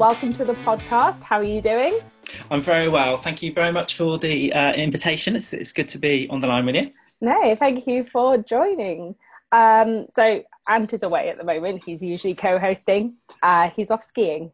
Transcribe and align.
welcome 0.00 0.32
to 0.32 0.46
the 0.46 0.54
podcast. 0.54 1.22
How 1.22 1.36
are 1.36 1.44
you 1.44 1.60
doing? 1.60 2.00
I'm 2.50 2.62
very 2.62 2.88
well. 2.88 3.18
Thank 3.18 3.42
you 3.42 3.52
very 3.52 3.70
much 3.70 3.98
for 3.98 4.16
the 4.16 4.50
uh, 4.50 4.72
invitation. 4.72 5.36
It's, 5.36 5.52
it's 5.52 5.72
good 5.72 5.90
to 5.90 5.98
be 5.98 6.26
on 6.30 6.40
the 6.40 6.46
line 6.46 6.64
with 6.64 6.74
you. 6.74 6.90
No, 7.20 7.54
thank 7.54 7.86
you 7.86 8.04
for 8.04 8.38
joining. 8.38 9.14
Um, 9.52 10.06
so 10.08 10.42
Ant 10.66 10.94
is 10.94 11.02
away 11.02 11.28
at 11.28 11.36
the 11.36 11.44
moment. 11.44 11.82
He's 11.84 12.00
usually 12.00 12.34
co-hosting. 12.34 13.16
Uh, 13.42 13.68
he's 13.68 13.90
off 13.90 14.02
skiing. 14.02 14.52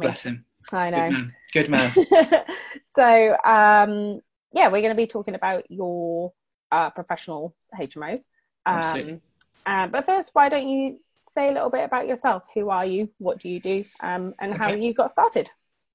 Bless 0.00 0.22
him. 0.22 0.44
I 0.72 0.90
know. 0.90 1.26
Good 1.52 1.70
man. 1.70 1.92
Good 1.94 2.10
man. 2.10 2.44
so 2.96 3.36
um, 3.44 4.20
yeah, 4.52 4.66
we're 4.66 4.82
going 4.82 4.88
to 4.88 4.96
be 4.96 5.06
talking 5.06 5.36
about 5.36 5.70
your 5.70 6.32
uh, 6.72 6.90
professional 6.90 7.54
HMOs. 7.78 8.22
Um, 8.66 9.20
uh, 9.64 9.86
but 9.86 10.06
first, 10.06 10.30
why 10.32 10.48
don't 10.48 10.68
you 10.68 10.98
say 11.32 11.48
a 11.48 11.52
little 11.52 11.70
bit 11.70 11.84
about 11.84 12.06
yourself? 12.06 12.42
Who 12.54 12.70
are 12.70 12.86
you? 12.86 13.08
What 13.18 13.40
do 13.40 13.48
you 13.48 13.60
do? 13.60 13.84
Um, 14.00 14.34
and 14.40 14.52
okay. 14.52 14.58
how 14.58 14.68
you 14.70 14.94
got 14.94 15.10
started? 15.10 15.50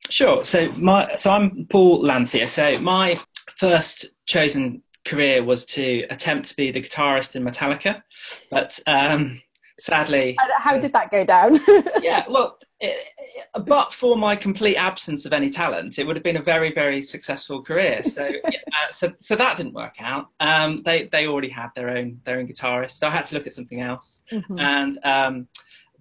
Sure. 0.10 0.44
So 0.44 0.72
my 0.74 1.16
so 1.16 1.32
I'm 1.32 1.68
Paul 1.70 2.02
Lanphier. 2.02 2.48
So 2.48 2.80
my 2.80 3.20
first 3.58 4.06
chosen 4.26 4.84
career 5.06 5.44
was 5.44 5.66
to 5.66 6.06
attempt 6.10 6.50
to 6.50 6.56
be 6.56 6.72
the 6.72 6.82
guitarist 6.82 7.36
in 7.36 7.44
Metallica, 7.44 8.02
but 8.50 8.80
um, 8.88 9.42
sadly, 9.80 10.38
how 10.60 10.78
did 10.78 10.94
that 10.94 11.12
go 11.12 11.26
down? 11.26 11.60
yeah, 12.02 12.24
well, 12.30 12.58
it, 12.84 13.66
but 13.66 13.94
for 13.94 14.18
my 14.18 14.36
complete 14.36 14.76
absence 14.76 15.26
of 15.26 15.34
any 15.34 15.50
talent, 15.50 15.98
it 15.98 16.06
would 16.06 16.16
have 16.16 16.24
been 16.24 16.38
a 16.38 16.42
very, 16.42 16.74
very 16.74 17.02
successful 17.02 17.64
career. 17.64 18.04
So, 18.04 18.26
uh, 18.46 18.92
so, 18.92 19.14
so 19.20 19.36
that 19.36 19.58
didn't 19.58 19.74
work 19.74 19.96
out. 20.00 20.28
Um, 20.40 20.82
they 20.86 21.10
they 21.12 21.28
already 21.28 21.50
had 21.50 21.70
their 21.76 21.90
own 21.90 22.22
their 22.26 22.40
own 22.40 22.48
guitarist, 22.48 22.92
so 22.92 23.08
I 23.08 23.12
had 23.12 23.26
to 23.28 23.36
look 23.36 23.48
at 23.48 23.54
something 23.54 23.82
else. 23.82 24.22
Mm-hmm. 24.32 24.60
And 24.60 25.00
um, 25.04 25.48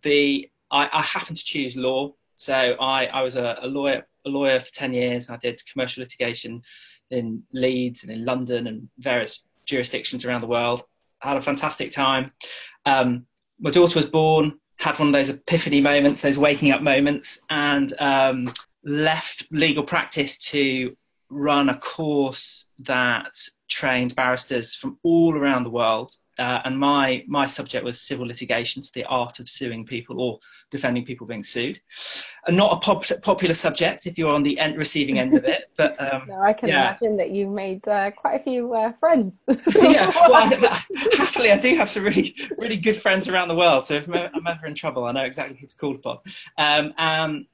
the 0.03 0.51
I, 0.71 0.89
I, 0.93 1.03
happened 1.03 1.39
to 1.39 1.45
choose 1.45 1.77
law, 1.77 2.15
so 2.35 2.55
I 2.55 3.07
I 3.07 3.23
was 3.23 3.37
a, 3.37 3.59
a 3.63 3.67
lawyer 3.67 4.07
a 4.27 4.29
lawyer 4.29 4.61
for 4.61 4.73
ten 4.73 4.93
years. 4.93 5.31
I 5.31 5.37
did 5.37 5.63
commercial 5.71 6.03
litigation 6.03 6.63
in 7.11 7.43
Leeds 7.53 8.03
and 8.03 8.13
in 8.13 8.25
London 8.25 8.67
and 8.67 8.89
various 8.99 9.45
jurisdictions 9.67 10.25
around 10.25 10.41
the 10.41 10.47
world. 10.49 10.83
I 11.23 11.29
had 11.29 11.37
a 11.37 11.43
fantastic 11.43 11.93
time. 11.93 12.33
Um, 12.85 13.27
my 13.61 13.71
daughter 13.71 13.99
was 13.99 14.07
born, 14.07 14.59
had 14.83 14.99
one 14.99 15.09
of 15.09 15.13
those 15.13 15.29
epiphany 15.29 15.81
moments, 15.81 16.21
those 16.21 16.39
waking 16.39 16.73
up 16.73 16.83
moments, 16.83 17.39
and 17.49 17.95
um, 18.01 18.53
left 18.85 19.47
legal 19.53 19.85
practice 19.85 20.37
to 20.37 20.97
run 21.31 21.69
a 21.69 21.79
course 21.79 22.67
that 22.81 23.33
trained 23.69 24.17
barristers 24.17 24.75
from 24.75 24.99
all 25.05 25.37
around 25.37 25.63
the 25.63 25.71
world 25.71 26.17
uh, 26.39 26.61
and 26.65 26.79
my 26.79 27.25
my 27.27 27.47
subject 27.47 27.85
was 27.85 28.01
civil 28.01 28.27
litigation, 28.27 28.83
so 28.83 28.91
the 28.95 29.05
art 29.05 29.39
of 29.39 29.49
suing 29.49 29.85
people 29.85 30.21
or 30.21 30.39
defending 30.71 31.05
people 31.05 31.27
being 31.27 31.45
sued. 31.45 31.81
And 32.47 32.57
not 32.57 32.73
a 32.73 32.77
pop- 32.81 33.23
popular 33.23 33.55
subject 33.55 34.07
if 34.07 34.17
you're 34.17 34.33
on 34.33 34.43
the 34.43 34.59
end, 34.59 34.79
receiving 34.79 35.19
end 35.19 35.37
of 35.37 35.45
it, 35.45 35.71
but 35.77 35.95
um, 36.13 36.29
no, 36.29 36.41
I 36.41 36.55
can 36.55 36.71
yeah. 36.71 36.89
imagine 36.89 37.17
that 37.19 37.31
you 37.31 37.47
made 37.47 37.87
uh, 37.87 38.11
quite 38.13 38.41
a 38.41 38.43
few 38.43 38.73
uh, 38.73 38.93
friends. 38.93 39.43
yeah, 39.77 40.11
well, 40.29 40.35
I, 40.35 40.83
happily, 41.17 41.53
I 41.53 41.59
do 41.59 41.75
have 41.77 41.91
some 41.91 42.05
really 42.05 42.35
really 42.57 42.79
good 42.79 43.01
friends 43.01 43.29
around 43.29 43.49
the 43.49 43.57
world. 43.57 43.87
So 43.87 43.95
if 43.95 44.09
I'm 44.09 44.47
ever 44.47 44.67
in 44.67 44.75
trouble, 44.75 45.05
I 45.05 45.13
know 45.13 45.25
exactly 45.25 45.59
who 45.61 45.67
to 45.67 45.77
call 45.77 45.95
upon. 45.95 46.19
Um, 46.57 46.95
um, 46.97 47.47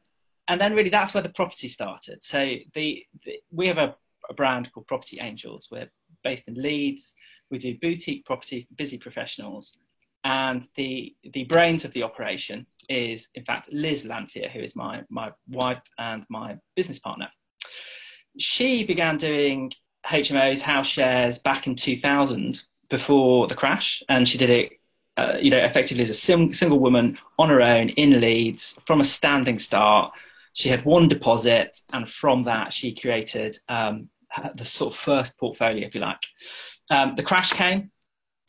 and 0.47 0.61
then 0.61 0.75
really, 0.75 0.91
that's 0.91 1.15
where 1.15 1.23
the 1.23 1.29
property 1.29 1.69
started. 1.69 2.23
So 2.25 2.39
the, 2.75 3.05
the 3.25 3.41
we 3.51 3.67
have 3.67 3.79
a, 3.79 3.97
a 4.31 4.35
brand 4.35 4.73
called 4.73 4.87
Property 4.87 5.19
Angels. 5.21 5.69
We're 5.71 5.91
based 6.23 6.45
in 6.47 6.55
Leeds 6.55 7.15
we 7.51 7.59
do 7.59 7.77
boutique 7.81 8.25
property 8.25 8.69
busy 8.77 8.99
professionals. 8.99 9.77
And 10.25 10.67
the, 10.77 11.15
the 11.33 11.45
brains 11.45 11.85
of 11.85 11.93
the 11.93 12.03
operation 12.03 12.67
is, 12.89 13.29
in 13.35 13.45
fact, 13.45 13.73
Liz 13.73 14.05
Lanphier, 14.05 14.49
who 14.49 14.61
is 14.61 14.75
my, 14.75 15.03
my 15.09 15.31
wife 15.49 15.83
and 15.99 16.25
my 16.29 16.59
business 16.75 16.99
partner. 16.99 17.29
She 18.39 18.85
began 18.85 19.17
doing 19.17 19.73
HMOs, 20.07 20.61
house 20.61 20.87
shares 20.87 21.39
back 21.39 21.67
in 21.67 21.77
2000 21.77 22.63
before 22.91 23.47
the 23.47 23.55
crash, 23.55 24.03
and 24.09 24.27
she 24.27 24.39
did 24.39 24.51
it, 24.51 24.73
uh, 25.17 25.37
you 25.41 25.51
know, 25.51 25.59
effectively 25.59 26.03
as 26.03 26.11
a 26.11 26.15
sim- 26.15 26.53
single 26.53 26.79
woman 26.79 27.19
on 27.39 27.49
her 27.49 27.61
own 27.61 27.91
in 27.91 28.21
Leeds 28.21 28.77
from 28.87 29.01
a 29.01 29.05
standing 29.05 29.59
start. 29.59 30.13
She 30.55 30.69
had 30.69 30.85
one 30.85 31.09
deposit, 31.09 31.81
and 31.93 32.11
from 32.11 32.45
that, 32.45 32.73
she 32.73 32.95
created 32.95 33.59
um, 33.69 34.09
the 34.55 34.65
sort 34.65 34.95
of 34.95 35.01
first 35.01 35.39
portfolio, 35.39 35.87
if 35.87 35.95
you 35.95 36.01
like 36.01 36.19
um, 36.91 37.15
the 37.17 37.23
crash 37.23 37.53
came, 37.53 37.91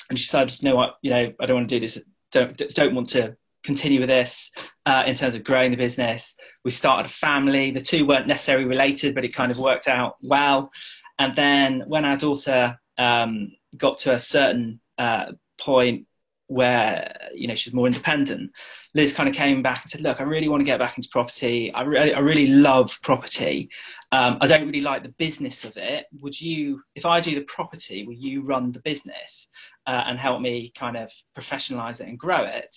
and 0.10 0.18
she 0.18 0.26
decided, 0.26 0.62
you 0.62 0.70
know 0.70 0.76
what, 0.76 0.96
you 1.02 1.12
know, 1.12 1.34
I 1.40 1.46
don't 1.46 1.58
want 1.58 1.70
to 1.70 1.76
do 1.76 1.86
this. 1.86 2.00
Don't 2.32 2.58
don't 2.76 2.96
want 2.96 3.10
to 3.12 3.36
continue 3.64 4.00
with 4.00 4.10
this 4.10 4.52
uh, 4.86 5.04
in 5.06 5.16
terms 5.16 5.36
of 5.36 5.44
growing 5.44 5.72
the 5.72 5.78
business. 5.78 6.36
We 6.64 6.72
started 6.72 7.08
a 7.08 7.14
family. 7.14 7.72
The 7.72 7.82
two 7.82 8.06
weren't 8.08 8.28
necessarily 8.28 8.66
related, 8.66 9.16
but 9.16 9.26
it 9.26 9.36
kind 9.36 9.52
of 9.52 9.60
worked 9.60 9.88
out 9.88 10.16
well. 10.22 10.72
And 11.18 11.36
then 11.36 11.84
when 11.88 12.06
our 12.06 12.18
daughter 12.18 12.80
um, 12.98 13.52
got 13.78 14.00
to 14.00 14.14
a 14.14 14.20
certain 14.20 14.80
uh, 14.98 15.34
point 15.60 16.08
where 16.50 17.30
you 17.36 17.48
know 17.48 17.56
she's 17.56 17.74
more 17.74 17.86
independent, 17.86 18.52
Liz 18.96 19.14
kind 19.14 19.30
of 19.30 19.36
came 19.36 19.62
back 19.62 19.84
and 19.84 19.92
said, 19.92 20.02
"Look, 20.02 20.20
I 20.20 20.24
really 20.24 20.50
want 20.50 20.62
to 20.62 20.66
get 20.66 20.80
back 20.80 20.98
into 20.98 21.10
property. 21.10 21.72
I 21.74 21.84
really, 21.84 22.14
I 22.14 22.20
really 22.20 22.48
love 22.48 22.98
property. 23.04 23.70
Um, 24.12 24.40
I 24.42 24.48
don't 24.48 24.66
really 24.66 24.82
like 24.82 25.04
the 25.04 25.10
business 25.10 25.64
of 25.64 25.78
it. 25.78 26.08
Would 26.22 26.40
you, 26.42 26.82
if 26.96 27.06
I 27.06 27.22
do 27.22 27.36
the 27.36 27.42
property, 27.42 28.06
will 28.06 28.16
you 28.16 28.42
run 28.42 28.72
the 28.72 28.80
business 28.80 29.48
uh, 29.86 30.04
and 30.08 30.18
help 30.18 30.42
me 30.42 30.74
kind 30.78 30.98
of 30.98 31.12
professionalize 31.38 32.02
it 32.02 32.08
and 32.08 32.18
grow 32.18 32.44
it?" 32.44 32.76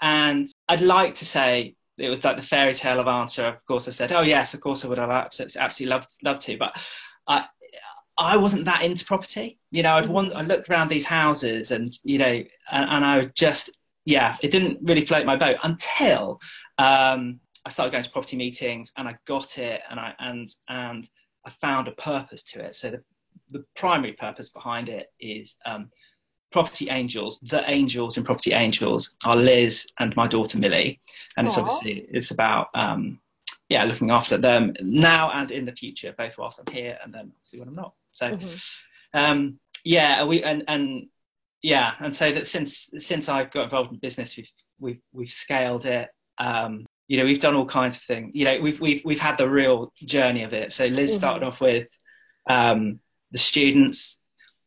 And 0.00 0.48
I'd 0.68 0.80
like 0.80 1.14
to 1.16 1.24
say 1.24 1.76
it 1.98 2.08
was 2.08 2.24
like 2.24 2.36
the 2.36 2.42
fairy 2.42 2.74
tale 2.74 3.00
of 3.00 3.06
answer. 3.06 3.46
Of 3.46 3.64
course, 3.66 3.86
I 3.86 3.92
said, 3.92 4.10
"Oh 4.10 4.22
yes, 4.22 4.52
of 4.52 4.60
course 4.60 4.84
I 4.84 4.88
would. 4.88 4.98
I'd 4.98 5.10
absolutely 5.10 5.86
loved, 5.86 6.10
loved 6.24 6.42
to." 6.42 6.58
But 6.58 6.76
I, 7.28 7.46
I 8.18 8.36
wasn't 8.36 8.64
that 8.64 8.82
into 8.82 9.04
property. 9.04 9.58
You 9.70 9.82
know, 9.82 9.94
I'd 9.94 10.08
want, 10.08 10.34
I 10.34 10.42
looked 10.42 10.70
around 10.70 10.88
these 10.88 11.04
houses 11.04 11.70
and, 11.70 11.96
you 12.02 12.18
know, 12.18 12.24
and, 12.72 12.90
and 12.90 13.04
I 13.04 13.18
would 13.18 13.34
just, 13.34 13.70
yeah, 14.04 14.36
it 14.42 14.50
didn't 14.50 14.78
really 14.82 15.04
float 15.04 15.26
my 15.26 15.36
boat 15.36 15.56
until 15.62 16.40
um, 16.78 17.40
I 17.64 17.70
started 17.70 17.92
going 17.92 18.04
to 18.04 18.10
property 18.10 18.36
meetings 18.36 18.92
and 18.96 19.06
I 19.06 19.16
got 19.26 19.58
it 19.58 19.82
and 19.90 20.00
I, 20.00 20.14
and, 20.18 20.54
and 20.68 21.08
I 21.44 21.50
found 21.60 21.88
a 21.88 21.92
purpose 21.92 22.42
to 22.44 22.60
it. 22.60 22.76
So 22.76 22.90
the, 22.90 23.02
the 23.50 23.64
primary 23.76 24.12
purpose 24.12 24.48
behind 24.48 24.88
it 24.88 25.12
is 25.20 25.56
um, 25.66 25.90
property 26.52 26.88
angels, 26.88 27.38
the 27.42 27.68
angels 27.70 28.16
in 28.16 28.24
property 28.24 28.52
angels 28.52 29.14
are 29.24 29.36
Liz 29.36 29.86
and 29.98 30.16
my 30.16 30.26
daughter 30.26 30.56
Millie. 30.56 31.00
And 31.36 31.46
Aww. 31.46 31.50
it's 31.50 31.58
obviously, 31.58 32.06
it's 32.10 32.30
about, 32.30 32.68
um, 32.74 33.20
yeah, 33.68 33.84
looking 33.84 34.10
after 34.10 34.38
them 34.38 34.72
now 34.80 35.32
and 35.32 35.50
in 35.50 35.66
the 35.66 35.72
future, 35.72 36.14
both 36.16 36.38
whilst 36.38 36.60
I'm 36.60 36.72
here 36.72 36.98
and 37.04 37.12
then 37.12 37.32
obviously 37.34 37.58
when 37.58 37.68
I'm 37.68 37.74
not. 37.74 37.92
So, 38.16 38.30
mm-hmm. 38.30 38.56
um, 39.12 39.60
yeah, 39.84 40.24
we 40.24 40.42
and 40.42 40.64
and 40.66 41.08
yeah, 41.62 41.92
and 42.00 42.16
so 42.16 42.32
that 42.32 42.48
since 42.48 42.88
since 42.98 43.28
I 43.28 43.44
got 43.44 43.64
involved 43.64 43.92
in 43.92 43.98
business, 43.98 44.36
we've 44.36 44.50
we've 44.78 45.00
we've 45.12 45.28
scaled 45.28 45.84
it. 45.84 46.08
Um, 46.38 46.86
you 47.08 47.18
know, 47.18 47.24
we've 47.24 47.40
done 47.40 47.54
all 47.54 47.66
kinds 47.66 47.96
of 47.96 48.02
things. 48.02 48.32
You 48.34 48.46
know, 48.46 48.60
we've 48.60 48.80
we've 48.80 49.02
we've 49.04 49.20
had 49.20 49.36
the 49.36 49.48
real 49.48 49.92
journey 50.04 50.42
of 50.44 50.52
it. 50.54 50.72
So 50.72 50.86
Liz 50.86 51.10
mm-hmm. 51.10 51.18
started 51.18 51.46
off 51.46 51.60
with 51.60 51.88
um, 52.48 53.00
the 53.32 53.38
students. 53.38 54.18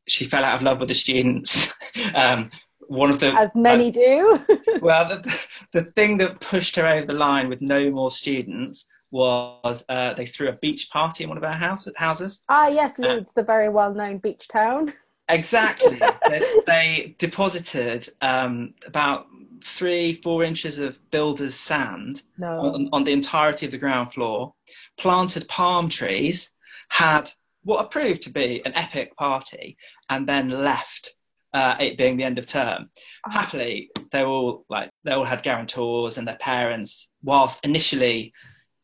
She 0.08 0.26
fell 0.26 0.44
out 0.44 0.56
of 0.56 0.62
love 0.62 0.80
with 0.80 0.90
the 0.90 0.96
students. 0.96 1.72
um, 2.16 2.52
one 2.88 3.10
of 3.10 3.20
the 3.20 3.34
as 3.34 3.56
many 3.56 3.90
uh, 3.90 3.92
do. 3.92 4.40
well, 4.82 5.10
the 5.10 5.40
the 5.74 5.84
thing 5.84 6.18
that 6.20 6.40
pushed 6.40 6.76
her 6.76 6.86
over 6.86 7.08
the 7.08 7.14
line 7.14 7.50
with 7.50 7.62
no 7.62 7.90
more 7.90 8.12
students 8.12 8.86
was 9.12 9.84
uh, 9.90 10.14
they 10.14 10.26
threw 10.26 10.50
a 10.50 10.54
beach 10.54 10.90
party 10.92 11.24
in 11.24 11.30
one 11.30 11.38
of 11.38 11.44
our 11.44 11.54
house, 11.54 11.88
houses. 11.96 12.42
Ah, 12.50 12.68
yes, 12.68 13.00
uh, 13.00 13.04
Leeds, 13.04 13.34
the 13.34 13.44
very 13.44 13.70
well 13.70 13.94
known 13.94 14.18
beach 14.18 14.48
town. 14.48 14.94
Exactly. 15.28 16.02
they, 16.30 16.42
they, 16.66 17.16
deposited 17.20 18.10
um, 18.22 18.74
about 18.86 19.28
three, 19.64 20.20
four 20.22 20.44
inches 20.44 20.80
of 20.80 20.98
builder's 21.12 21.56
sand 21.56 22.24
no. 22.38 22.60
on, 22.60 22.90
on 22.92 23.04
the 23.04 23.12
entirety 23.12 23.66
of 23.66 23.72
the 23.72 23.78
ground 23.78 24.12
floor, 24.14 24.54
planted 24.98 25.48
palm 25.48 25.90
trees, 25.90 26.52
had 26.90 27.30
what 27.64 27.92
proved 27.92 28.24
to 28.24 28.30
be 28.30 28.62
an 28.66 28.74
epic 28.74 29.16
party, 29.16 29.78
and 30.10 30.28
then 30.28 30.50
left 30.50 31.14
uh, 31.54 31.76
it 31.80 31.98
being 31.98 32.18
the 32.18 32.24
end 32.24 32.40
of 32.40 32.48
term. 32.48 32.90
Oh. 33.28 33.32
Happily, 33.32 33.90
they 34.12 34.24
all 34.24 34.66
like 34.70 34.90
they 35.04 35.12
all 35.12 35.26
had 35.26 35.44
guarantors 35.44 36.18
and 36.18 36.28
their 36.28 36.38
parents. 36.38 37.08
Whilst 37.24 37.60
initially 37.64 38.34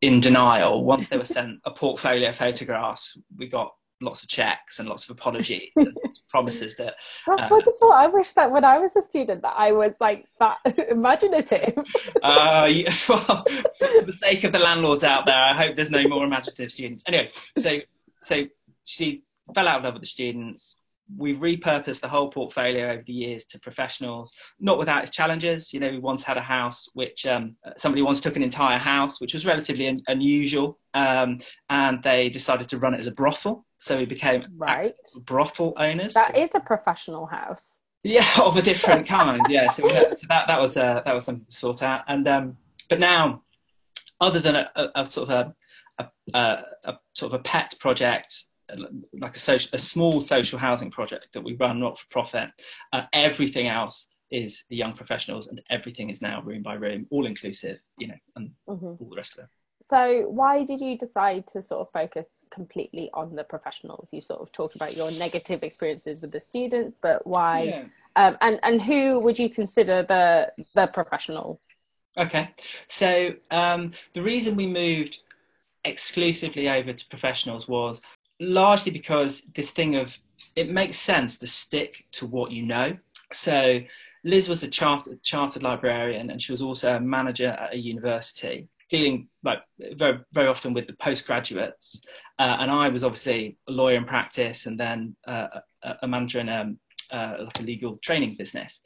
in 0.06 0.20
denial. 0.20 0.84
Once 0.84 1.10
they 1.10 1.18
were 1.18 1.26
sent 1.38 1.60
a 1.66 1.72
portfolio 1.72 2.30
of 2.30 2.36
photographs, 2.36 3.18
we 3.38 3.48
got 3.48 3.74
lots 4.02 4.22
of 4.22 4.30
checks 4.30 4.78
and 4.78 4.90
lots 4.90 5.06
of 5.06 5.12
apologies 5.12 5.72
and 5.78 5.98
promises 6.30 6.76
that 6.76 6.96
that's 7.26 7.44
uh, 7.44 7.48
wonderful. 7.50 7.92
I 7.94 8.08
wish 8.08 8.34
that 8.34 8.52
when 8.52 8.66
i 8.66 8.78
was 8.78 8.94
a 8.98 9.02
student 9.02 9.42
that 9.42 9.56
i 9.56 9.72
was 9.72 9.94
like 10.02 10.26
that 10.42 10.58
imaginative. 10.92 11.78
Uh 12.22 12.70
yeah, 12.70 12.94
well, 13.08 13.46
for 13.80 14.06
the 14.06 14.18
sake 14.22 14.44
of 14.44 14.52
the 14.52 14.60
landlords 14.60 15.06
out 15.06 15.26
there 15.26 15.42
i 15.42 15.54
hope 15.54 15.78
there's 15.78 15.90
no 15.90 16.06
more 16.10 16.26
imaginative 16.26 16.74
students. 16.74 17.04
Anyway 17.08 17.30
so 17.58 17.80
so 18.26 18.44
she 18.84 19.24
fell 19.54 19.68
out 19.68 19.78
of 19.78 19.86
love 19.86 19.94
with 19.94 20.04
the 20.04 20.08
students 20.08 20.76
we've 21.18 21.38
repurposed 21.38 22.02
the 22.02 22.08
whole 22.08 22.30
portfolio 22.30 22.92
over 22.92 23.04
the 23.06 23.14
years 23.14 23.46
to 23.46 23.60
professionals, 23.60 24.34
not 24.60 24.78
without 24.78 25.04
its 25.04 25.16
challenges. 25.16 25.74
You 25.74 25.80
know, 25.80 25.90
we 25.90 26.00
once 26.00 26.24
had 26.24 26.38
a 26.38 26.42
house 26.42 26.88
which 26.94 27.26
um, 27.26 27.56
somebody 27.78 28.02
once 28.02 28.20
took 28.20 28.36
an 28.36 28.44
entire 28.44 28.78
house, 28.78 29.22
which 29.22 29.34
was 29.34 29.46
relatively 29.46 29.88
un- 29.88 30.02
unusual, 30.08 30.80
um, 30.94 31.40
and 31.70 32.02
they 32.04 32.30
decided 32.30 32.70
to 32.70 32.78
run 32.78 32.94
it 32.94 33.00
as 33.00 33.08
a 33.08 33.12
brothel. 33.12 33.66
So 33.78 33.98
we 33.98 34.06
became 34.06 34.44
right. 34.58 34.94
brothel 35.26 35.74
owners. 35.78 36.14
That 36.14 36.38
is 36.38 36.56
a 36.56 36.60
professional 36.60 37.28
house. 37.28 37.80
Yeah, 38.04 38.28
of 38.42 38.56
a 38.58 38.62
different 38.62 39.08
kind. 39.08 39.42
yeah, 39.50 39.72
so, 39.72 39.88
had, 39.88 40.18
so, 40.18 40.28
that 40.30 40.48
that 40.48 40.60
was 40.60 40.78
uh, 40.78 41.02
that 41.06 41.14
was 41.14 41.26
something 41.26 41.46
to 41.46 41.56
sort 41.56 41.84
out. 41.84 42.02
And 42.08 42.28
um, 42.28 42.58
but 42.90 43.00
now, 43.00 43.44
other 44.22 44.40
than 44.40 44.56
a, 44.56 44.70
a, 44.76 45.04
a 45.04 45.10
sort 45.10 45.30
of 45.30 45.54
a, 46.00 46.10
a, 46.34 46.64
a, 46.84 46.94
sort 47.14 47.34
of 47.34 47.40
a 47.40 47.44
pet 47.44 47.76
project 47.80 48.46
like 49.20 49.36
a 49.36 49.40
social, 49.40 49.70
a 49.74 49.80
small 49.80 50.22
social 50.22 50.60
housing 50.60 50.92
project 50.92 51.28
that 51.34 51.42
we 51.42 51.56
run 51.56 51.80
not 51.80 52.00
for 52.00 52.06
profit. 52.10 52.50
Uh, 52.94 53.04
everything 53.14 53.68
else 53.68 54.08
is 54.32 54.64
the 54.70 54.76
young 54.76 54.94
professionals, 54.94 55.48
and 55.48 55.62
everything 55.70 56.10
is 56.10 56.22
now 56.22 56.42
room 56.42 56.64
by 56.64 56.74
room, 56.74 57.06
all 57.12 57.26
inclusive, 57.26 57.78
you 57.98 58.08
know, 58.08 58.16
and 58.36 58.52
mm-hmm. 58.68 58.86
all 58.86 59.10
the 59.10 59.16
rest 59.16 59.38
of 59.38 59.44
it. 59.44 59.50
So, 59.82 60.24
why 60.30 60.64
did 60.64 60.82
you 60.82 60.98
decide 60.98 61.46
to 61.48 61.62
sort 61.62 61.82
of 61.82 61.92
focus 61.92 62.46
completely 62.50 63.10
on 63.14 63.36
the 63.36 63.44
professionals? 63.44 64.10
You 64.12 64.22
sort 64.22 64.42
of 64.42 64.52
talked 64.52 64.76
about 64.76 64.96
your 64.98 65.12
negative 65.12 65.64
experiences 65.64 66.22
with 66.22 66.32
the 66.32 66.40
students, 66.40 66.96
but 67.00 67.26
why? 67.28 67.64
Yeah. 67.64 67.84
Um, 68.16 68.38
and 68.42 68.60
and 68.64 68.82
who 68.82 69.20
would 69.20 69.38
you 69.38 69.50
consider 69.50 70.04
the 70.04 70.52
the 70.74 70.88
professional? 70.88 71.62
Okay, 72.18 72.50
so 72.88 73.34
um, 73.52 73.92
the 74.14 74.22
reason 74.22 74.56
we 74.56 74.68
moved 74.68 75.20
exclusively 75.84 76.68
over 76.68 76.94
to 76.94 77.08
professionals 77.08 77.68
was 77.68 78.02
largely 78.40 78.92
because 78.92 79.42
this 79.56 79.72
thing 79.72 79.96
of 79.96 80.18
it 80.56 80.70
makes 80.70 80.98
sense 81.00 81.38
to 81.40 81.48
stick 81.48 82.06
to 82.14 82.26
what 82.26 82.52
you 82.52 82.64
know. 82.64 82.98
So 83.34 83.82
Liz 84.24 84.50
was 84.50 84.64
a 84.64 84.68
chartered, 84.68 85.22
chartered 85.24 85.64
librarian 85.64 86.30
and 86.30 86.42
she 86.42 86.52
was 86.52 86.62
also 86.62 86.96
a 86.96 87.00
manager 87.00 87.50
at 87.50 87.74
a 87.74 87.78
university 87.78 88.68
dealing 88.90 89.28
like 89.44 89.60
very 89.96 90.20
very 90.32 90.48
often 90.48 90.74
with 90.74 90.88
the 90.88 90.94
postgraduates. 90.94 92.02
Uh, 92.38 92.58
and 92.60 92.72
I 92.72 92.90
was 92.90 93.04
obviously 93.04 93.58
a 93.68 93.72
lawyer 93.72 93.98
in 93.98 94.06
practice 94.06 94.66
and 94.66 94.80
then 94.80 95.16
uh, 95.28 95.48
a, 95.84 95.96
a, 96.04 96.08
manager 96.08 96.40
in 96.40 96.50
a, 96.50 96.62
um, 96.62 96.80
uh, 97.12 97.36
like 97.46 97.60
a 97.60 97.64
legal 97.64 97.98
training 97.98 98.36
business. 98.38 98.80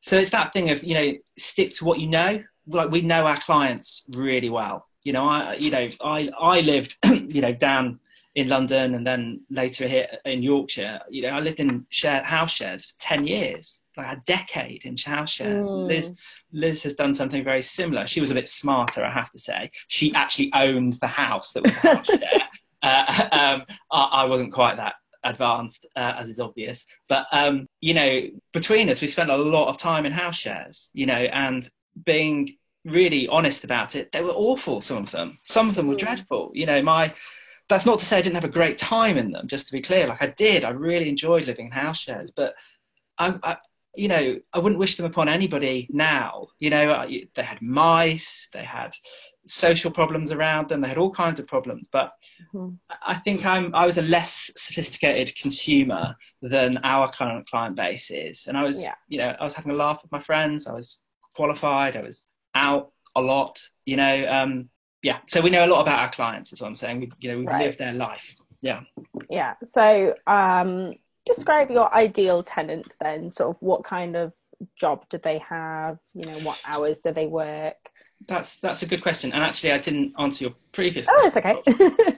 So 0.00 0.18
it's 0.18 0.30
that 0.30 0.52
thing 0.52 0.70
of 0.70 0.82
you 0.82 0.94
know 0.94 1.12
stick 1.38 1.74
to 1.76 1.84
what 1.84 2.00
you 2.00 2.08
know. 2.08 2.42
Like 2.66 2.90
we 2.90 3.00
know 3.00 3.26
our 3.26 3.40
clients 3.40 4.02
really 4.08 4.50
well. 4.50 4.86
You 5.04 5.12
know 5.12 5.28
I 5.28 5.54
you 5.54 5.70
know 5.70 5.88
I 6.02 6.28
I 6.40 6.60
lived 6.60 6.96
you 7.04 7.40
know 7.40 7.52
down 7.52 8.00
in 8.38 8.48
London 8.48 8.94
and 8.94 9.04
then 9.04 9.40
later 9.50 9.88
here 9.88 10.06
in 10.24 10.44
Yorkshire, 10.44 11.00
you 11.10 11.22
know, 11.22 11.30
I 11.30 11.40
lived 11.40 11.58
in 11.58 11.84
shared 11.90 12.24
house 12.24 12.52
shares 12.52 12.86
for 12.86 13.00
10 13.00 13.26
years, 13.26 13.80
like 13.96 14.16
a 14.16 14.22
decade 14.26 14.84
in 14.84 14.96
house 14.96 15.30
shares. 15.30 15.68
Mm. 15.68 15.88
Liz, 15.88 16.12
Liz 16.52 16.82
has 16.84 16.94
done 16.94 17.14
something 17.14 17.42
very 17.42 17.62
similar. 17.62 18.06
She 18.06 18.20
was 18.20 18.30
a 18.30 18.34
bit 18.34 18.48
smarter, 18.48 19.04
I 19.04 19.10
have 19.10 19.32
to 19.32 19.40
say. 19.40 19.72
She 19.88 20.14
actually 20.14 20.52
owned 20.54 20.98
the 21.00 21.08
house 21.08 21.50
that 21.52 21.64
was 21.64 21.72
house 21.72 22.06
share. 22.06 22.20
Uh, 22.80 23.28
um, 23.32 23.62
I, 23.90 24.02
I, 24.22 24.24
wasn't 24.26 24.52
quite 24.52 24.76
that 24.76 24.94
advanced, 25.24 25.84
uh, 25.96 26.14
as 26.16 26.28
is 26.28 26.38
obvious. 26.38 26.86
But, 27.08 27.26
um, 27.32 27.66
you 27.80 27.92
know, 27.92 28.20
between 28.52 28.88
us, 28.88 29.00
we 29.00 29.08
spent 29.08 29.30
a 29.30 29.36
lot 29.36 29.66
of 29.66 29.78
time 29.78 30.06
in 30.06 30.12
house 30.12 30.36
shares, 30.36 30.88
you 30.92 31.04
know, 31.04 31.12
and 31.12 31.68
being 32.06 32.56
really 32.84 33.26
honest 33.26 33.64
about 33.64 33.96
it, 33.96 34.12
they 34.12 34.22
were 34.22 34.30
awful, 34.30 34.80
some 34.80 34.98
of 34.98 35.10
them. 35.10 35.38
Some 35.42 35.68
of 35.68 35.74
them 35.74 35.88
were 35.88 35.96
mm. 35.96 35.98
dreadful. 35.98 36.52
You 36.54 36.66
know, 36.66 36.80
my 36.80 37.12
that's 37.68 37.86
not 37.86 38.00
to 38.00 38.04
say 38.04 38.18
I 38.18 38.22
didn't 38.22 38.36
have 38.36 38.44
a 38.44 38.48
great 38.48 38.78
time 38.78 39.18
in 39.18 39.30
them. 39.30 39.46
Just 39.48 39.66
to 39.66 39.72
be 39.72 39.82
clear, 39.82 40.06
like 40.06 40.22
I 40.22 40.28
did, 40.28 40.64
I 40.64 40.70
really 40.70 41.08
enjoyed 41.08 41.46
living 41.46 41.66
in 41.66 41.72
house 41.72 41.98
shares. 41.98 42.30
But 42.30 42.54
I, 43.18 43.34
I 43.42 43.56
you 43.94 44.08
know, 44.08 44.38
I 44.52 44.58
wouldn't 44.58 44.78
wish 44.78 44.96
them 44.96 45.06
upon 45.06 45.28
anybody 45.28 45.88
now. 45.90 46.48
You 46.58 46.70
know, 46.70 47.06
they 47.34 47.42
had 47.42 47.60
mice, 47.60 48.48
they 48.52 48.64
had 48.64 48.92
social 49.46 49.90
problems 49.90 50.30
around 50.30 50.68
them, 50.68 50.80
they 50.80 50.88
had 50.88 50.98
all 50.98 51.12
kinds 51.12 51.40
of 51.40 51.46
problems. 51.46 51.88
But 51.90 52.12
mm-hmm. 52.54 52.74
I 53.02 53.16
think 53.16 53.44
I'm 53.44 53.74
I 53.74 53.86
was 53.86 53.98
a 53.98 54.02
less 54.02 54.50
sophisticated 54.56 55.36
consumer 55.36 56.16
than 56.40 56.78
our 56.84 57.10
current 57.10 57.48
client 57.48 57.76
base 57.76 58.10
is, 58.10 58.46
and 58.46 58.56
I 58.56 58.62
was, 58.62 58.80
yeah. 58.80 58.94
you 59.08 59.18
know, 59.18 59.34
I 59.38 59.44
was 59.44 59.54
having 59.54 59.72
a 59.72 59.76
laugh 59.76 60.00
with 60.02 60.12
my 60.12 60.22
friends. 60.22 60.66
I 60.66 60.72
was 60.72 61.00
qualified. 61.34 61.96
I 61.96 62.02
was 62.02 62.28
out 62.54 62.92
a 63.16 63.20
lot. 63.20 63.60
You 63.84 63.96
know, 63.96 64.28
um, 64.28 64.70
yeah 65.02 65.18
so 65.26 65.40
we 65.40 65.50
know 65.50 65.64
a 65.64 65.68
lot 65.68 65.80
about 65.80 65.98
our 65.98 66.10
clients 66.10 66.52
is 66.52 66.60
what 66.60 66.68
i'm 66.68 66.74
saying. 66.74 67.00
We 67.00 67.08
you 67.20 67.30
know 67.30 67.38
we 67.38 67.46
right. 67.46 67.66
live 67.66 67.78
their 67.78 67.92
life. 67.92 68.34
Yeah. 68.60 68.80
Yeah 69.30 69.54
so 69.64 70.14
um 70.26 70.94
describe 71.24 71.70
your 71.70 71.92
ideal 71.94 72.42
tenant 72.42 72.94
then 73.00 73.30
sort 73.30 73.54
of 73.54 73.62
what 73.62 73.84
kind 73.84 74.16
of 74.16 74.34
job 74.76 75.04
do 75.08 75.18
they 75.22 75.38
have 75.38 75.98
you 76.14 76.24
know 76.24 76.38
what 76.40 76.60
hours 76.64 77.00
do 77.00 77.12
they 77.12 77.26
work? 77.26 77.76
That's 78.26 78.56
that's 78.56 78.82
a 78.82 78.86
good 78.86 79.02
question 79.02 79.32
and 79.32 79.44
actually 79.44 79.70
i 79.70 79.78
didn't 79.78 80.12
answer 80.18 80.44
your 80.44 80.54
previous 80.72 81.06
oh 81.08 81.26
it's 81.26 81.36
okay. 81.36 81.54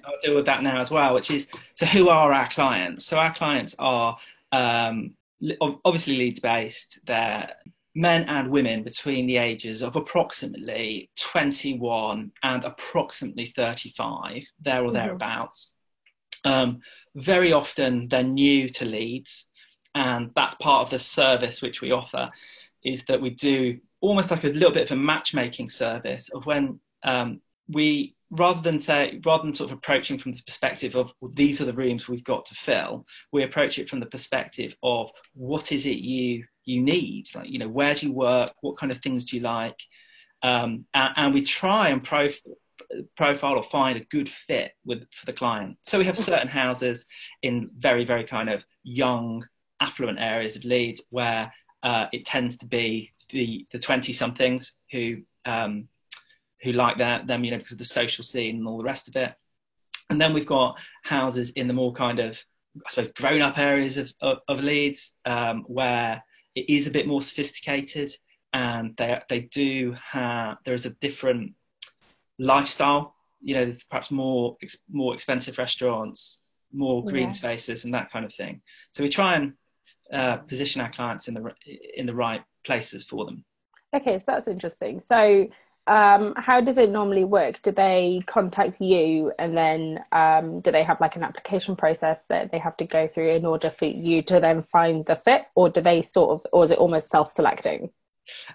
i'll 0.06 0.20
deal 0.22 0.34
with 0.34 0.46
that 0.46 0.62
now 0.62 0.80
as 0.80 0.90
well 0.90 1.12
which 1.12 1.30
is 1.30 1.46
so 1.74 1.84
who 1.84 2.08
are 2.08 2.32
our 2.32 2.48
clients? 2.48 3.04
So 3.04 3.18
our 3.18 3.34
clients 3.34 3.74
are 3.78 4.16
um, 4.52 5.14
obviously 5.84 6.16
Leeds 6.16 6.40
based 6.40 7.00
they're 7.04 7.52
men 7.94 8.22
and 8.24 8.50
women 8.50 8.84
between 8.84 9.26
the 9.26 9.36
ages 9.36 9.82
of 9.82 9.96
approximately 9.96 11.10
21 11.18 12.32
and 12.42 12.64
approximately 12.64 13.46
35, 13.46 14.42
there 14.60 14.82
or 14.82 14.86
mm-hmm. 14.86 14.94
thereabouts. 14.94 15.72
Um, 16.44 16.80
very 17.14 17.52
often 17.52 18.08
they're 18.08 18.22
new 18.22 18.68
to 18.70 18.84
Leeds, 18.84 19.46
and 19.94 20.30
that's 20.36 20.54
part 20.56 20.84
of 20.84 20.90
the 20.90 20.98
service 20.98 21.60
which 21.60 21.80
we 21.80 21.90
offer 21.90 22.30
is 22.84 23.04
that 23.06 23.20
we 23.20 23.30
do 23.30 23.78
almost 24.00 24.30
like 24.30 24.44
a 24.44 24.48
little 24.48 24.72
bit 24.72 24.90
of 24.90 24.96
a 24.96 25.00
matchmaking 25.00 25.68
service 25.68 26.30
of 26.30 26.46
when 26.46 26.80
um, 27.02 27.40
we 27.68 28.14
rather 28.30 28.60
than 28.60 28.80
say 28.80 29.20
rather 29.24 29.42
than 29.42 29.54
sort 29.54 29.70
of 29.70 29.78
approaching 29.78 30.18
from 30.18 30.32
the 30.32 30.42
perspective 30.46 30.94
of 30.94 31.12
well, 31.20 31.32
these 31.34 31.60
are 31.60 31.64
the 31.64 31.72
rooms 31.72 32.06
we've 32.06 32.22
got 32.22 32.44
to 32.44 32.54
fill 32.54 33.04
we 33.32 33.42
approach 33.42 33.78
it 33.78 33.88
from 33.88 33.98
the 33.98 34.06
perspective 34.06 34.76
of 34.82 35.10
what 35.34 35.72
is 35.72 35.84
it 35.84 35.98
you 35.98 36.44
you 36.64 36.80
need? 36.80 37.26
Like 37.34 37.48
you 37.48 37.58
know 37.58 37.68
where 37.68 37.94
do 37.94 38.06
you 38.06 38.12
work? 38.12 38.52
What 38.60 38.78
kind 38.78 38.92
of 38.92 38.98
things 38.98 39.24
do 39.24 39.36
you 39.36 39.42
like? 39.42 39.78
Um, 40.42 40.86
and, 40.94 41.12
and, 41.16 41.34
we 41.34 41.42
try 41.42 41.90
and 41.90 42.02
prof- 42.02 42.40
profile 43.14 43.56
or 43.56 43.62
find 43.62 43.98
a 43.98 44.04
good 44.04 44.26
fit 44.26 44.72
with 44.86 45.02
for 45.12 45.26
the 45.26 45.34
client. 45.34 45.76
So 45.84 45.98
we 45.98 46.06
have 46.06 46.16
certain 46.16 46.48
houses 46.48 47.04
in 47.42 47.70
very 47.78 48.04
very 48.04 48.24
kind 48.24 48.48
of 48.48 48.64
young 48.82 49.46
affluent 49.80 50.18
areas 50.18 50.56
of 50.56 50.64
leeds 50.64 51.02
where 51.10 51.52
uh, 51.82 52.06
it 52.12 52.24
tends 52.24 52.56
to 52.58 52.66
be 52.66 53.12
the 53.30 53.66
the 53.72 53.78
20 53.78 54.12
somethings 54.12 54.72
who 54.90 55.18
um, 55.44 55.88
who 56.62 56.72
like 56.72 56.98
that 56.98 57.26
them 57.26 57.44
you 57.44 57.50
know 57.50 57.58
because 57.58 57.72
of 57.72 57.78
the 57.78 57.84
social 57.84 58.24
scene 58.24 58.56
and 58.56 58.68
all 58.68 58.78
the 58.78 58.84
rest 58.84 59.08
of 59.08 59.16
it. 59.16 59.32
And 60.08 60.20
then 60.20 60.34
we've 60.34 60.46
got 60.46 60.78
houses 61.04 61.50
in 61.50 61.68
the 61.68 61.74
more 61.74 61.92
kind 61.92 62.18
of 62.18 62.38
I 62.86 62.90
suppose 62.90 63.12
grown 63.14 63.42
up 63.42 63.58
areas 63.58 63.96
of, 63.96 64.12
of, 64.20 64.38
of 64.48 64.60
Leeds 64.60 65.12
um, 65.24 65.64
where 65.66 66.22
it 66.54 66.68
is 66.68 66.86
a 66.86 66.90
bit 66.90 67.06
more 67.06 67.22
sophisticated 67.22 68.12
and 68.52 68.96
they 68.96 69.20
they 69.28 69.40
do 69.40 69.96
have 70.12 70.58
there 70.64 70.74
is 70.74 70.86
a 70.86 70.90
different 70.90 71.54
lifestyle. 72.38 73.14
You 73.40 73.54
know 73.54 73.64
there's 73.64 73.84
perhaps 73.84 74.10
more 74.10 74.56
more 74.90 75.14
expensive 75.14 75.58
restaurants 75.58 76.42
more 76.72 77.04
green 77.04 77.28
yeah. 77.28 77.32
spaces 77.32 77.84
and 77.84 77.94
that 77.94 78.10
kind 78.12 78.24
of 78.24 78.32
thing. 78.34 78.62
So 78.92 79.02
we 79.02 79.08
try 79.08 79.34
and 79.34 79.54
uh, 80.12 80.36
position 80.38 80.80
our 80.80 80.90
clients 80.90 81.28
in 81.28 81.34
the 81.34 81.52
in 81.96 82.06
the 82.06 82.14
right 82.14 82.42
places 82.64 83.04
for 83.04 83.24
them. 83.24 83.44
Okay 83.94 84.18
so 84.18 84.24
that's 84.28 84.48
interesting. 84.48 84.98
So 85.00 85.48
um, 85.90 86.34
how 86.36 86.60
does 86.60 86.78
it 86.78 86.90
normally 86.90 87.24
work? 87.24 87.60
Do 87.62 87.72
they 87.72 88.22
contact 88.26 88.80
you 88.80 89.32
and 89.40 89.56
then 89.56 89.98
um, 90.12 90.60
do 90.60 90.70
they 90.70 90.84
have 90.84 91.00
like 91.00 91.16
an 91.16 91.24
application 91.24 91.74
process 91.74 92.24
that 92.28 92.52
they 92.52 92.58
have 92.58 92.76
to 92.76 92.84
go 92.84 93.08
through 93.08 93.34
in 93.34 93.44
order 93.44 93.70
for 93.70 93.86
you 93.86 94.22
to 94.22 94.38
then 94.38 94.62
find 94.70 95.04
the 95.04 95.16
fit, 95.16 95.46
or 95.56 95.68
do 95.68 95.80
they 95.80 96.02
sort 96.02 96.30
of, 96.30 96.46
or 96.52 96.62
is 96.62 96.70
it 96.70 96.78
almost 96.78 97.10
self-selecting? 97.10 97.90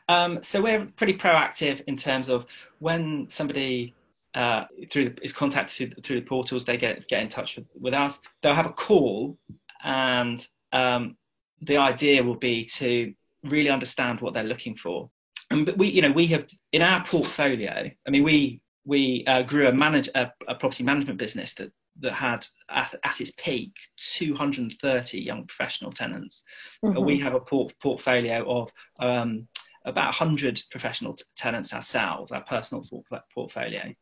Um, 0.07 0.41
so 0.43 0.61
we're 0.61 0.85
pretty 0.95 1.15
proactive 1.17 1.81
in 1.87 1.97
terms 1.97 2.29
of 2.29 2.45
when 2.79 3.27
somebody 3.29 3.93
uh, 4.33 4.63
through 4.89 5.15
is 5.21 5.33
contacted 5.33 5.75
through, 5.93 6.01
through, 6.03 6.21
the 6.21 6.25
portals, 6.25 6.63
they 6.63 6.77
get 6.77 7.05
get 7.09 7.21
in 7.21 7.27
touch 7.27 7.57
with, 7.57 7.65
with 7.77 7.93
us. 7.93 8.17
They'll 8.41 8.53
have 8.53 8.65
a 8.65 8.71
call, 8.71 9.37
and 9.83 10.45
um, 10.71 11.17
the 11.61 11.77
idea 11.77 12.23
will 12.23 12.35
be 12.35 12.63
to 12.75 13.13
really 13.43 13.69
understand 13.69 14.21
what 14.21 14.33
they're 14.33 14.43
looking 14.43 14.77
for 14.77 15.09
and 15.51 15.67
we 15.77 15.87
you 15.87 16.01
know 16.01 16.11
we 16.11 16.27
have 16.27 16.45
in 16.71 16.81
our 16.81 17.05
portfolio 17.05 17.89
i 18.07 18.09
mean 18.09 18.23
we 18.23 18.61
we 18.85 19.23
uh, 19.25 19.41
grew 19.41 19.67
a 19.67 19.71
manage 19.71 20.09
a, 20.15 20.31
a, 20.47 20.55
property 20.55 20.83
management 20.83 21.17
business 21.17 21.53
that 21.55 21.71
that 21.99 22.13
had 22.13 22.45
at, 22.69 22.93
at, 23.03 23.21
its 23.21 23.31
peak 23.37 23.73
230 23.97 25.19
young 25.19 25.45
professional 25.47 25.91
tenants 25.91 26.43
mm-hmm. 26.83 27.03
we 27.03 27.17
have 27.19 27.33
a 27.33 27.39
port, 27.39 27.73
portfolio 27.81 28.43
of 28.47 28.69
um, 28.99 29.47
about 29.85 30.07
100 30.07 30.61
professional 30.71 31.13
t- 31.13 31.23
tenants 31.37 31.73
ourselves 31.73 32.31
our 32.31 32.43
personal 32.43 32.85
portfolio 33.33 33.93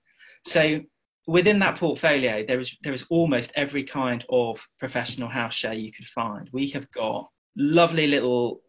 so 0.46 0.82
within 1.28 1.60
that 1.60 1.78
portfolio, 1.78 2.46
there 2.46 2.60
is 2.60 2.78
there 2.84 2.94
is 2.94 3.06
almost 3.10 3.52
every 3.56 3.84
kind 3.84 4.26
of 4.30 4.60
professional 4.80 5.30
house 5.30 5.54
share 5.54 5.74
you 5.74 5.92
could 5.92 6.08
find. 6.08 6.50
We 6.52 6.70
have 6.70 6.92
got 6.92 7.30
lovely 7.56 8.08
little 8.08 8.62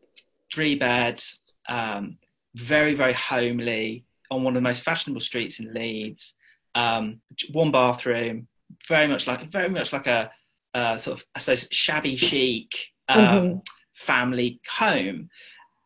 three 0.54 0.76
beds, 0.76 1.38
um, 1.68 2.18
very 2.54 2.94
very 2.94 3.12
homely 3.12 4.04
on 4.30 4.42
one 4.42 4.52
of 4.52 4.62
the 4.62 4.68
most 4.68 4.82
fashionable 4.82 5.20
streets 5.20 5.60
in 5.60 5.72
Leeds. 5.72 6.34
Um, 6.74 7.20
one 7.52 7.70
bathroom, 7.70 8.48
very 8.88 9.06
much 9.06 9.26
like 9.26 9.50
very 9.50 9.68
much 9.68 9.92
like 9.92 10.06
a 10.06 10.30
uh, 10.74 10.96
sort 10.98 11.18
of 11.18 11.24
I 11.34 11.38
suppose 11.38 11.68
shabby 11.70 12.16
chic 12.16 12.70
um, 13.08 13.20
mm-hmm. 13.20 13.58
family 13.94 14.60
home. 14.68 15.28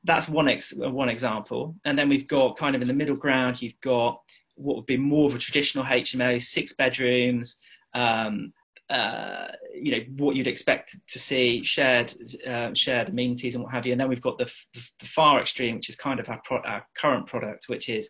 That's 0.05 0.29
one 0.29 0.49
ex- 0.49 0.73
one 0.75 1.09
example, 1.09 1.77
and 1.85 1.99
then 1.99 2.09
we've 2.09 2.29
got 2.29 2.57
kind 2.57 2.75
of 2.75 2.83
in 2.83 2.89
the 2.89 2.95
middle 2.95 3.17
ground. 3.17 3.61
You've 3.61 3.81
got 3.83 4.21
what 4.55 4.77
would 4.77 4.87
be 4.87 4.97
more 4.97 5.29
of 5.29 5.35
a 5.35 5.39
traditional 5.39 5.85
HMO, 5.85 6.43
six 6.43 6.73
bedrooms, 6.73 7.57
um, 7.95 8.53
uh, 8.91 9.49
you 9.75 9.93
know 9.93 10.05
what 10.17 10.35
you'd 10.35 10.47
expect 10.47 10.97
to 11.09 11.19
see, 11.19 11.63
shared 11.63 12.15
uh, 12.47 12.71
shared 12.75 13.09
amenities 13.09 13.55
and 13.55 13.65
what 13.65 13.73
have 13.73 13.87
you. 13.87 13.93
And 13.93 14.01
then 14.01 14.09
we've 14.09 14.23
got 14.23 14.39
the, 14.39 14.51
the 14.75 15.07
far 15.07 15.41
extreme, 15.41 15.77
which 15.77 15.91
is 15.91 15.97
kind 15.97 16.21
of 16.21 16.29
our, 16.29 16.41
pro- 16.45 16.63
our 16.63 16.87
current 16.97 17.27
product, 17.27 17.69
which 17.69 17.89
is 17.89 18.09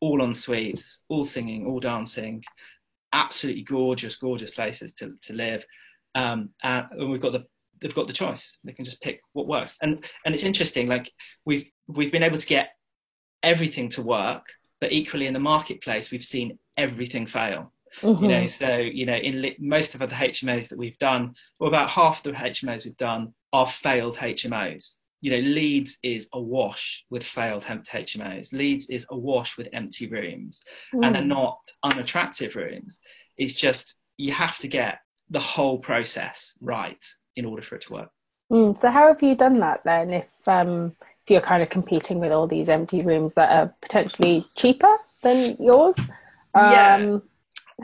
all 0.00 0.22
en 0.22 0.34
suites, 0.34 1.00
all 1.08 1.24
singing, 1.24 1.66
all 1.66 1.80
dancing, 1.80 2.42
absolutely 3.12 3.62
gorgeous, 3.62 4.16
gorgeous 4.16 4.50
places 4.50 4.92
to, 4.94 5.14
to 5.22 5.32
live. 5.32 5.64
Um, 6.14 6.50
and 6.62 6.86
we've 7.10 7.20
got 7.20 7.32
the 7.32 7.44
they've 7.80 7.94
got 7.94 8.06
the 8.06 8.12
choice. 8.12 8.58
They 8.64 8.72
can 8.72 8.84
just 8.84 9.02
pick 9.02 9.20
what 9.32 9.46
works. 9.46 9.74
And 9.80 10.04
and 10.24 10.34
it's 10.34 10.44
interesting. 10.44 10.88
Like 10.88 11.10
we've 11.44 11.70
we've 11.86 12.12
been 12.12 12.22
able 12.22 12.38
to 12.38 12.46
get 12.46 12.70
everything 13.42 13.90
to 13.90 14.02
work, 14.02 14.46
but 14.80 14.92
equally 14.92 15.26
in 15.26 15.34
the 15.34 15.40
marketplace, 15.40 16.10
we've 16.10 16.24
seen 16.24 16.58
everything 16.76 17.26
fail. 17.26 17.72
Mm-hmm. 18.02 18.24
You 18.24 18.30
know, 18.30 18.46
so 18.46 18.76
you 18.76 19.06
know, 19.06 19.16
in 19.16 19.42
li- 19.42 19.56
most 19.58 19.94
of 19.94 20.00
the 20.00 20.06
HMOs 20.06 20.68
that 20.68 20.78
we've 20.78 20.98
done, 20.98 21.34
or 21.60 21.68
about 21.68 21.90
half 21.90 22.22
the 22.22 22.32
HMOs 22.32 22.84
we've 22.84 22.96
done, 22.96 23.34
are 23.52 23.66
failed 23.66 24.16
HMOs. 24.16 24.92
You 25.22 25.30
know, 25.30 25.48
Leeds 25.48 25.98
is 26.02 26.28
awash 26.34 27.04
with 27.10 27.24
failed 27.24 27.64
HMOs. 27.64 28.52
Leeds 28.52 28.88
is 28.90 29.06
awash 29.10 29.56
with 29.56 29.68
empty 29.72 30.06
rooms, 30.08 30.62
mm. 30.94 31.04
and 31.04 31.14
they're 31.14 31.22
not 31.22 31.58
unattractive 31.82 32.54
rooms. 32.54 33.00
It's 33.38 33.54
just 33.54 33.94
you 34.16 34.32
have 34.32 34.58
to 34.58 34.68
get 34.68 34.98
the 35.30 35.40
whole 35.40 35.78
process 35.78 36.52
right 36.60 37.02
in 37.34 37.44
order 37.44 37.62
for 37.62 37.76
it 37.76 37.82
to 37.82 37.92
work. 37.92 38.10
Mm, 38.50 38.76
so 38.76 38.90
how 38.90 39.08
have 39.08 39.22
you 39.22 39.34
done 39.34 39.58
that 39.60 39.82
then? 39.84 40.12
If 40.12 40.30
um, 40.46 40.94
if 41.24 41.30
you're 41.30 41.40
kind 41.40 41.62
of 41.62 41.70
competing 41.70 42.20
with 42.20 42.30
all 42.30 42.46
these 42.46 42.68
empty 42.68 43.02
rooms 43.02 43.34
that 43.34 43.50
are 43.50 43.74
potentially 43.80 44.46
cheaper 44.54 44.96
than 45.22 45.56
yours, 45.58 45.98
um, 46.54 46.72
yeah. 46.72 47.18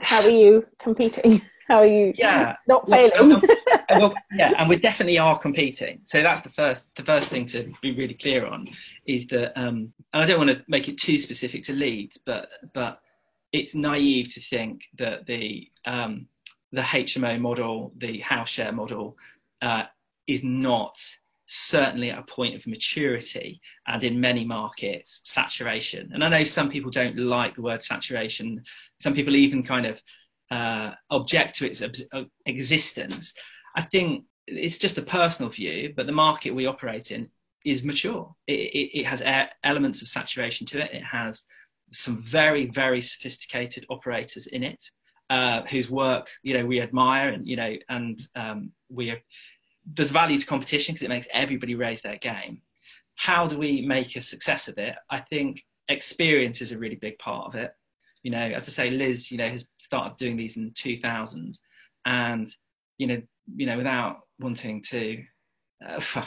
How 0.00 0.22
are 0.22 0.30
you 0.30 0.66
competing? 0.78 1.42
How 1.68 1.78
are 1.78 1.86
you? 1.86 2.12
Yeah, 2.18 2.56
not 2.66 2.86
failing. 2.90 3.30
Well, 3.30 3.40
well, 3.88 4.14
yeah, 4.32 4.52
and 4.58 4.68
we 4.68 4.76
definitely 4.76 5.18
are 5.18 5.38
competing. 5.38 6.00
So 6.04 6.20
that's 6.20 6.42
the 6.42 6.50
first 6.50 6.86
the 6.96 7.04
first 7.04 7.28
thing 7.28 7.46
to 7.46 7.72
be 7.80 7.94
really 7.94 8.14
clear 8.14 8.44
on 8.44 8.66
is 9.06 9.28
that, 9.28 9.58
um, 9.58 9.92
and 10.12 10.22
I 10.22 10.26
don't 10.26 10.38
want 10.38 10.50
to 10.50 10.62
make 10.66 10.88
it 10.88 10.98
too 10.98 11.18
specific 11.18 11.62
to 11.64 11.72
Leeds, 11.72 12.18
but 12.18 12.48
but 12.74 13.00
it's 13.52 13.74
naive 13.74 14.34
to 14.34 14.40
think 14.40 14.82
that 14.98 15.24
the 15.26 15.70
um, 15.86 16.26
the 16.72 16.82
HMO 16.82 17.40
model, 17.40 17.92
the 17.96 18.18
house 18.18 18.48
share 18.48 18.72
model, 18.72 19.16
uh, 19.62 19.84
is 20.26 20.42
not 20.42 20.98
certainly 21.46 22.10
at 22.10 22.18
a 22.18 22.22
point 22.22 22.54
of 22.54 22.66
maturity 22.66 23.60
and 23.86 24.04
in 24.04 24.20
many 24.20 24.44
markets 24.44 25.20
saturation. 25.24 26.10
And 26.12 26.24
i 26.24 26.28
know 26.28 26.44
some 26.44 26.70
people 26.70 26.90
don't 26.90 27.18
like 27.18 27.54
the 27.54 27.62
word 27.62 27.82
saturation. 27.82 28.62
Some 28.98 29.14
people 29.14 29.36
even 29.36 29.62
kind 29.62 29.86
of 29.86 30.00
uh, 30.50 30.92
object 31.10 31.56
to 31.56 31.66
its 31.66 31.82
existence. 32.46 33.32
I 33.74 33.82
think 33.82 34.24
it's 34.46 34.78
just 34.78 34.98
a 34.98 35.02
personal 35.02 35.50
view 35.50 35.92
but 35.96 36.06
the 36.06 36.12
market 36.12 36.54
we 36.54 36.66
operate 36.66 37.10
in 37.10 37.28
is 37.64 37.84
mature. 37.84 38.34
It, 38.46 38.52
it, 38.52 39.00
it 39.00 39.06
has 39.06 39.22
elements 39.62 40.02
of 40.02 40.08
saturation 40.08 40.66
to 40.68 40.80
it. 40.82 40.92
It 40.92 41.04
has 41.04 41.44
some 41.92 42.22
very 42.22 42.66
very 42.66 43.00
sophisticated 43.00 43.86
operators 43.90 44.46
in 44.46 44.62
it 44.62 44.82
uh, 45.30 45.62
whose 45.66 45.90
work 45.90 46.28
you 46.42 46.56
know 46.56 46.66
we 46.66 46.80
admire 46.80 47.30
and 47.30 47.46
you 47.46 47.56
know 47.56 47.74
and 47.88 48.26
um, 48.34 48.72
we 48.90 49.14
there's 49.86 50.10
value 50.10 50.38
to 50.38 50.46
competition 50.46 50.94
because 50.94 51.04
it 51.04 51.08
makes 51.08 51.26
everybody 51.32 51.74
raise 51.74 52.02
their 52.02 52.16
game. 52.16 52.62
How 53.16 53.46
do 53.46 53.58
we 53.58 53.82
make 53.82 54.16
a 54.16 54.20
success 54.20 54.68
of 54.68 54.78
it? 54.78 54.96
I 55.10 55.20
think 55.20 55.64
experience 55.88 56.60
is 56.60 56.72
a 56.72 56.78
really 56.78 56.96
big 56.96 57.18
part 57.18 57.46
of 57.46 57.54
it. 57.54 57.72
You 58.22 58.30
know, 58.30 58.38
as 58.38 58.68
I 58.68 58.72
say, 58.72 58.90
Liz, 58.90 59.30
you 59.30 59.38
know, 59.38 59.48
has 59.48 59.66
started 59.78 60.16
doing 60.16 60.36
these 60.36 60.56
in 60.56 60.72
2000, 60.76 61.58
and 62.06 62.48
you 62.98 63.06
know, 63.06 63.22
you 63.56 63.66
know, 63.66 63.76
without 63.76 64.20
wanting 64.38 64.82
to 64.90 65.22
uh, 65.84 66.00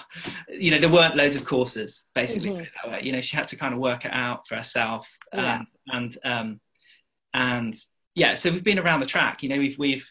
you 0.50 0.72
know, 0.72 0.80
there 0.80 0.92
weren't 0.92 1.16
loads 1.16 1.36
of 1.36 1.46
courses, 1.46 2.04
basically. 2.14 2.50
Mm-hmm. 2.50 3.06
You 3.06 3.12
know, 3.12 3.22
she 3.22 3.36
had 3.36 3.48
to 3.50 3.56
kind 3.56 3.74
of 3.74 3.80
work 3.80 4.06
it 4.06 4.14
out 4.14 4.48
for 4.48 4.56
herself, 4.56 5.08
yeah. 5.34 5.60
and 5.60 5.68
and 5.88 6.18
um, 6.24 6.60
and 7.34 7.76
yeah, 8.14 8.36
so 8.36 8.52
we've 8.52 8.64
been 8.64 8.80
around 8.80 9.00
the 9.00 9.06
track. 9.06 9.44
You 9.44 9.50
know, 9.50 9.58
we've 9.58 9.78
we've 9.78 10.08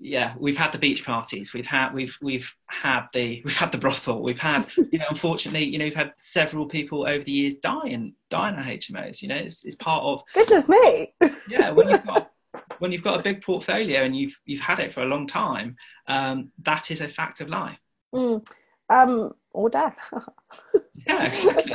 yeah, 0.00 0.34
we've 0.38 0.56
had 0.56 0.72
the 0.72 0.78
beach 0.78 1.04
parties. 1.04 1.52
We've 1.52 1.66
had 1.66 1.92
we've 1.92 2.16
we've 2.22 2.52
had 2.66 3.06
the 3.12 3.42
we've 3.44 3.56
had 3.56 3.72
the 3.72 3.78
brothel. 3.78 4.22
We've 4.22 4.38
had 4.38 4.66
you 4.76 4.98
know, 4.98 5.06
unfortunately, 5.10 5.64
you 5.64 5.78
know, 5.78 5.84
we've 5.84 5.94
had 5.94 6.12
several 6.16 6.66
people 6.66 7.06
over 7.06 7.24
the 7.24 7.32
years 7.32 7.54
die 7.54 7.86
in 7.86 8.14
die 8.30 8.50
in 8.50 8.54
our 8.56 8.64
HMOs. 8.64 9.22
You 9.22 9.28
know, 9.28 9.36
it's 9.36 9.64
it's 9.64 9.76
part 9.76 10.02
of 10.02 10.22
goodness 10.34 10.68
me. 10.68 11.14
yeah, 11.48 11.70
when 11.70 11.88
you've 11.88 12.06
got 12.06 12.30
when 12.78 12.92
you've 12.92 13.02
got 13.02 13.20
a 13.20 13.22
big 13.22 13.42
portfolio 13.42 14.02
and 14.02 14.16
you've 14.16 14.38
you've 14.44 14.60
had 14.60 14.78
it 14.78 14.92
for 14.92 15.02
a 15.02 15.06
long 15.06 15.26
time, 15.26 15.76
um, 16.06 16.50
that 16.62 16.90
is 16.90 17.00
a 17.00 17.08
fact 17.08 17.40
of 17.40 17.48
life. 17.48 17.78
Mm. 18.14 18.46
Um, 18.90 19.34
or 19.52 19.68
death. 19.68 19.98
yeah, 21.06 21.26
exactly. 21.26 21.72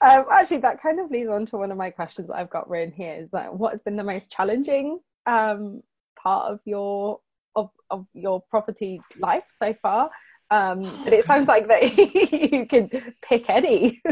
um, 0.00 0.24
actually, 0.30 0.58
that 0.58 0.80
kind 0.80 1.00
of 1.00 1.10
leads 1.10 1.28
on 1.28 1.44
to 1.46 1.58
one 1.58 1.70
of 1.70 1.76
my 1.76 1.90
questions 1.90 2.28
that 2.28 2.36
I've 2.36 2.50
got 2.50 2.68
written 2.70 2.92
here. 2.92 3.14
Is 3.14 3.32
like, 3.32 3.52
what 3.52 3.72
has 3.72 3.82
been 3.82 3.96
the 3.96 4.04
most 4.04 4.30
challenging 4.30 5.00
um, 5.26 5.82
part 6.16 6.50
of 6.50 6.60
your 6.64 7.20
of, 7.56 7.70
of 7.90 8.06
your 8.14 8.40
property 8.42 9.00
life 9.18 9.44
so 9.48 9.74
far? 9.82 10.10
Um, 10.50 10.82
but 11.04 11.12
it 11.12 11.24
sounds 11.24 11.48
like 11.48 11.68
that 11.68 11.96
you 12.52 12.66
can 12.66 12.90
pick 13.22 13.48
any. 13.48 14.02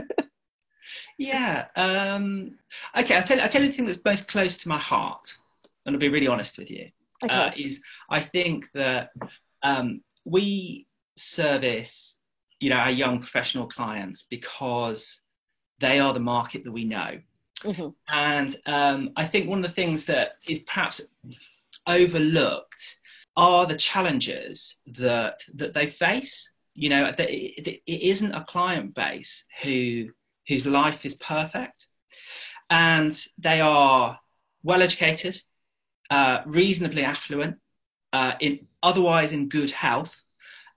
yeah. 1.19 1.67
Um, 1.77 2.59
okay. 2.97 3.17
I'll 3.17 3.23
tell 3.23 3.37
you. 3.37 3.43
I'll 3.43 3.49
tell 3.49 3.63
you 3.63 3.69
the 3.69 3.75
thing 3.75 3.85
that's 3.85 4.05
most 4.05 4.29
close 4.29 4.57
to 4.59 4.69
my 4.69 4.79
heart, 4.79 5.37
and 5.85 5.95
I'll 5.95 6.01
be 6.01 6.09
really 6.09 6.29
honest 6.29 6.59
with 6.59 6.71
you. 6.71 6.89
Okay. 7.25 7.33
Uh, 7.33 7.51
is 7.57 7.81
I 8.11 8.21
think 8.21 8.67
that 8.75 9.11
um, 9.63 10.01
we 10.25 10.87
service 11.17 12.19
you 12.61 12.71
know 12.71 12.77
our 12.77 12.91
young 12.91 13.19
professional 13.19 13.67
clients 13.67 14.25
because 14.31 15.21
they 15.81 15.99
are 15.99 16.15
the 16.15 16.21
market 16.21 16.65
that 16.65 16.73
we 16.73 16.85
know 16.85 17.19
mm-hmm. 17.65 17.89
and 18.09 18.57
um, 18.67 19.11
i 19.17 19.27
think 19.27 19.49
one 19.49 19.59
of 19.59 19.65
the 19.65 19.75
things 19.75 20.05
that 20.05 20.35
is 20.49 20.61
perhaps 20.61 21.01
overlooked 21.87 22.99
are 23.37 23.67
the 23.67 23.77
challenges 23.77 24.77
that 24.87 25.41
that 25.55 25.75
they 25.75 25.89
face. 25.89 26.51
You 26.75 26.89
know 26.89 27.13
it, 27.19 27.83
isn't 27.87 28.33
a 28.33 28.45
client 28.45 28.95
base 28.95 29.45
who 29.63 30.09
whose 30.49 30.67
life 30.67 31.05
is 31.05 31.15
perfect. 31.15 31.87
And 32.71 33.15
they 33.39 33.61
are 33.61 34.19
well 34.63 34.83
educated 34.83 35.41
uh, 36.13 36.43
reasonably 36.45 37.05
affluent 37.05 37.57
uh, 38.13 38.33
in 38.39 38.67
otherwise 38.83 39.33
in 39.33 39.49
good 39.49 39.71
health. 39.71 40.15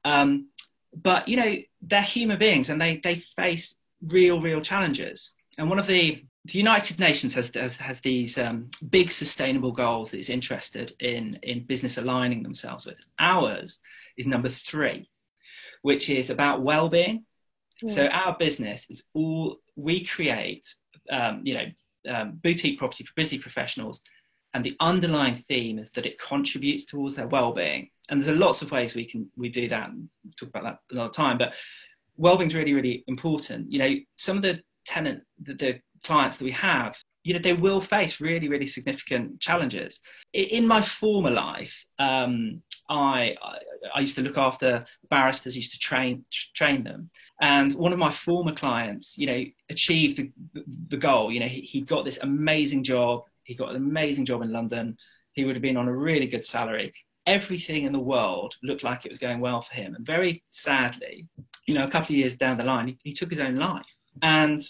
Um, 0.05 0.49
but 0.95 1.27
you 1.27 1.35
know, 1.35 1.55
they're 1.81 2.01
human 2.01 2.39
beings 2.39 2.69
and 2.69 2.79
they 2.79 3.01
they 3.03 3.15
face 3.15 3.75
real 4.01 4.39
real 4.39 4.61
challenges. 4.61 5.31
And 5.57 5.69
one 5.69 5.79
of 5.79 5.87
the 5.87 6.23
the 6.45 6.57
United 6.59 6.99
Nations 6.99 7.33
has 7.33 7.51
has, 7.55 7.77
has 7.77 8.01
these 8.01 8.37
um, 8.37 8.69
big 8.89 9.11
sustainable 9.11 9.71
goals 9.71 10.11
that 10.11 10.19
it's 10.19 10.29
interested 10.29 10.93
in 10.99 11.39
in 11.43 11.65
business 11.65 11.97
aligning 11.97 12.43
themselves 12.43 12.85
with. 12.85 12.99
Ours 13.19 13.79
is 14.17 14.27
number 14.27 14.49
three, 14.49 15.09
which 15.81 16.09
is 16.09 16.29
about 16.29 16.61
well-being. 16.61 17.25
Yeah. 17.81 17.91
So 17.91 18.05
our 18.07 18.37
business 18.37 18.85
is 18.89 19.03
all 19.13 19.57
we 19.75 20.05
create, 20.05 20.65
um, 21.11 21.41
you 21.43 21.55
know, 21.55 21.65
um, 22.07 22.39
boutique 22.41 22.79
property 22.79 23.03
for 23.03 23.11
busy 23.15 23.37
professionals 23.37 24.01
and 24.55 24.63
the 24.63 24.77
underlying 24.79 25.35
theme 25.35 25.79
is 25.79 25.91
that 25.91 26.05
it 26.05 26.17
contributes 26.17 26.85
towards 26.85 27.13
their 27.13 27.27
well-being 27.27 27.89
and 28.09 28.21
there's 28.21 28.35
a 28.35 28.39
lots 28.39 28.61
of 28.61 28.71
ways 28.71 28.95
we 28.95 29.05
can 29.05 29.29
we 29.35 29.49
do 29.49 29.67
that 29.67 29.89
and 29.89 30.07
talk 30.39 30.49
about 30.49 30.63
that 30.63 30.79
another 30.91 31.11
time 31.11 31.37
but 31.37 31.53
well-being 32.15 32.49
is 32.49 32.55
really 32.55 32.73
really 32.73 33.03
important 33.07 33.69
you 33.71 33.79
know 33.79 33.93
some 34.15 34.37
of 34.37 34.43
the 34.43 34.59
tenant 34.85 35.21
the, 35.41 35.53
the 35.55 35.79
clients 36.05 36.37
that 36.37 36.43
we 36.43 36.51
have 36.51 36.95
you 37.23 37.33
know 37.33 37.39
they 37.39 37.53
will 37.53 37.81
face 37.81 38.21
really 38.21 38.47
really 38.47 38.67
significant 38.67 39.39
challenges 39.39 39.99
in 40.33 40.65
my 40.67 40.81
former 40.81 41.31
life 41.31 41.85
um, 41.99 42.61
I, 42.87 43.35
I 43.95 44.01
used 44.01 44.15
to 44.17 44.21
look 44.21 44.37
after 44.37 44.85
barristers, 45.09 45.57
used 45.57 45.71
to 45.71 45.79
train 45.79 46.23
train 46.53 46.83
them, 46.83 47.09
and 47.41 47.73
one 47.73 47.91
of 47.91 47.97
my 47.97 48.11
former 48.11 48.53
clients, 48.53 49.17
you 49.17 49.25
know, 49.25 49.43
achieved 49.71 50.17
the, 50.17 50.31
the 50.89 50.97
goal. 50.97 51.31
You 51.31 51.39
know, 51.39 51.47
he, 51.47 51.61
he 51.61 51.81
got 51.81 52.05
this 52.05 52.19
amazing 52.21 52.83
job 52.83 53.23
he 53.45 53.53
got 53.53 53.69
an 53.69 53.77
amazing 53.77 54.25
job 54.25 54.41
in 54.41 54.51
London. 54.51 54.97
he 55.33 55.45
would 55.45 55.55
have 55.55 55.61
been 55.61 55.77
on 55.77 55.87
a 55.87 55.95
really 55.95 56.27
good 56.27 56.45
salary. 56.45 56.93
Everything 57.25 57.83
in 57.83 57.93
the 57.93 57.99
world 57.99 58.55
looked 58.63 58.83
like 58.83 59.05
it 59.05 59.11
was 59.11 59.19
going 59.19 59.39
well 59.39 59.61
for 59.61 59.73
him. 59.73 59.95
And 59.95 60.05
very 60.05 60.43
sadly, 60.49 61.25
you 61.65 61.73
know, 61.73 61.83
a 61.83 61.89
couple 61.89 62.13
of 62.13 62.17
years 62.17 62.35
down 62.35 62.57
the 62.57 62.63
line, 62.63 62.87
he, 62.87 62.97
he 63.03 63.13
took 63.13 63.29
his 63.29 63.39
own 63.39 63.55
life. 63.55 63.85
And 64.21 64.63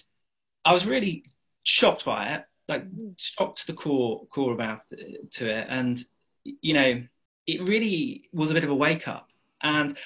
I 0.66 0.74
was 0.74 0.86
really 0.86 1.24
shocked 1.64 2.06
by 2.06 2.28
it, 2.30 2.46
like 2.68 2.84
shocked 3.18 3.60
to 3.60 3.68
the 3.68 3.74
core 3.74 4.26
core 4.28 4.54
about 4.54 4.82
it, 4.92 5.32
to 5.34 5.50
it. 5.50 5.68
And 5.70 6.04
you 6.44 6.74
know, 6.74 7.04
it 7.48 7.68
really 7.68 8.30
was 8.34 8.52
a 8.52 8.54
bit 8.54 8.64
of 8.64 8.70
a 8.70 8.76
wake 8.76 9.08
up. 9.08 9.30
And 9.62 9.98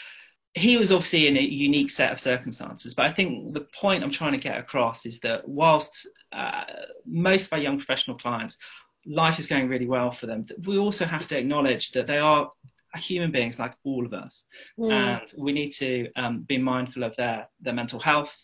he 0.53 0.77
was 0.77 0.91
obviously 0.91 1.27
in 1.27 1.37
a 1.37 1.41
unique 1.41 1.89
set 1.89 2.11
of 2.11 2.19
circumstances, 2.19 2.93
but 2.93 3.05
I 3.05 3.13
think 3.13 3.53
the 3.53 3.67
point 3.73 4.03
I'm 4.03 4.11
trying 4.11 4.31
to 4.31 4.37
get 4.37 4.57
across 4.57 5.05
is 5.05 5.19
that 5.19 5.47
whilst 5.47 6.07
uh, 6.31 6.63
most 7.05 7.45
of 7.45 7.53
our 7.53 7.59
young 7.59 7.77
professional 7.77 8.17
clients, 8.17 8.57
life 9.05 9.39
is 9.39 9.47
going 9.47 9.69
really 9.69 9.87
well 9.87 10.11
for 10.11 10.25
them, 10.25 10.45
we 10.65 10.77
also 10.77 11.05
have 11.05 11.27
to 11.27 11.37
acknowledge 11.37 11.91
that 11.91 12.07
they 12.07 12.17
are 12.17 12.51
human 12.97 13.31
beings 13.31 13.59
like 13.59 13.75
all 13.83 14.05
of 14.05 14.13
us, 14.13 14.45
mm. 14.79 14.91
and 14.91 15.31
we 15.37 15.51
need 15.51 15.71
to 15.71 16.09
um, 16.15 16.41
be 16.41 16.57
mindful 16.57 17.03
of 17.03 17.15
their 17.15 17.47
their 17.61 17.73
mental 17.73 17.99
health 17.99 18.35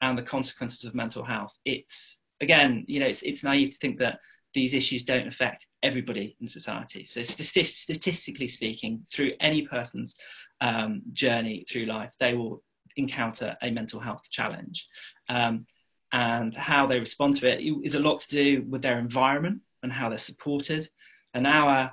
and 0.00 0.18
the 0.18 0.22
consequences 0.22 0.84
of 0.84 0.94
mental 0.94 1.24
health. 1.24 1.56
It's 1.64 2.18
again, 2.40 2.84
you 2.88 3.00
know, 3.00 3.06
it's 3.06 3.22
it's 3.22 3.42
naive 3.42 3.70
to 3.70 3.78
think 3.78 3.98
that 3.98 4.18
these 4.54 4.74
issues 4.74 5.02
don't 5.02 5.26
affect 5.26 5.66
everybody 5.82 6.36
in 6.40 6.46
society. 6.46 7.04
So, 7.04 7.22
statistically 7.22 8.48
speaking, 8.48 9.04
through 9.10 9.32
any 9.40 9.66
person's 9.66 10.14
um, 10.60 11.02
journey 11.12 11.64
through 11.70 11.86
life, 11.86 12.12
they 12.20 12.34
will 12.34 12.62
encounter 12.96 13.56
a 13.62 13.70
mental 13.70 14.00
health 14.00 14.24
challenge. 14.30 14.86
Um, 15.28 15.66
and 16.12 16.54
how 16.54 16.86
they 16.86 17.00
respond 17.00 17.36
to 17.36 17.50
it 17.50 17.62
is 17.82 17.94
a 17.94 18.00
lot 18.00 18.20
to 18.20 18.28
do 18.28 18.66
with 18.68 18.82
their 18.82 18.98
environment 18.98 19.62
and 19.82 19.90
how 19.90 20.10
they're 20.10 20.18
supported. 20.18 20.88
And 21.32 21.46
our 21.46 21.92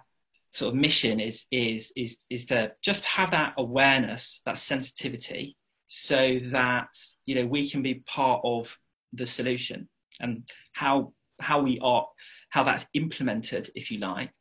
sort 0.52 0.74
of 0.74 0.80
mission 0.80 1.20
is 1.20 1.46
is 1.52 1.92
is 1.96 2.18
is 2.30 2.46
to 2.46 2.72
just 2.82 3.04
have 3.06 3.32
that 3.32 3.54
awareness, 3.58 4.42
that 4.46 4.58
sensitivity, 4.58 5.56
so 5.88 6.40
that 6.52 6.90
you 7.26 7.36
know 7.36 7.46
we 7.46 7.70
can 7.70 7.82
be 7.82 8.04
part 8.06 8.42
of 8.44 8.76
the 9.14 9.28
solution 9.28 9.90
and 10.20 10.50
how 10.74 11.14
how 11.40 11.62
we 11.62 11.80
are 11.80 12.06
how 12.50 12.64
that's 12.64 12.86
implemented, 12.94 13.72
if 13.76 13.92
you 13.92 14.00
like, 14.00 14.32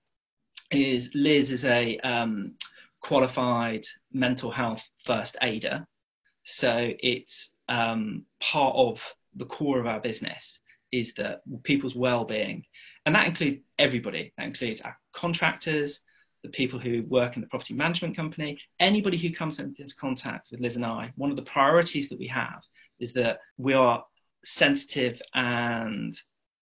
is 0.71 1.11
Liz 1.15 1.51
is 1.51 1.65
a 1.65 1.99
um, 1.99 2.55
qualified 3.01 3.85
mental 4.13 4.51
health 4.51 4.83
first 5.05 5.37
aider. 5.43 5.87
So 6.45 6.93
it's 7.01 7.53
um, 7.69 8.25
part 8.41 8.75
of 8.75 9.15
the 9.37 9.45
core 9.45 9.79
of 9.79 9.87
our 9.87 10.01
business 10.01 10.61
is 10.93 11.15
that 11.15 11.41
people's 11.63 11.95
well-being, 11.95 12.65
and 13.07 13.15
that 13.15 13.27
includes 13.27 13.59
everybody. 13.79 14.33
That 14.37 14.47
includes 14.47 14.81
our 14.81 14.97
contractors, 15.13 16.01
the 16.43 16.49
people 16.49 16.79
who 16.79 17.03
work 17.05 17.37
in 17.37 17.43
the 17.43 17.49
property 17.49 17.75
management 17.75 18.17
company, 18.17 18.59
anybody 18.79 19.19
who 19.19 19.33
comes 19.33 19.59
into 19.59 19.87
contact 19.99 20.49
with 20.51 20.61
Liz 20.61 20.77
and 20.77 20.87
I. 20.87 21.13
One 21.17 21.31
of 21.31 21.37
the 21.37 21.43
priorities 21.43 22.09
that 22.09 22.19
we 22.19 22.29
have 22.29 22.63
is 23.01 23.13
that 23.15 23.41
we 23.57 23.75
are 23.75 24.05
sensitive 24.45 25.21
and 25.35 26.15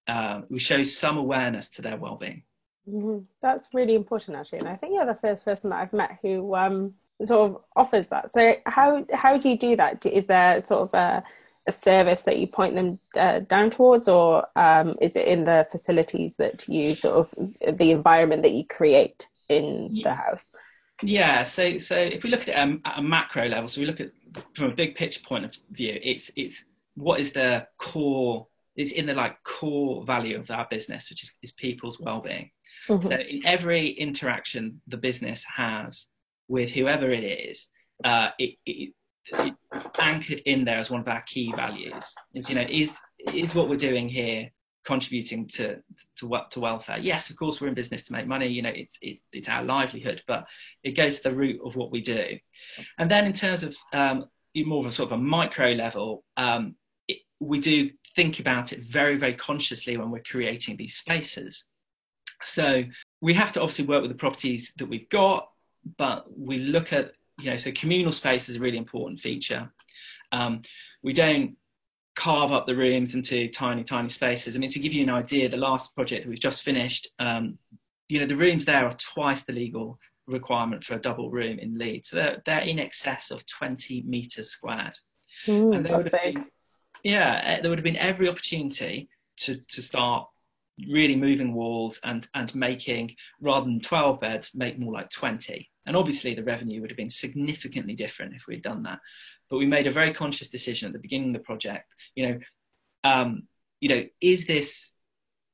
uh, 0.06 0.42
we 0.49 0.59
show 0.59 0.83
some 0.85 1.18
awareness 1.18 1.68
to 1.71 1.83
their 1.83 1.97
well-being. 1.97 2.42
Mm-hmm. 2.88 3.25
That's 3.42 3.68
really 3.75 3.95
important, 3.95 4.37
actually, 4.37 4.61
and 4.61 4.68
I 4.68 4.76
think 4.76 4.95
you're 4.95 5.06
the 5.06 5.14
first 5.14 5.45
person 5.45 5.71
that 5.71 5.80
I've 5.80 5.92
met 5.92 6.18
who 6.23 6.54
um, 6.54 6.95
sort 7.25 7.50
of 7.50 7.62
offers 7.75 8.09
that. 8.09 8.30
So, 8.30 8.54
how 8.66 9.04
how 9.12 9.37
do 9.38 9.49
you 9.49 9.59
do 9.59 9.76
that? 9.76 10.06
Is 10.06 10.26
there 10.26 10.61
sort 10.61 10.83
of 10.83 10.95
a, 10.95 11.25
a 11.66 11.73
service 11.73 12.23
that 12.23 12.38
you 12.38 12.46
point 12.46 12.75
them 12.75 12.99
uh, 13.18 13.40
down 13.40 13.70
towards, 13.70 14.08
or 14.08 14.46
um, 14.56 14.94
is 15.00 15.16
it 15.16 15.26
in 15.26 15.44
the 15.44 15.66
facilities 15.70 16.37
that 16.37 16.68
you 16.68 16.94
sort 16.94 17.16
of 17.16 17.35
the 17.78 17.90
environment 17.90 18.42
that 18.42 18.52
you 18.52 18.64
create 18.66 19.28
in 19.49 19.88
yeah. 19.90 20.08
the 20.08 20.14
house? 20.14 20.50
Yeah. 21.02 21.44
So, 21.44 21.78
so 21.78 21.96
if 21.96 22.25
we 22.25 22.30
look 22.30 22.49
at, 22.49 22.56
um, 22.56 22.80
at 22.85 22.99
a 22.99 23.02
macro 23.02 23.46
level, 23.46 23.68
so 23.68 23.80
we 23.80 23.87
look 23.87 24.00
at 24.00 24.11
from 24.54 24.70
a 24.70 24.75
big 24.75 24.94
picture 24.94 25.20
point 25.26 25.44
of 25.44 25.56
view, 25.70 25.99
it's 26.02 26.30
it's 26.37 26.64
what 26.95 27.21
is 27.21 27.32
the 27.32 27.67
core 27.78 28.47
is 28.76 28.93
in 28.93 29.06
the 29.06 29.14
like 29.14 29.43
core 29.43 30.04
value 30.04 30.38
of 30.38 30.50
our 30.50 30.67
business, 30.71 31.08
which 31.10 31.23
is, 31.23 31.32
is 31.43 31.52
people's 31.52 31.99
well-being. 31.99 32.50
Mm-hmm. 32.88 33.08
So 33.08 33.14
in 33.14 33.47
every 33.47 33.90
interaction 33.90 34.80
the 34.86 34.99
business 34.99 35.45
has 35.56 36.06
with 36.49 36.71
whoever 36.71 37.10
it 37.10 37.25
is, 37.25 37.69
uh, 38.04 38.30
it, 38.38 38.56
it, 38.67 38.93
anchored 39.99 40.41
in 40.47 40.65
there 40.65 40.78
as 40.78 40.91
one 40.91 41.00
of 41.00 41.08
our 41.08 41.23
key 41.23 41.52
values. 41.52 42.15
Is 42.34 42.49
you 42.49 42.54
know 42.54 42.67
is 42.69 42.95
is 43.32 43.54
what 43.54 43.69
we're 43.69 43.76
doing 43.76 44.08
here 44.08 44.50
contributing 44.84 45.49
to 45.49 45.82
to 46.17 46.26
what 46.26 46.50
to 46.52 46.60
welfare? 46.60 46.99
Yes, 46.99 47.30
of 47.30 47.36
course 47.36 47.60
we're 47.60 47.69
in 47.69 47.75
business 47.75 48.02
to 48.04 48.12
make 48.12 48.26
money. 48.26 48.47
You 48.47 48.62
know 48.62 48.73
it's 48.75 48.99
it's 49.00 49.23
it's 49.32 49.49
our 49.49 49.65
livelihood, 49.65 50.23
but 50.26 50.47
it 50.82 50.93
goes 50.93 51.19
to 51.19 51.30
the 51.30 51.34
root 51.34 51.60
of 51.65 51.76
what 51.76 51.91
we 51.91 52.00
do. 52.00 52.39
And 52.99 53.10
then 53.10 53.25
in 53.25 53.32
terms 53.32 53.62
of 53.62 53.76
um, 53.93 54.26
more 54.54 54.80
of 54.80 54.86
a 54.86 54.93
sort 54.93 55.12
of 55.12 55.19
a 55.19 55.23
micro 55.23 55.73
level, 55.73 56.25
um, 56.36 56.76
we 57.41 57.60
do 57.60 57.91
think 58.15 58.41
about 58.41 58.73
it 58.73 58.80
very, 58.80 59.19
very 59.19 59.34
consciously 59.34 59.97
when 59.97 60.10
we're 60.10 60.23
creating 60.23 60.76
these 60.76 60.95
spaces. 60.95 61.65
So 62.43 62.84
we 63.21 63.34
have 63.34 63.52
to 63.52 63.60
obviously 63.60 63.86
work 63.86 64.02
with 64.02 64.10
the 64.10 64.17
properties 64.17 64.73
that 64.78 64.89
we've 64.89 65.08
got, 65.08 65.49
but 65.99 66.25
we 66.36 66.58
look 66.58 66.93
at, 66.93 67.12
you 67.38 67.50
know, 67.50 67.56
so 67.56 67.70
communal 67.72 68.12
space 68.12 68.49
is 68.49 68.56
a 68.56 68.60
really 68.60 68.78
important 68.78 69.20
feature. 69.20 69.70
Um, 70.32 70.62
we 71.02 71.12
don't 71.12 71.56
carve 72.16 72.50
up 72.50 72.66
the 72.66 72.75
rooms 72.75 73.14
into 73.14 73.49
tiny, 73.49 73.84
tiny 73.84 74.08
spaces. 74.08 74.56
I 74.56 74.58
mean, 74.58 74.70
to 74.70 74.78
give 74.78 74.92
you 74.92 75.02
an 75.02 75.10
idea, 75.10 75.49
the 75.49 75.56
last 75.56 75.94
project 75.94 76.25
that 76.25 76.30
we've 76.30 76.40
just 76.40 76.62
finished, 76.62 77.08
um, 77.18 77.58
you 78.08 78.20
know, 78.20 78.26
the 78.26 78.36
rooms 78.36 78.64
there 78.64 78.86
are 78.86 78.92
twice 78.92 79.42
the 79.42 79.52
legal 79.52 79.99
requirement 80.26 80.82
for 80.82 80.94
a 80.94 81.00
double 81.00 81.30
room 81.30 81.58
in 81.58 81.78
Leeds. 81.78 82.08
So 82.10 82.16
they're, 82.16 82.42
they're 82.44 82.60
in 82.60 82.78
excess 82.78 83.30
of 83.30 83.46
20 83.46 84.02
metres 84.06 84.50
squared. 84.50 84.96
Mm, 85.46 85.76
and 85.76 85.90
would, 85.90 86.10
been, 86.10 86.46
yeah, 87.02 87.40
eh, 87.44 87.60
there 87.60 87.70
would 87.70 87.78
have 87.78 87.84
been 87.84 87.96
every 87.96 88.28
opportunity 88.28 89.08
to, 89.38 89.60
to 89.68 89.82
start 89.82 90.26
really 90.88 91.16
moving 91.16 91.52
walls 91.52 92.00
and, 92.02 92.26
and 92.34 92.54
making, 92.54 93.14
rather 93.40 93.66
than 93.66 93.80
12 93.80 94.20
beds, 94.20 94.52
make 94.54 94.78
more 94.78 94.92
like 94.92 95.10
20. 95.10 95.68
And 95.86 95.96
obviously, 95.96 96.34
the 96.34 96.42
revenue 96.42 96.80
would 96.80 96.90
have 96.90 96.96
been 96.96 97.10
significantly 97.10 97.94
different 97.94 98.34
if 98.34 98.46
we'd 98.46 98.62
done 98.62 98.82
that. 98.82 99.00
But 99.49 99.58
we 99.58 99.66
made 99.66 99.86
a 99.86 99.92
very 99.92 100.12
conscious 100.12 100.49
decision 100.49 100.86
at 100.86 100.92
the 100.92 100.99
beginning 100.99 101.28
of 101.28 101.34
the 101.34 101.46
project. 101.46 101.94
You 102.14 102.28
know, 102.28 102.38
um, 103.04 103.44
you 103.80 103.88
know, 103.88 104.04
is 104.20 104.46
this, 104.46 104.92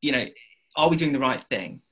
you 0.00 0.12
know, 0.12 0.26
are 0.76 0.88
we 0.88 0.96
doing 0.96 1.12
the 1.12 1.18
right 1.18 1.44
thing? 1.50 1.82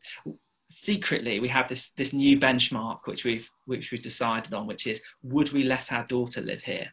Secretly, 0.68 1.40
we 1.40 1.48
have 1.48 1.68
this 1.68 1.90
this 1.96 2.12
new 2.12 2.38
benchmark 2.38 3.00
which 3.05 3.24
we've 3.24 3.48
which 3.66 3.90
we've 3.90 4.03
decided 4.03 4.55
on, 4.55 4.66
which 4.66 4.87
is 4.87 5.03
would 5.22 5.53
we 5.53 5.64
let 5.64 5.92
our 5.92 6.07
daughter 6.07 6.40
live 6.40 6.62
here? 6.62 6.92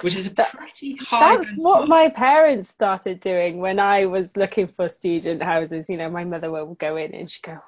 which 0.00 0.16
is 0.16 0.26
a 0.26 0.30
pretty 0.30 0.96
high. 0.96 1.36
That's 1.36 1.56
what 1.56 1.88
my 1.88 2.08
parents 2.08 2.70
started 2.70 3.20
doing 3.20 3.58
when 3.58 3.78
I 3.78 4.06
was 4.06 4.36
looking 4.36 4.66
for 4.66 4.88
student 4.88 5.42
houses. 5.42 5.86
You 5.88 5.96
know, 5.96 6.10
my 6.10 6.24
mother 6.24 6.50
will 6.50 6.74
go 6.74 6.96
in 6.96 7.14
and 7.14 7.30
she 7.30 7.40
go. 7.42 7.58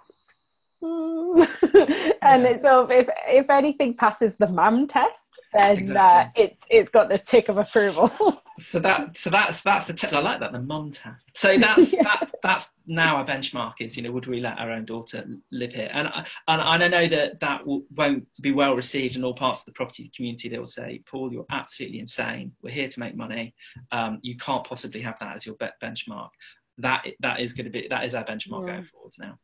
and 0.83 2.43
yeah. 2.43 2.59
of 2.65 2.91
if 2.91 3.09
if 3.27 3.49
anything 3.49 3.95
passes 3.95 4.37
the 4.37 4.49
mum 4.49 4.87
test, 4.87 5.33
then 5.55 5.71
uh, 5.71 5.81
exactly. 5.81 5.97
uh, 5.97 6.47
it's 6.47 6.63
it's 6.69 6.91
got 6.91 7.09
the 7.09 7.19
tick 7.19 7.49
of 7.49 7.57
approval. 7.57 8.43
so 8.61 8.79
that 8.81 9.17
so 9.17 9.31
that's 9.31 9.63
that's 9.63 9.87
the 9.87 9.93
tick 9.95 10.13
i 10.13 10.19
like 10.19 10.41
that 10.41 10.53
the 10.53 10.61
mum 10.61 10.91
test. 10.91 11.25
So 11.35 11.57
that's 11.59 11.93
yeah. 11.93 12.03
that 12.03 12.31
that's 12.43 12.69
now 12.87 13.17
our 13.17 13.25
benchmark 13.25 13.75
is 13.81 13.97
you 13.97 14.03
know 14.03 14.13
would 14.13 14.27
we 14.27 14.41
let 14.41 14.59
our 14.59 14.71
own 14.71 14.85
daughter 14.85 15.25
live 15.51 15.73
here 15.73 15.89
and 15.93 16.09
and, 16.09 16.27
and 16.47 16.85
I 16.85 16.89
know 16.89 17.09
that 17.09 17.41
that 17.41 17.67
will, 17.67 17.83
won't 17.97 18.27
be 18.43 18.53
well 18.53 18.77
received 18.77 19.17
in 19.17 19.25
all 19.25 19.35
parts 19.35 19.61
of 19.61 19.67
the 19.67 19.73
property 19.73 20.11
community. 20.15 20.51
They 20.51 20.59
will 20.59 20.67
say 20.67 21.03
Paul 21.11 21.33
you're 21.33 21.47
absolutely 21.51 22.01
insane. 22.01 22.53
We're 22.63 22.71
here 22.71 22.89
to 22.89 23.01
make 23.01 23.17
money. 23.17 23.55
Um, 23.93 24.19
you 24.23 24.37
can't 24.37 24.65
possibly 24.65 25.01
have 25.01 25.19
that 25.21 25.37
as 25.37 25.47
your 25.47 25.55
be- 25.55 25.67
benchmark. 25.83 26.31
That 26.79 27.07
that 27.21 27.41
is 27.41 27.55
going 27.55 27.65
to 27.65 27.71
be 27.71 27.87
that 27.89 28.05
is 28.05 28.15
our 28.15 28.25
benchmark 28.25 28.67
yeah. 28.67 28.75
going 28.75 28.85
forward 28.85 29.13
now. 29.19 29.39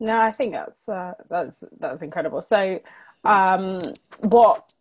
No, 0.00 0.18
I 0.18 0.32
think 0.32 0.52
that's 0.52 0.88
uh, 0.88 1.14
that's 1.28 1.62
that's 1.78 2.02
incredible. 2.02 2.42
So, 2.42 2.80
um, 3.24 3.82
what 4.20 4.72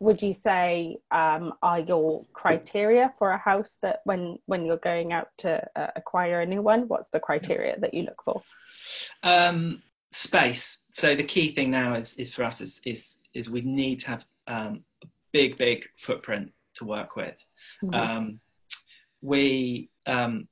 would 0.00 0.22
you 0.22 0.32
say 0.32 0.96
um, 1.10 1.52
are 1.62 1.80
your 1.80 2.24
criteria 2.32 3.12
for 3.18 3.30
a 3.30 3.38
house 3.38 3.78
that 3.82 4.00
when 4.04 4.38
when 4.46 4.64
you're 4.64 4.78
going 4.78 5.12
out 5.12 5.28
to 5.36 5.62
uh, 5.76 5.88
acquire 5.94 6.40
a 6.40 6.46
new 6.46 6.62
one 6.62 6.88
what's 6.88 7.10
the 7.10 7.20
criteria 7.20 7.78
that 7.78 7.94
you 7.94 8.02
look 8.02 8.22
for 8.24 8.42
um, 9.22 9.82
space 10.10 10.78
so 10.90 11.14
the 11.14 11.22
key 11.22 11.54
thing 11.54 11.70
now 11.70 11.94
is 11.94 12.14
is 12.14 12.32
for 12.32 12.44
us 12.44 12.60
is 12.60 12.80
is, 12.84 13.18
is 13.34 13.50
we 13.50 13.60
need 13.60 14.00
to 14.00 14.08
have 14.08 14.24
um, 14.46 14.82
a 15.04 15.06
big 15.32 15.56
big 15.58 15.84
footprint 15.98 16.50
to 16.74 16.84
work 16.84 17.14
with 17.14 17.36
mm-hmm. 17.84 17.94
Um, 17.94 18.40
we 19.22 19.90
um, 20.06 20.48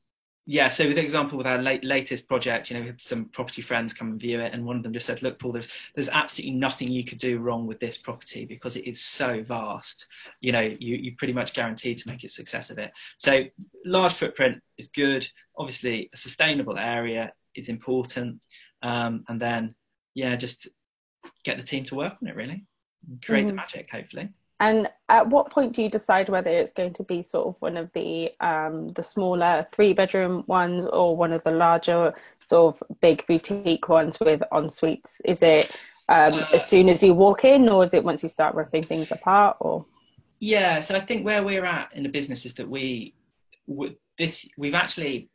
yeah, 0.50 0.70
so 0.70 0.86
with 0.86 0.96
the 0.96 1.02
example 1.02 1.36
with 1.36 1.46
our 1.46 1.58
late, 1.58 1.84
latest 1.84 2.26
project, 2.26 2.70
you 2.70 2.76
know, 2.76 2.80
we 2.80 2.86
had 2.86 3.02
some 3.02 3.26
property 3.26 3.60
friends 3.60 3.92
come 3.92 4.12
and 4.12 4.18
view 4.18 4.40
it, 4.40 4.54
and 4.54 4.64
one 4.64 4.78
of 4.78 4.82
them 4.82 4.94
just 4.94 5.04
said, 5.04 5.22
"Look, 5.22 5.38
Paul, 5.38 5.52
there's 5.52 5.68
there's 5.94 6.08
absolutely 6.08 6.56
nothing 6.56 6.88
you 6.88 7.04
could 7.04 7.18
do 7.18 7.38
wrong 7.38 7.66
with 7.66 7.78
this 7.80 7.98
property 7.98 8.46
because 8.46 8.74
it 8.74 8.88
is 8.88 8.98
so 8.98 9.42
vast. 9.42 10.06
You 10.40 10.52
know, 10.52 10.62
you 10.62 10.96
you 10.96 11.16
pretty 11.16 11.34
much 11.34 11.52
guaranteed 11.52 11.98
to 11.98 12.08
make 12.08 12.24
a 12.24 12.30
success 12.30 12.70
of 12.70 12.78
it. 12.78 12.92
So 13.18 13.44
large 13.84 14.14
footprint 14.14 14.62
is 14.78 14.88
good. 14.88 15.28
Obviously, 15.58 16.08
a 16.14 16.16
sustainable 16.16 16.78
area 16.78 17.30
is 17.54 17.68
important, 17.68 18.40
um, 18.80 19.24
and 19.28 19.38
then 19.38 19.74
yeah, 20.14 20.34
just 20.36 20.66
get 21.44 21.58
the 21.58 21.62
team 21.62 21.84
to 21.84 21.94
work 21.94 22.14
on 22.22 22.26
it 22.26 22.36
really, 22.36 22.64
create 23.22 23.40
mm-hmm. 23.40 23.48
the 23.48 23.52
magic, 23.52 23.90
hopefully. 23.90 24.30
And 24.60 24.88
at 25.08 25.28
what 25.28 25.50
point 25.50 25.74
do 25.74 25.82
you 25.82 25.88
decide 25.88 26.28
whether 26.28 26.50
it's 26.50 26.72
going 26.72 26.92
to 26.94 27.04
be 27.04 27.22
sort 27.22 27.46
of 27.46 27.62
one 27.62 27.76
of 27.76 27.90
the 27.92 28.32
um, 28.40 28.92
the 28.94 29.02
smaller 29.02 29.66
three 29.72 29.92
bedroom 29.92 30.42
ones 30.46 30.88
or 30.92 31.16
one 31.16 31.32
of 31.32 31.44
the 31.44 31.52
larger 31.52 32.12
sort 32.42 32.74
of 32.74 32.82
big 33.00 33.24
boutique 33.28 33.88
ones 33.88 34.18
with 34.20 34.42
en 34.52 34.68
suites? 34.68 35.20
Is 35.24 35.42
it 35.42 35.70
um, 36.08 36.44
as 36.52 36.66
soon 36.66 36.88
as 36.88 37.02
you 37.02 37.14
walk 37.14 37.44
in, 37.44 37.68
or 37.68 37.84
is 37.84 37.94
it 37.94 38.02
once 38.02 38.22
you 38.22 38.28
start 38.28 38.56
ripping 38.56 38.82
things 38.82 39.12
apart? 39.12 39.58
Or 39.60 39.86
yeah, 40.40 40.80
so 40.80 40.96
I 40.96 41.04
think 41.04 41.24
where 41.24 41.44
we're 41.44 41.64
at 41.64 41.94
in 41.94 42.02
the 42.02 42.08
business 42.08 42.44
is 42.44 42.54
that 42.54 42.68
we 42.68 43.14
this 44.18 44.48
we've 44.56 44.74
actually 44.74 45.30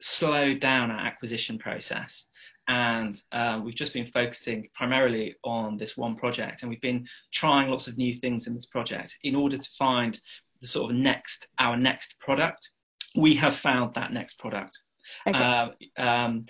slowed 0.00 0.60
down 0.60 0.90
our 0.90 1.00
acquisition 1.06 1.58
process 1.58 2.26
and 2.68 3.20
uh, 3.32 3.60
we've 3.62 3.74
just 3.74 3.92
been 3.92 4.06
focusing 4.06 4.68
primarily 4.74 5.36
on 5.44 5.76
this 5.76 5.96
one 5.96 6.16
project 6.16 6.62
and 6.62 6.70
we've 6.70 6.80
been 6.80 7.06
trying 7.32 7.70
lots 7.70 7.86
of 7.86 7.96
new 7.96 8.14
things 8.14 8.46
in 8.46 8.54
this 8.54 8.66
project 8.66 9.16
in 9.22 9.34
order 9.36 9.56
to 9.56 9.70
find 9.78 10.20
the 10.60 10.66
sort 10.66 10.90
of 10.90 10.96
next 10.96 11.48
our 11.58 11.76
next 11.76 12.18
product. 12.18 12.70
We 13.14 13.34
have 13.36 13.56
found 13.56 13.94
that 13.94 14.12
next 14.12 14.38
product. 14.38 14.78
Okay. 15.26 15.38
uh, 15.38 15.68
um, 15.96 16.46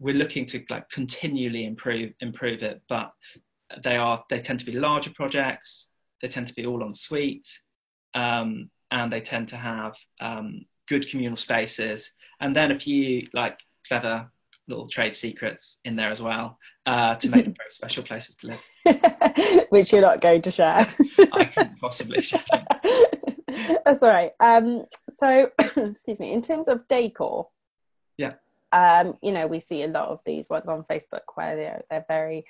we're 0.00 0.14
looking 0.14 0.46
to 0.46 0.64
like 0.70 0.88
continually 0.88 1.64
improve 1.64 2.12
improve 2.20 2.62
it 2.62 2.80
but 2.88 3.12
they 3.82 3.96
are 3.96 4.24
they 4.28 4.40
tend 4.40 4.60
to 4.60 4.66
be 4.66 4.72
larger 4.72 5.10
projects. 5.10 5.86
They 6.20 6.28
tend 6.28 6.48
to 6.48 6.54
be 6.54 6.66
all 6.66 6.82
en 6.82 6.94
suite 6.94 7.48
um, 8.14 8.70
and 8.90 9.12
they 9.12 9.20
tend 9.20 9.48
to 9.48 9.56
have 9.56 9.94
um, 10.20 10.66
good 10.88 11.08
communal 11.08 11.36
spaces. 11.36 12.12
And 12.40 12.54
then 12.54 12.72
a 12.72 12.78
few 12.78 13.28
like 13.32 13.60
clever 13.86 14.30
little 14.70 14.88
trade 14.88 15.14
secrets 15.14 15.78
in 15.84 15.96
there 15.96 16.10
as 16.10 16.22
well 16.22 16.58
uh, 16.86 17.16
to 17.16 17.28
make 17.28 17.44
them 17.44 17.54
very 17.56 17.70
special 17.70 18.02
places 18.02 18.36
to 18.36 18.46
live. 18.46 19.66
Which 19.70 19.92
you're 19.92 20.00
not 20.00 20.20
going 20.20 20.42
to 20.42 20.50
share. 20.50 20.86
I 21.32 21.44
couldn't 21.44 21.78
possibly 21.78 22.22
share. 22.22 22.44
That's 23.84 24.02
all 24.02 24.08
right. 24.08 24.30
Um, 24.40 24.84
so, 25.18 25.50
excuse 25.76 26.18
me. 26.18 26.32
In 26.32 26.40
terms 26.40 26.68
of 26.68 26.86
decor, 26.88 27.48
yeah, 28.16 28.34
um, 28.72 29.18
you 29.22 29.32
know, 29.32 29.46
we 29.46 29.60
see 29.60 29.82
a 29.82 29.88
lot 29.88 30.08
of 30.08 30.20
these 30.24 30.48
ones 30.48 30.68
on 30.68 30.84
Facebook 30.84 31.20
where 31.34 31.56
they're 31.56 31.82
they're 31.90 32.04
very 32.08 32.44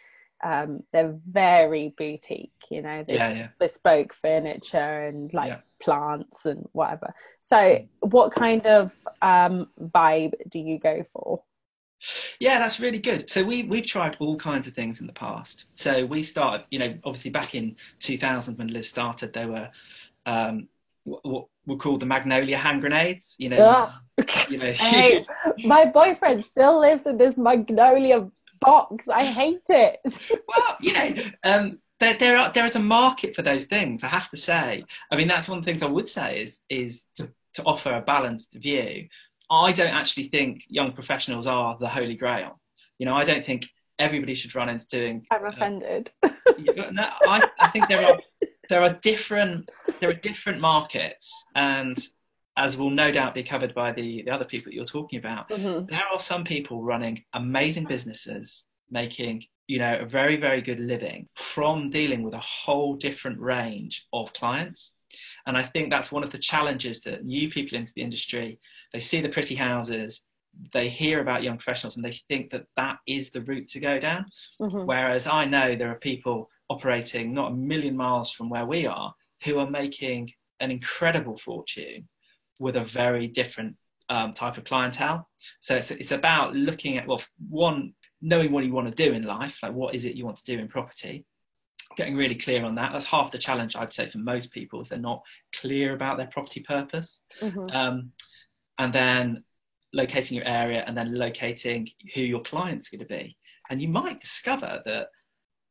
um, 0.44 0.82
they're 0.92 1.16
very 1.26 1.94
boutique. 1.96 2.52
You 2.70 2.82
know, 2.82 3.04
yeah, 3.08 3.32
yeah. 3.32 3.48
bespoke 3.58 4.12
furniture 4.12 5.06
and 5.06 5.32
like 5.32 5.48
yeah. 5.48 5.60
plants 5.82 6.46
and 6.46 6.68
whatever. 6.72 7.14
So, 7.40 7.56
mm. 7.56 7.88
what 8.00 8.32
kind 8.32 8.66
of 8.66 8.94
um, 9.22 9.68
vibe 9.80 10.34
do 10.48 10.58
you 10.58 10.78
go 10.78 11.02
for? 11.02 11.42
Yeah, 12.38 12.58
that's 12.58 12.80
really 12.80 12.98
good. 12.98 13.28
So 13.28 13.44
we 13.44 13.62
we've 13.64 13.86
tried 13.86 14.16
all 14.20 14.36
kinds 14.36 14.66
of 14.66 14.74
things 14.74 15.00
in 15.00 15.06
the 15.06 15.12
past. 15.12 15.66
So 15.72 16.06
we 16.06 16.22
started, 16.22 16.66
you 16.70 16.78
know, 16.78 16.94
obviously 17.04 17.30
back 17.30 17.54
in 17.54 17.76
2000 18.00 18.58
when 18.58 18.68
Liz 18.68 18.88
started, 18.88 19.32
there 19.32 19.48
were 19.48 19.70
um, 20.26 20.68
what 21.04 21.46
were 21.66 21.76
called 21.76 22.00
the 22.00 22.06
magnolia 22.06 22.56
hand 22.56 22.80
grenades. 22.80 23.36
You 23.38 23.50
know, 23.50 23.90
you 24.48 24.58
know. 24.58 24.72
Hey, 24.72 25.24
my 25.64 25.86
boyfriend 25.86 26.44
still 26.44 26.80
lives 26.80 27.06
in 27.06 27.18
this 27.18 27.36
magnolia 27.36 28.30
box. 28.60 29.08
I 29.08 29.24
hate 29.24 29.62
it. 29.68 30.00
well, 30.48 30.76
you 30.80 30.92
know, 30.92 31.14
um, 31.44 31.78
there 31.98 32.14
there 32.14 32.36
are 32.36 32.52
there 32.52 32.64
is 32.64 32.76
a 32.76 32.80
market 32.80 33.34
for 33.34 33.42
those 33.42 33.66
things. 33.66 34.02
I 34.02 34.08
have 34.08 34.30
to 34.30 34.36
say. 34.36 34.84
I 35.10 35.16
mean, 35.16 35.28
that's 35.28 35.48
one 35.48 35.58
of 35.58 35.64
the 35.64 35.70
things 35.70 35.82
I 35.82 35.86
would 35.86 36.08
say 36.08 36.42
is 36.42 36.60
is 36.68 37.04
to, 37.16 37.30
to 37.54 37.62
offer 37.64 37.92
a 37.92 38.00
balanced 38.00 38.52
view. 38.54 39.08
I 39.50 39.72
don't 39.72 39.88
actually 39.88 40.28
think 40.28 40.64
young 40.68 40.92
professionals 40.92 41.46
are 41.46 41.76
the 41.78 41.88
holy 41.88 42.14
grail. 42.14 42.60
You 42.98 43.06
know, 43.06 43.14
I 43.14 43.24
don't 43.24 43.44
think 43.44 43.66
everybody 43.98 44.34
should 44.34 44.54
run 44.54 44.70
into 44.70 44.86
doing. 44.86 45.26
I'm 45.30 45.44
uh, 45.44 45.48
offended. 45.48 46.10
Uh, 46.22 46.30
no, 46.92 47.08
I, 47.26 47.48
I 47.58 47.68
think 47.68 47.88
there 47.88 48.04
are 48.04 48.18
there 48.68 48.82
are 48.82 48.94
different 49.02 49.68
there 50.00 50.10
are 50.10 50.14
different 50.14 50.60
markets, 50.60 51.32
and 51.54 51.98
as 52.56 52.76
will 52.76 52.90
no 52.90 53.10
doubt 53.10 53.34
be 53.34 53.42
covered 53.42 53.74
by 53.74 53.92
the 53.92 54.22
the 54.22 54.30
other 54.30 54.44
people 54.44 54.70
that 54.70 54.74
you're 54.74 54.84
talking 54.84 55.18
about, 55.18 55.48
mm-hmm. 55.50 55.86
there 55.86 56.04
are 56.12 56.20
some 56.20 56.44
people 56.44 56.82
running 56.82 57.24
amazing 57.34 57.84
businesses, 57.84 58.64
making 58.90 59.44
you 59.66 59.78
know 59.78 59.98
a 60.00 60.06
very 60.06 60.36
very 60.36 60.62
good 60.62 60.80
living 60.80 61.28
from 61.36 61.90
dealing 61.90 62.22
with 62.22 62.34
a 62.34 62.38
whole 62.38 62.94
different 62.94 63.38
range 63.40 64.06
of 64.12 64.32
clients 64.32 64.94
and 65.46 65.56
I 65.56 65.64
think 65.64 65.90
that's 65.90 66.12
one 66.12 66.22
of 66.22 66.30
the 66.30 66.38
challenges 66.38 67.00
that 67.02 67.24
new 67.24 67.50
people 67.50 67.78
into 67.78 67.92
the 67.94 68.02
industry, 68.02 68.58
they 68.92 68.98
see 68.98 69.20
the 69.20 69.28
pretty 69.28 69.54
houses, 69.54 70.22
they 70.72 70.88
hear 70.88 71.20
about 71.20 71.42
young 71.42 71.56
professionals 71.56 71.96
and 71.96 72.04
they 72.04 72.18
think 72.28 72.50
that 72.50 72.66
that 72.76 72.98
is 73.06 73.30
the 73.30 73.42
route 73.42 73.68
to 73.70 73.80
go 73.80 73.98
down. 73.98 74.26
Mm-hmm. 74.60 74.86
Whereas 74.86 75.26
I 75.26 75.44
know 75.44 75.74
there 75.74 75.90
are 75.90 75.98
people 75.98 76.48
operating 76.68 77.34
not 77.34 77.52
a 77.52 77.56
million 77.56 77.96
miles 77.96 78.32
from 78.32 78.48
where 78.48 78.66
we 78.66 78.86
are 78.86 79.14
who 79.44 79.58
are 79.58 79.70
making 79.70 80.30
an 80.60 80.70
incredible 80.70 81.38
fortune 81.38 82.08
with 82.58 82.76
a 82.76 82.84
very 82.84 83.26
different 83.26 83.76
um, 84.08 84.34
type 84.34 84.58
of 84.58 84.64
clientele. 84.64 85.28
So 85.60 85.76
it's, 85.76 85.90
it's 85.90 86.12
about 86.12 86.54
looking 86.54 86.98
at, 86.98 87.06
well, 87.06 87.22
one, 87.48 87.94
knowing 88.20 88.52
what 88.52 88.64
you 88.64 88.72
want 88.72 88.88
to 88.88 88.94
do 88.94 89.12
in 89.12 89.22
life, 89.22 89.58
like 89.62 89.72
what 89.72 89.94
is 89.94 90.04
it 90.04 90.16
you 90.16 90.26
want 90.26 90.36
to 90.38 90.44
do 90.44 90.60
in 90.60 90.68
property, 90.68 91.24
getting 91.96 92.16
really 92.16 92.34
clear 92.34 92.64
on 92.64 92.74
that. 92.76 92.92
That's 92.92 93.06
half 93.06 93.32
the 93.32 93.38
challenge, 93.38 93.76
I'd 93.76 93.92
say, 93.92 94.08
for 94.08 94.18
most 94.18 94.52
people, 94.52 94.80
is 94.80 94.88
they're 94.88 94.98
not 94.98 95.22
clear 95.54 95.94
about 95.94 96.16
their 96.16 96.28
property 96.28 96.60
purpose. 96.60 97.20
Mm-hmm. 97.40 97.70
Um, 97.70 98.12
and 98.78 98.92
then 98.92 99.44
locating 99.92 100.36
your 100.36 100.46
area 100.46 100.84
and 100.86 100.96
then 100.96 101.14
locating 101.14 101.88
who 102.14 102.20
your 102.20 102.40
client's 102.42 102.88
going 102.88 103.00
to 103.00 103.06
be. 103.06 103.36
And 103.68 103.82
you 103.82 103.88
might 103.88 104.20
discover 104.20 104.82
that, 104.84 105.08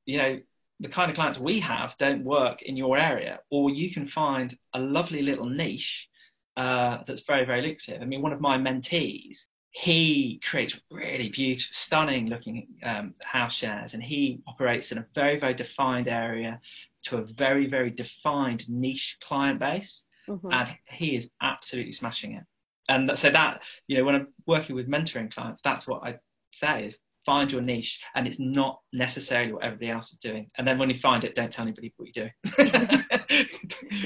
you 0.06 0.18
know, 0.18 0.40
the 0.80 0.90
kind 0.90 1.10
of 1.10 1.16
clients 1.16 1.40
we 1.40 1.60
have 1.60 1.96
don't 1.98 2.24
work 2.24 2.62
in 2.62 2.78
your 2.78 2.98
area, 2.98 3.40
or 3.50 3.70
you 3.70 3.92
can 3.92 4.08
find 4.08 4.58
a 4.74 4.80
lovely 4.80 5.22
little 5.22 5.46
niche 5.46 6.08
uh, 6.56 7.00
that's 7.06 7.22
very, 7.22 7.46
very 7.46 7.62
lucrative. 7.62 8.02
I 8.02 8.06
mean, 8.06 8.22
one 8.22 8.34
of 8.34 8.42
my 8.42 8.58
mentees, 8.58 9.46
he 9.72 10.40
creates 10.44 10.80
really 10.90 11.30
beautiful, 11.30 11.70
stunning 11.72 12.28
looking 12.28 12.68
um, 12.84 13.14
house 13.22 13.54
shares, 13.54 13.94
and 13.94 14.04
he 14.04 14.42
operates 14.48 14.92
in 14.92 14.98
a 14.98 15.06
very, 15.14 15.40
very 15.40 15.54
defined 15.54 16.08
area 16.08 16.60
to 17.04 17.18
a 17.18 17.24
very, 17.24 17.68
very 17.68 17.90
defined 17.90 18.68
niche 18.68 19.18
client 19.22 19.60
base, 19.60 20.06
mm-hmm. 20.28 20.52
and 20.52 20.70
he 20.86 21.16
is 21.16 21.30
absolutely 21.42 21.92
smashing 21.92 22.34
it. 22.34 22.44
And 22.88 23.18
so 23.18 23.30
that 23.30 23.62
you 23.88 23.98
know, 23.98 24.04
when 24.04 24.16
I'm 24.16 24.28
working 24.48 24.76
with 24.76 24.90
mentoring 24.90 25.32
clients, 25.32 25.62
that's 25.64 25.88
what 25.88 26.04
I 26.04 26.16
say 26.52 26.86
is 26.86 27.00
find 27.26 27.52
your 27.52 27.62
niche, 27.62 28.04
and 28.16 28.28
it's 28.28 28.40
not 28.40 28.80
necessarily 28.92 29.54
what 29.54 29.64
everybody 29.64 29.92
else 29.92 30.12
is 30.12 30.18
doing. 30.18 30.50
And 30.58 30.68
then 30.68 30.80
when 30.80 30.90
you 30.90 30.96
find 30.96 31.24
it, 31.24 31.36
don't 31.36 31.52
tell 31.52 31.64
anybody 31.64 31.94
what 31.98 32.10
you're 32.16 32.32
doing. 32.58 33.06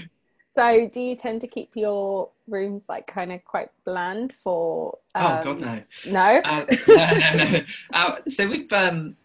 So, 0.55 0.87
do 0.87 1.01
you 1.01 1.15
tend 1.15 1.41
to 1.41 1.47
keep 1.47 1.71
your 1.75 2.29
rooms 2.47 2.83
like 2.87 3.07
kind 3.07 3.31
of 3.31 3.43
quite 3.43 3.69
bland 3.85 4.33
for? 4.43 4.99
Um, 5.15 5.39
oh 5.39 5.43
God, 5.43 5.61
no. 5.61 5.81
No. 6.05 6.41
Uh, 6.43 6.65
no, 6.87 6.95
no, 6.95 7.51
no. 7.51 7.61
Uh, 7.93 8.17
so 8.27 8.47
we've 8.47 8.71
um, 8.71 9.15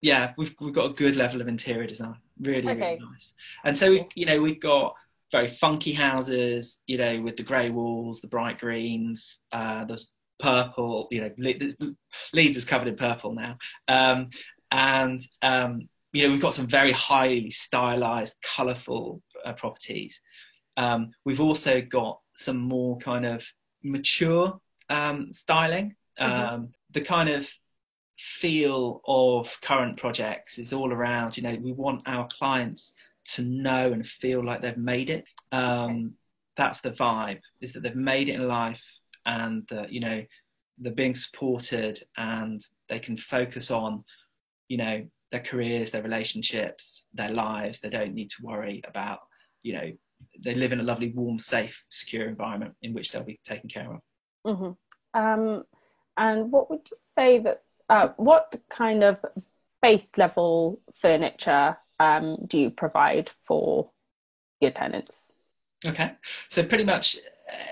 yeah, 0.00 0.32
we've 0.36 0.54
we've 0.60 0.74
got 0.74 0.90
a 0.90 0.94
good 0.94 1.16
level 1.16 1.40
of 1.40 1.48
interior 1.48 1.86
design. 1.86 2.16
Really, 2.40 2.68
okay. 2.68 2.80
really 2.80 3.10
nice. 3.10 3.32
And 3.64 3.76
so 3.76 3.90
we've 3.90 4.04
you 4.14 4.26
know 4.26 4.40
we've 4.40 4.60
got 4.60 4.94
very 5.32 5.48
funky 5.48 5.92
houses, 5.92 6.80
you 6.86 6.96
know, 6.96 7.20
with 7.22 7.36
the 7.36 7.42
grey 7.42 7.70
walls, 7.70 8.20
the 8.20 8.28
bright 8.28 8.60
greens, 8.60 9.38
uh, 9.52 9.84
there's 9.84 10.12
purple, 10.38 11.08
you 11.10 11.20
know, 11.20 11.30
Leeds 12.32 12.56
is 12.56 12.64
covered 12.64 12.88
in 12.88 12.96
purple 12.96 13.34
now, 13.34 13.58
um, 13.88 14.30
and 14.70 15.26
um, 15.42 15.88
you 16.12 16.22
know 16.22 16.32
we've 16.32 16.40
got 16.40 16.54
some 16.54 16.68
very 16.68 16.92
highly 16.92 17.50
stylized, 17.50 18.36
colourful 18.42 19.20
uh, 19.44 19.52
properties 19.54 20.20
um, 20.78 21.10
we've 21.24 21.40
also 21.40 21.82
got 21.82 22.20
some 22.34 22.56
more 22.56 22.96
kind 22.98 23.26
of 23.26 23.44
mature 23.82 24.58
um, 24.88 25.32
styling. 25.32 25.96
Mm-hmm. 26.18 26.54
Um, 26.54 26.68
the 26.92 27.00
kind 27.02 27.28
of 27.28 27.48
feel 28.16 29.00
of 29.06 29.54
current 29.60 29.96
projects 29.96 30.58
is 30.58 30.72
all 30.72 30.92
around, 30.92 31.36
you 31.36 31.42
know, 31.42 31.56
we 31.60 31.72
want 31.72 32.02
our 32.06 32.28
clients 32.38 32.92
to 33.32 33.42
know 33.42 33.92
and 33.92 34.06
feel 34.06 34.44
like 34.44 34.62
they've 34.62 34.76
made 34.76 35.10
it. 35.10 35.24
Um, 35.52 36.14
that's 36.56 36.80
the 36.80 36.92
vibe, 36.92 37.40
is 37.60 37.72
that 37.72 37.82
they've 37.82 37.94
made 37.94 38.28
it 38.28 38.36
in 38.36 38.48
life 38.48 38.84
and 39.26 39.64
that, 39.70 39.92
you 39.92 40.00
know, 40.00 40.24
they're 40.78 40.92
being 40.92 41.14
supported 41.14 42.00
and 42.16 42.64
they 42.88 43.00
can 43.00 43.16
focus 43.16 43.70
on, 43.70 44.04
you 44.68 44.78
know, 44.78 45.06
their 45.30 45.40
careers, 45.40 45.90
their 45.90 46.02
relationships, 46.02 47.04
their 47.14 47.30
lives. 47.30 47.80
They 47.80 47.90
don't 47.90 48.14
need 48.14 48.30
to 48.30 48.42
worry 48.42 48.82
about, 48.88 49.20
you 49.62 49.72
know, 49.74 49.92
they 50.42 50.54
live 50.54 50.72
in 50.72 50.80
a 50.80 50.84
lovely, 50.84 51.12
warm, 51.12 51.38
safe, 51.38 51.84
secure 51.88 52.28
environment 52.28 52.74
in 52.82 52.94
which 52.94 53.10
they'll 53.10 53.24
be 53.24 53.40
taken 53.44 53.68
care 53.68 53.92
of. 53.92 54.00
Mm-hmm. 54.46 55.20
Um, 55.20 55.64
and 56.16 56.52
what 56.52 56.70
would 56.70 56.80
you 56.90 56.96
say 56.96 57.38
that? 57.40 57.62
Uh, 57.88 58.08
what 58.16 58.54
kind 58.68 59.02
of 59.02 59.16
base 59.80 60.18
level 60.18 60.80
furniture 60.92 61.78
um, 61.98 62.36
do 62.46 62.58
you 62.58 62.70
provide 62.70 63.30
for 63.30 63.90
your 64.60 64.70
tenants? 64.70 65.32
Okay, 65.86 66.12
so 66.48 66.62
pretty 66.64 66.84
much 66.84 67.16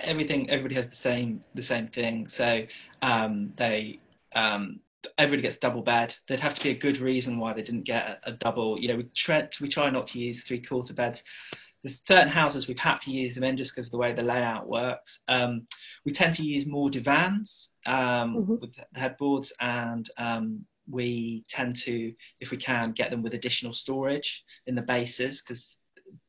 everything. 0.02 0.48
Everybody 0.48 0.76
has 0.76 0.86
the 0.86 0.96
same 0.96 1.44
the 1.54 1.62
same 1.62 1.86
thing. 1.86 2.28
So 2.28 2.62
um, 3.02 3.52
they 3.56 4.00
um, 4.34 4.80
everybody 5.18 5.42
gets 5.42 5.56
double 5.56 5.82
bed. 5.82 6.14
There'd 6.28 6.40
have 6.40 6.54
to 6.54 6.62
be 6.62 6.70
a 6.70 6.74
good 6.74 6.98
reason 6.98 7.38
why 7.38 7.52
they 7.52 7.62
didn't 7.62 7.84
get 7.84 8.20
a, 8.24 8.30
a 8.30 8.32
double. 8.32 8.78
You 8.78 8.88
know, 8.88 8.96
we 8.96 9.04
try, 9.14 9.48
we 9.60 9.68
try 9.68 9.90
not 9.90 10.06
to 10.08 10.18
use 10.18 10.42
three 10.42 10.60
quarter 10.60 10.94
beds. 10.94 11.22
There's 11.86 12.02
certain 12.04 12.26
houses 12.26 12.66
we've 12.66 12.76
had 12.76 12.96
to 13.02 13.12
use 13.12 13.36
them 13.36 13.44
in 13.44 13.56
just 13.56 13.72
because 13.72 13.86
of 13.86 13.92
the 13.92 13.98
way 13.98 14.12
the 14.12 14.20
layout 14.20 14.66
works. 14.66 15.20
Um, 15.28 15.68
we 16.04 16.10
tend 16.10 16.34
to 16.34 16.42
use 16.42 16.66
more 16.66 16.90
divans 16.90 17.68
um, 17.86 18.34
mm-hmm. 18.34 18.54
with 18.60 18.70
headboards, 18.96 19.52
and 19.60 20.10
um, 20.18 20.64
we 20.90 21.44
tend 21.48 21.76
to, 21.76 22.12
if 22.40 22.50
we 22.50 22.56
can, 22.56 22.90
get 22.90 23.12
them 23.12 23.22
with 23.22 23.34
additional 23.34 23.72
storage 23.72 24.42
in 24.66 24.74
the 24.74 24.82
bases 24.82 25.40
because 25.40 25.76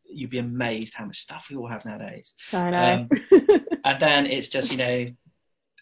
you'd 0.03 0.29
be 0.29 0.37
amazed 0.37 0.93
how 0.93 1.05
much 1.05 1.17
stuff 1.17 1.47
we 1.49 1.55
all 1.55 1.67
have 1.67 1.85
nowadays. 1.85 2.35
I 2.53 2.69
know. 2.69 3.07
Um, 3.31 3.59
and 3.83 3.99
then 3.99 4.25
it's 4.27 4.49
just 4.49 4.69
you 4.71 4.77
know. 4.77 5.07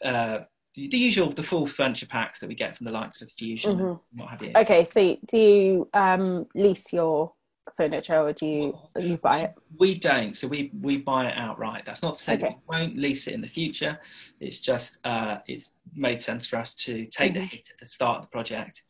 Uh, 0.02 0.40
the, 0.76 0.90
the, 0.90 0.98
usual, 0.98 1.32
the 1.32 1.44
full 1.44 1.68
furniture 1.68 2.06
packs 2.06 2.40
that 2.40 2.48
we 2.48 2.56
get 2.56 2.76
from 2.76 2.86
the 2.86 2.92
likes 2.92 3.22
of 3.22 3.30
Fusion 3.32 3.78
mm-hmm. 3.78 3.86
and 3.88 4.00
what 4.14 4.30
have 4.30 4.42
you. 4.42 4.52
Okay, 4.58 4.84
so 4.84 5.18
do 5.28 5.38
you 5.38 5.90
um, 5.94 6.48
lease 6.54 6.92
your 6.92 7.32
furniture 7.76 8.20
or 8.20 8.34
do 8.34 8.46
you 8.46 8.78
you 8.98 9.18
buy 9.18 9.42
it? 9.42 9.54
We 9.78 9.96
don't. 9.96 10.34
So 10.34 10.48
we 10.48 10.72
we 10.82 10.98
buy 10.98 11.28
it 11.28 11.38
outright. 11.38 11.86
That's 11.86 12.02
not 12.02 12.16
to 12.16 12.24
say 12.24 12.34
okay. 12.36 12.58
we 12.68 12.78
won't 12.78 12.98
lease 12.98 13.28
it 13.28 13.34
in 13.34 13.42
the 13.42 13.48
future. 13.48 14.00
It's 14.40 14.60
just 14.60 14.98
uh, 15.04 15.38
it's 15.48 15.72
made 15.96 16.22
sense 16.22 16.48
for 16.48 16.58
us 16.58 16.74
to 16.76 17.06
take 17.06 17.34
mm-hmm. 17.34 17.42
the 17.42 17.46
hit 17.46 17.70
at 17.70 17.80
the 17.80 17.88
start 17.88 18.18
of 18.18 18.24
the 18.24 18.30
project. 18.30 18.84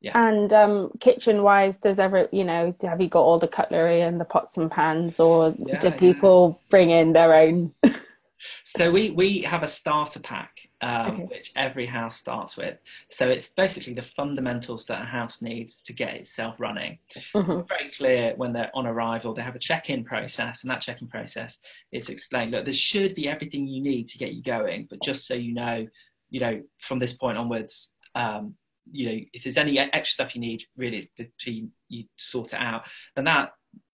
Yeah. 0.00 0.18
And 0.18 0.50
um, 0.52 0.90
kitchen 1.00 1.42
wise, 1.42 1.78
does 1.78 1.98
ever 1.98 2.28
you 2.32 2.44
know 2.44 2.74
have 2.82 3.00
you 3.00 3.08
got 3.08 3.22
all 3.22 3.38
the 3.38 3.48
cutlery 3.48 4.00
and 4.00 4.20
the 4.20 4.24
pots 4.24 4.56
and 4.56 4.70
pans, 4.70 5.20
or 5.20 5.54
yeah, 5.58 5.78
do 5.78 5.90
people 5.90 6.58
yeah. 6.58 6.66
bring 6.70 6.90
in 6.90 7.12
their 7.12 7.34
own? 7.34 7.74
so 8.64 8.90
we 8.90 9.10
we 9.10 9.42
have 9.42 9.62
a 9.62 9.68
starter 9.68 10.20
pack 10.20 10.59
um, 10.82 11.12
okay. 11.12 11.22
which 11.24 11.52
every 11.56 11.86
house 11.86 12.16
starts 12.16 12.56
with. 12.56 12.78
So 13.10 13.28
it's 13.28 13.48
basically 13.48 13.94
the 13.94 14.02
fundamentals 14.02 14.84
that 14.86 15.02
a 15.02 15.04
house 15.04 15.42
needs 15.42 15.76
to 15.82 15.92
get 15.92 16.14
itself 16.14 16.58
running. 16.58 16.98
Mm-hmm. 17.34 17.60
Very 17.68 17.90
clear 17.96 18.34
when 18.36 18.52
they're 18.52 18.70
on 18.74 18.86
arrival, 18.86 19.34
they 19.34 19.42
have 19.42 19.56
a 19.56 19.60
check-in 19.60 20.04
process, 20.04 20.62
and 20.62 20.70
that 20.70 20.80
check-in 20.80 21.08
process 21.08 21.58
it's 21.92 22.08
explained. 22.08 22.52
Look, 22.52 22.64
there 22.64 22.74
should 22.74 23.14
be 23.14 23.28
everything 23.28 23.66
you 23.66 23.82
need 23.82 24.08
to 24.08 24.18
get 24.18 24.32
you 24.32 24.42
going, 24.42 24.86
but 24.88 25.02
just 25.02 25.26
so 25.26 25.34
you 25.34 25.54
know, 25.54 25.86
you 26.30 26.40
know, 26.40 26.62
from 26.80 26.98
this 26.98 27.12
point 27.12 27.38
onwards. 27.38 27.92
Um, 28.14 28.54
you 28.92 29.06
know, 29.06 29.20
if 29.32 29.44
there's 29.44 29.58
any 29.58 29.78
extra 29.78 30.12
stuff 30.12 30.34
you 30.34 30.40
need, 30.40 30.64
really, 30.76 31.08
between 31.16 31.70
you 31.88 32.04
sort 32.16 32.52
it 32.52 32.60
out, 32.60 32.86
and 33.14 33.26
that 33.26 33.52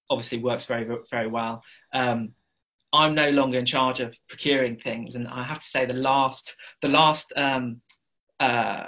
obviously 0.08 0.38
works 0.38 0.64
very, 0.64 0.88
very 1.10 1.26
well. 1.26 1.62
Um, 1.92 2.32
I'm 2.96 3.14
no 3.14 3.30
longer 3.30 3.58
in 3.58 3.66
charge 3.66 4.00
of 4.00 4.16
procuring 4.28 4.76
things, 4.76 5.14
and 5.14 5.28
I 5.28 5.44
have 5.44 5.60
to 5.60 5.66
say 5.66 5.86
the 5.86 5.94
last 5.94 6.56
the 6.82 6.88
last 6.88 7.32
um, 7.36 7.80
uh, 8.40 8.84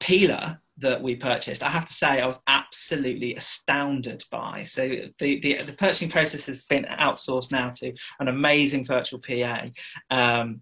peeler 0.00 0.60
that 0.78 1.02
we 1.02 1.16
purchased, 1.16 1.62
I 1.62 1.70
have 1.70 1.86
to 1.86 1.92
say 1.92 2.20
I 2.20 2.26
was 2.26 2.38
absolutely 2.46 3.34
astounded 3.34 4.24
by. 4.30 4.64
So 4.64 4.88
the, 5.18 5.40
the, 5.40 5.62
the 5.62 5.72
purchasing 5.72 6.10
process 6.10 6.46
has 6.46 6.64
been 6.64 6.84
outsourced 6.84 7.50
now 7.50 7.70
to 7.76 7.94
an 8.20 8.28
amazing 8.28 8.84
virtual 8.84 9.20
PA 9.20 9.68
um, 10.10 10.60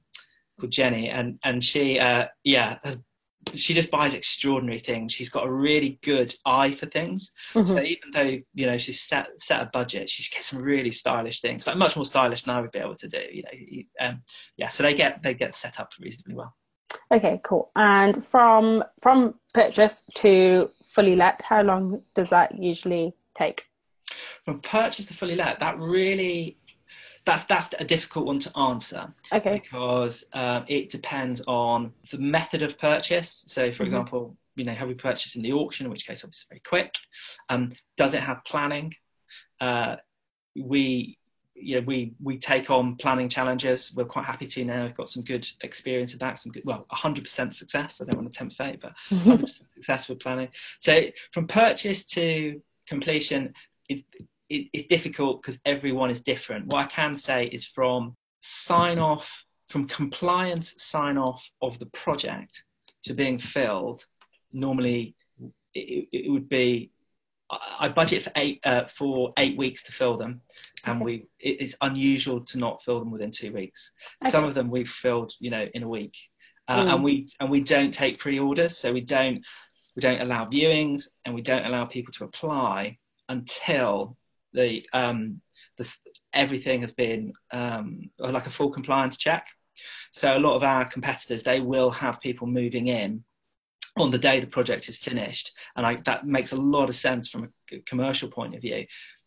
called 0.59 0.72
Jenny, 0.72 1.11
and 1.11 1.38
and 1.42 1.62
she 1.62 1.98
uh, 1.98 2.27
yeah 2.44 2.79
has 2.85 2.98
she 3.52 3.74
just 3.74 3.90
buys 3.90 4.14
extraordinary 4.14 4.78
things. 4.78 5.12
She's 5.12 5.28
got 5.28 5.46
a 5.46 5.52
really 5.52 5.98
good 6.02 6.35
eye 6.46 6.72
for 6.72 6.87
things. 6.87 7.30
Mm-hmm. 7.54 7.68
So 7.68 7.80
even 7.80 8.11
though 8.12 8.38
you 8.54 8.66
know 8.66 8.78
she's 8.78 9.02
set 9.02 9.28
set 9.40 9.62
a 9.62 9.70
budget, 9.72 10.09
she 10.11 10.24
gets 10.35 10.48
some 10.48 10.61
really 10.61 10.90
stylish 10.90 11.40
things, 11.40 11.66
like 11.66 11.76
much 11.76 11.96
more 11.96 12.04
stylish 12.04 12.42
than 12.42 12.54
I 12.54 12.61
would 12.61 12.72
be 12.72 12.78
able 12.78 12.96
to 12.96 13.09
do. 13.09 13.20
You 13.33 13.42
know, 13.42 14.07
um, 14.07 14.22
yeah. 14.57 14.68
So 14.68 14.83
they 14.83 14.94
get 14.94 15.22
they 15.22 15.35
get 15.35 15.54
set 15.54 15.80
up 15.80 15.90
reasonably 16.00 16.35
well. 16.35 16.54
Okay, 17.12 17.40
cool. 17.44 17.70
And 17.76 18.24
from 18.24 18.85
from 19.02 19.35
purchase 19.52 20.02
to 20.16 20.70
fully 20.85 21.16
let, 21.16 21.42
how 21.42 21.62
long 21.62 22.02
does 22.14 22.30
that 22.30 22.59
usually 22.59 23.14
take? 23.37 23.64
From 24.44 24.61
purchase 24.61 25.07
to 25.07 25.14
fully 25.14 25.35
let, 25.35 25.61
that 25.61 25.78
really 25.78 26.59
that's 27.26 27.44
that's 27.44 27.74
a 27.78 27.84
difficult 27.84 28.26
one 28.26 28.38
to 28.40 28.56
answer. 28.58 29.12
Okay. 29.32 29.60
Because 29.62 30.24
um, 30.32 30.64
it 30.68 30.90
depends 30.90 31.40
on 31.46 31.92
the 32.10 32.18
method 32.18 32.62
of 32.62 32.78
purchase. 32.78 33.44
So, 33.46 33.70
for 33.70 33.76
mm-hmm. 33.76 33.84
example, 33.84 34.37
you 34.56 34.64
know, 34.64 34.74
have 34.74 34.88
we 34.88 34.94
purchased 34.94 35.37
in 35.37 35.42
the 35.42 35.52
auction, 35.52 35.87
in 35.87 35.92
which 35.92 36.06
case 36.06 36.22
obviously 36.22 36.46
very 36.48 36.62
quick. 36.66 36.94
Um, 37.48 37.72
does 37.96 38.14
it 38.14 38.20
have 38.20 38.44
planning? 38.44 38.94
Uh, 39.60 39.96
we 40.56 41.18
you 41.54 41.76
know, 41.76 41.82
we 41.87 42.14
we 42.22 42.37
take 42.37 42.68
on 42.68 42.96
planning 42.96 43.28
challenges. 43.28 43.92
We're 43.94 44.04
quite 44.04 44.24
happy 44.24 44.46
to 44.46 44.64
now. 44.64 44.82
We've 44.84 44.94
got 44.94 45.08
some 45.08 45.22
good 45.22 45.46
experience 45.62 46.12
of 46.12 46.20
that. 46.20 46.40
Some 46.40 46.52
good, 46.52 46.64
well, 46.64 46.87
100% 46.92 47.52
success. 47.52 48.00
I 48.00 48.04
don't 48.04 48.20
want 48.20 48.32
to 48.32 48.38
tempt 48.38 48.56
fate, 48.56 48.80
but 48.80 48.92
100% 49.10 49.48
success 49.74 50.08
with 50.08 50.20
planning. 50.20 50.48
So 50.78 51.04
from 51.32 51.46
purchase 51.46 52.04
to 52.06 52.60
completion, 52.88 53.54
it, 53.88 54.04
it, 54.48 54.68
it's 54.72 54.88
difficult 54.88 55.42
because 55.42 55.61
everyone 55.64 56.11
is 56.11 56.20
different. 56.20 56.66
What 56.66 56.85
I 56.85 56.87
can 56.87 57.14
say 57.14 57.46
is 57.46 57.66
from 57.66 58.16
sign 58.40 58.98
off, 58.98 59.28
from 59.68 59.88
compliance 59.88 60.74
sign 60.78 61.18
off 61.18 61.42
of 61.62 61.78
the 61.78 61.87
project 61.87 62.64
to 63.04 63.14
being 63.14 63.38
filled, 63.38 64.04
normally 64.52 65.16
it, 65.74 66.09
it 66.12 66.30
would 66.30 66.48
be 66.48 66.90
I 67.50 67.88
budget 67.88 68.22
for 68.22 68.33
eight 68.37 68.61
uh, 68.64 68.87
for 68.87 69.33
eight 69.37 69.57
weeks 69.57 69.83
to 69.85 69.92
fill 69.92 70.16
them, 70.16 70.40
and 70.87 70.96
okay. 70.96 71.04
we 71.04 71.26
it's 71.38 71.74
unusual 71.83 72.40
to 72.46 72.59
not 72.59 72.83
fill 72.83 73.00
them 73.00 73.11
within 73.11 73.30
two 73.30 73.52
weeks. 73.52 73.92
Okay. 74.22 74.30
Some 74.30 74.44
of 74.44 74.54
them 74.54 74.70
we've 74.70 74.88
filled, 74.88 75.33
you 75.40 75.50
know, 75.50 75.66
in 75.74 75.83
a 75.83 75.88
week, 75.88 76.14
uh, 76.68 76.80
mm. 76.80 76.94
and 76.94 77.04
we 77.04 77.28
and 77.40 77.50
we 77.50 77.61
don't 77.61 77.92
take 77.92 78.18
pre-orders, 78.18 78.78
so 78.78 78.92
we 78.92 79.02
don't 79.02 79.44
we 79.94 80.00
don't 80.00 80.22
allow 80.22 80.46
viewings, 80.46 81.02
and 81.24 81.35
we 81.35 81.42
don't 81.42 81.66
allow 81.66 81.85
people 81.85 82.12
to 82.14 82.24
apply 82.24 82.98
until 83.28 84.16
the 84.54 84.86
um, 84.92 85.40
the, 85.76 85.96
everything 86.32 86.80
has 86.80 86.92
been 86.92 87.32
um, 87.50 88.10
like 88.18 88.46
a 88.46 88.50
full 88.50 88.70
compliance 88.70 89.16
check. 89.16 89.46
So 90.12 90.36
a 90.36 90.38
lot 90.38 90.54
of 90.54 90.62
our 90.62 90.88
competitors 90.88 91.42
they 91.42 91.60
will 91.60 91.90
have 91.90 92.20
people 92.20 92.46
moving 92.46 92.86
in 92.86 93.24
on 93.96 94.10
the 94.10 94.18
day 94.18 94.40
the 94.40 94.46
project 94.46 94.88
is 94.88 94.96
finished, 94.96 95.52
and 95.76 95.84
I, 95.86 95.96
that 96.04 96.26
makes 96.26 96.52
a 96.52 96.56
lot 96.56 96.88
of 96.88 96.96
sense 96.96 97.28
from 97.28 97.52
a 97.72 97.78
commercial 97.80 98.28
point 98.28 98.54
of 98.54 98.62
view. 98.62 98.86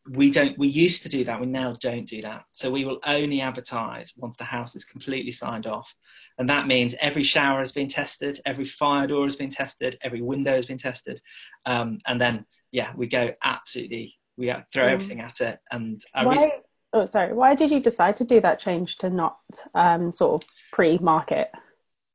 We 0.09 0.31
don't. 0.31 0.57
We 0.57 0.69
used 0.69 1.03
to 1.03 1.09
do 1.09 1.25
that. 1.25 1.39
We 1.39 1.47
now 1.47 1.75
don't 1.81 2.07
do 2.07 2.21
that. 2.21 2.43
So 2.53 2.71
we 2.71 2.85
will 2.85 2.99
only 3.05 3.41
advertise 3.41 4.13
once 4.15 4.37
the 4.37 4.45
house 4.45 4.73
is 4.73 4.85
completely 4.85 5.31
signed 5.31 5.67
off, 5.67 5.93
and 6.37 6.49
that 6.49 6.67
means 6.67 6.95
every 7.01 7.23
shower 7.23 7.59
has 7.59 7.73
been 7.73 7.89
tested, 7.89 8.39
every 8.45 8.65
fire 8.65 9.07
door 9.07 9.25
has 9.25 9.35
been 9.35 9.51
tested, 9.51 9.97
every 10.01 10.21
window 10.21 10.53
has 10.53 10.65
been 10.65 10.77
tested, 10.77 11.21
um, 11.65 11.99
and 12.05 12.19
then 12.19 12.45
yeah, 12.71 12.93
we 12.95 13.07
go 13.07 13.31
absolutely 13.43 14.17
we 14.37 14.53
throw 14.71 14.85
mm. 14.85 14.91
everything 14.91 15.21
at 15.21 15.41
it. 15.41 15.59
And 15.71 16.01
why? 16.13 16.59
oh, 16.93 17.05
sorry. 17.05 17.33
Why 17.33 17.55
did 17.55 17.71
you 17.71 17.79
decide 17.79 18.15
to 18.17 18.23
do 18.23 18.39
that 18.41 18.59
change 18.59 18.97
to 18.97 19.09
not 19.09 19.37
um, 19.73 20.11
sort 20.11 20.43
of 20.43 20.49
pre-market? 20.71 21.49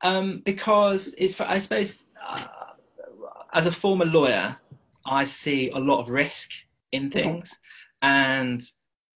Um, 0.01 0.41
because 0.45 1.13
it's 1.17 1.35
for, 1.35 1.43
I 1.43 1.59
suppose 1.59 1.99
uh, 2.21 2.45
as 3.53 3.67
a 3.67 3.71
former 3.71 4.05
lawyer, 4.05 4.57
I 5.05 5.25
see 5.25 5.69
a 5.69 5.79
lot 5.79 5.99
of 5.99 6.09
risk 6.09 6.49
in 6.91 7.09
things, 7.09 7.51
okay. 7.51 7.57
and 8.01 8.63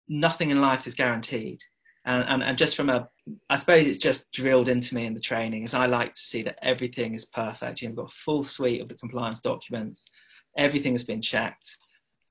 nothing 0.08 0.50
in 0.50 0.62
life 0.62 0.88
is 0.88 0.94
guaranteed. 0.94 1.60
And, 2.06 2.24
and, 2.28 2.44
and 2.44 2.58
just 2.58 2.76
from 2.76 2.90
a, 2.90 3.08
I 3.50 3.58
suppose 3.58 3.88
it's 3.88 3.98
just 3.98 4.30
drilled 4.32 4.68
into 4.68 4.96
me 4.96 5.06
in 5.06 5.14
the 5.14 5.22
training, 5.22 5.64
is 5.64 5.74
I 5.74 5.86
like 5.86 6.14
to 6.14 6.22
see 6.22 6.44
that 6.44 6.60
everything 6.62 7.14
is 7.14 7.26
perfect. 7.26 7.82
You've 7.82 7.96
got 7.96 8.12
a 8.12 8.16
full 8.26 8.44
suite 8.44 8.82
of 8.82 8.90
the 8.90 8.96
compliance 8.96 9.40
documents, 9.40 10.06
everything 10.58 10.94
has 10.94 11.06
been 11.06 11.22
checked, 11.22 11.78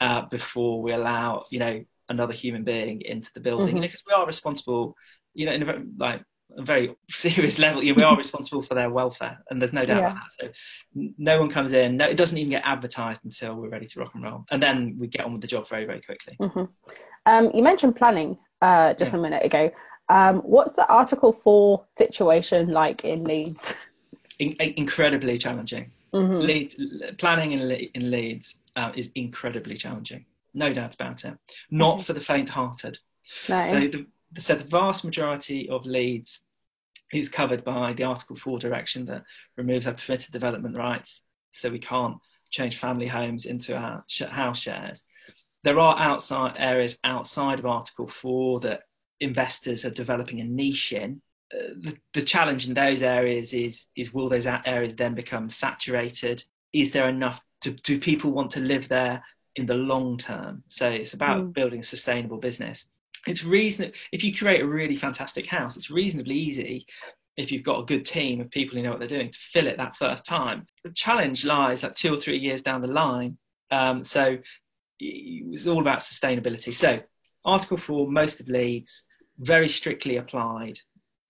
uh, 0.02 0.22
before 0.30 0.82
we 0.82 0.92
allow 0.92 1.44
you 1.50 1.60
know 1.60 1.84
another 2.08 2.32
human 2.32 2.64
being 2.64 3.00
into 3.02 3.30
the 3.34 3.40
building 3.40 3.68
mm-hmm. 3.68 3.76
you 3.76 3.82
know 3.82 3.86
because 3.86 4.02
we 4.06 4.12
are 4.12 4.26
responsible 4.26 4.96
you 5.32 5.46
know 5.46 5.52
in 5.52 5.62
a 5.62 5.64
very, 5.64 5.84
like 5.96 6.22
a 6.58 6.62
very 6.62 6.94
serious 7.10 7.58
level 7.58 7.82
you 7.82 7.94
know, 7.94 7.98
we 7.98 8.02
are 8.02 8.16
responsible 8.26 8.62
for 8.62 8.74
their 8.74 8.90
welfare 8.90 9.38
and 9.48 9.62
there's 9.62 9.72
no 9.72 9.86
doubt 9.86 10.00
yeah. 10.00 10.10
about 10.10 10.24
that 10.40 10.52
so 10.94 11.02
no 11.18 11.38
one 11.38 11.48
comes 11.48 11.72
in 11.72 11.96
no, 11.96 12.04
it 12.06 12.16
doesn't 12.16 12.36
even 12.36 12.50
get 12.50 12.62
advertised 12.64 13.20
until 13.24 13.54
we're 13.54 13.68
ready 13.68 13.86
to 13.86 14.00
rock 14.00 14.10
and 14.14 14.24
roll 14.24 14.44
and 14.50 14.60
then 14.60 14.96
we 14.98 15.06
get 15.06 15.24
on 15.24 15.32
with 15.32 15.40
the 15.40 15.46
job 15.46 15.68
very 15.68 15.84
very 15.84 16.00
quickly 16.00 16.36
mm-hmm. 16.40 16.64
um, 17.26 17.50
you 17.54 17.62
mentioned 17.62 17.94
planning 17.94 18.36
uh, 18.60 18.92
just 18.94 19.12
yeah. 19.12 19.18
a 19.18 19.22
minute 19.22 19.44
ago 19.44 19.70
um, 20.08 20.38
what's 20.38 20.72
the 20.72 20.86
article 20.88 21.32
4 21.32 21.84
situation 21.96 22.70
like 22.70 23.04
in 23.04 23.22
leeds 23.22 23.74
in- 24.40 24.56
incredibly 24.58 25.38
challenging 25.38 25.92
mm-hmm. 26.14 26.40
Lead, 26.40 27.16
planning 27.18 27.52
in, 27.52 27.70
in 27.70 28.10
leeds 28.10 28.56
uh, 28.76 28.92
is 28.94 29.08
incredibly 29.14 29.76
challenging. 29.76 30.26
No 30.54 30.72
doubt 30.72 30.94
about 30.94 31.24
it. 31.24 31.34
Not 31.70 31.96
mm-hmm. 31.96 32.04
for 32.04 32.12
the 32.12 32.20
faint-hearted. 32.20 32.98
No. 33.48 33.62
So 33.62 33.78
the, 33.88 34.06
so 34.40 34.54
the 34.54 34.64
vast 34.64 35.04
majority 35.04 35.68
of 35.68 35.86
Leeds 35.86 36.40
is 37.12 37.28
covered 37.28 37.64
by 37.64 37.92
the 37.92 38.04
Article 38.04 38.36
4 38.36 38.58
direction 38.58 39.04
that 39.06 39.24
removes 39.56 39.86
our 39.86 39.94
permitted 39.94 40.32
development 40.32 40.76
rights, 40.76 41.22
so 41.50 41.70
we 41.70 41.78
can't 41.78 42.16
change 42.50 42.78
family 42.78 43.06
homes 43.06 43.44
into 43.44 43.76
our 43.76 44.04
house 44.30 44.58
shares. 44.58 45.02
There 45.64 45.78
are 45.78 45.98
outside 45.98 46.54
areas 46.56 46.98
outside 47.04 47.58
of 47.58 47.66
Article 47.66 48.08
4 48.08 48.60
that 48.60 48.82
investors 49.20 49.84
are 49.84 49.90
developing 49.90 50.40
a 50.40 50.44
niche 50.44 50.92
in, 50.92 51.22
the, 51.52 51.96
the 52.14 52.22
challenge 52.22 52.66
in 52.66 52.74
those 52.74 53.02
areas 53.02 53.52
is 53.52 53.86
is 53.96 54.12
will 54.12 54.28
those 54.28 54.46
areas 54.46 54.94
then 54.96 55.14
become 55.14 55.48
saturated? 55.48 56.42
Is 56.72 56.92
there 56.92 57.08
enough? 57.08 57.44
To, 57.62 57.70
do 57.70 58.00
people 58.00 58.32
want 58.32 58.50
to 58.52 58.60
live 58.60 58.88
there 58.88 59.22
in 59.54 59.66
the 59.66 59.74
long 59.74 60.16
term? 60.18 60.64
So 60.68 60.88
it's 60.88 61.14
about 61.14 61.42
mm. 61.42 61.52
building 61.52 61.80
a 61.80 61.84
sustainable 61.84 62.38
business. 62.38 62.86
It's 63.26 63.44
reasonable 63.44 63.94
if 64.10 64.24
you 64.24 64.34
create 64.34 64.62
a 64.62 64.66
really 64.66 64.96
fantastic 64.96 65.46
house. 65.46 65.76
It's 65.76 65.90
reasonably 65.90 66.34
easy 66.34 66.86
if 67.36 67.52
you've 67.52 67.62
got 67.62 67.80
a 67.80 67.84
good 67.86 68.04
team 68.04 68.40
of 68.40 68.50
people 68.50 68.76
who 68.76 68.82
know 68.82 68.90
what 68.90 68.98
they're 68.98 69.08
doing 69.08 69.30
to 69.30 69.38
fill 69.52 69.66
it 69.66 69.76
that 69.78 69.96
first 69.96 70.26
time. 70.26 70.66
The 70.84 70.90
challenge 70.90 71.44
lies 71.44 71.82
like 71.82 71.94
two 71.94 72.12
or 72.12 72.20
three 72.20 72.38
years 72.38 72.62
down 72.62 72.80
the 72.80 72.88
line. 72.88 73.38
Um, 73.70 74.02
so 74.02 74.38
it's 74.98 75.66
all 75.66 75.80
about 75.80 76.00
sustainability. 76.00 76.74
So 76.74 77.00
Article 77.44 77.78
4, 77.78 78.10
most 78.10 78.40
of 78.40 78.48
Leeds, 78.48 79.04
very 79.38 79.68
strictly 79.68 80.16
applied 80.16 80.78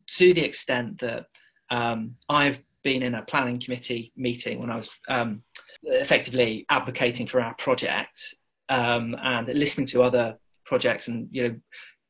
to 0.07 0.35
the 0.35 0.45
extent 0.45 0.99
that 1.01 1.27
um, 1.71 2.17
I've 2.29 2.59
been 2.83 3.03
in 3.03 3.15
a 3.15 3.23
planning 3.23 3.61
committee 3.61 4.13
meeting 4.17 4.59
when 4.59 4.71
I 4.71 4.77
was 4.77 4.91
um, 5.09 5.43
effectively 5.83 6.67
advocating 6.69 7.27
for 7.27 7.41
our 7.41 7.55
project 7.55 8.35
um, 8.69 9.17
and 9.23 9.49
listening 9.49 9.87
to 9.89 10.03
other 10.03 10.39
projects 10.65 11.09
and 11.09 11.29
you 11.31 11.49
know 11.49 11.55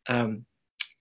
um, 0.09 0.47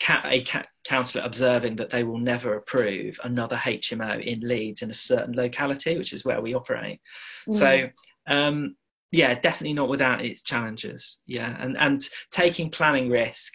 a 0.10 0.46
councillor 0.84 1.24
observing 1.24 1.76
that 1.76 1.90
they 1.90 2.04
will 2.04 2.18
never 2.18 2.56
approve 2.56 3.20
another 3.24 3.56
HMO 3.56 4.24
in 4.24 4.40
Leeds 4.42 4.82
in 4.82 4.90
a 4.90 4.96
certain 4.96 5.34
locality, 5.36 5.98
which 5.98 6.14
is 6.14 6.26
where 6.26 6.42
we 6.42 6.56
operate. 6.56 7.00
Mm. 7.48 7.54
So, 7.54 7.90
um, 8.34 8.76
yeah, 9.12 9.36
definitely 9.36 9.74
not 9.74 9.90
without 9.90 10.26
its 10.26 10.42
challenges. 10.42 11.20
Yeah, 11.26 11.56
and 11.60 11.78
and 11.78 12.08
taking 12.32 12.72
planning 12.72 13.10
risk 13.10 13.54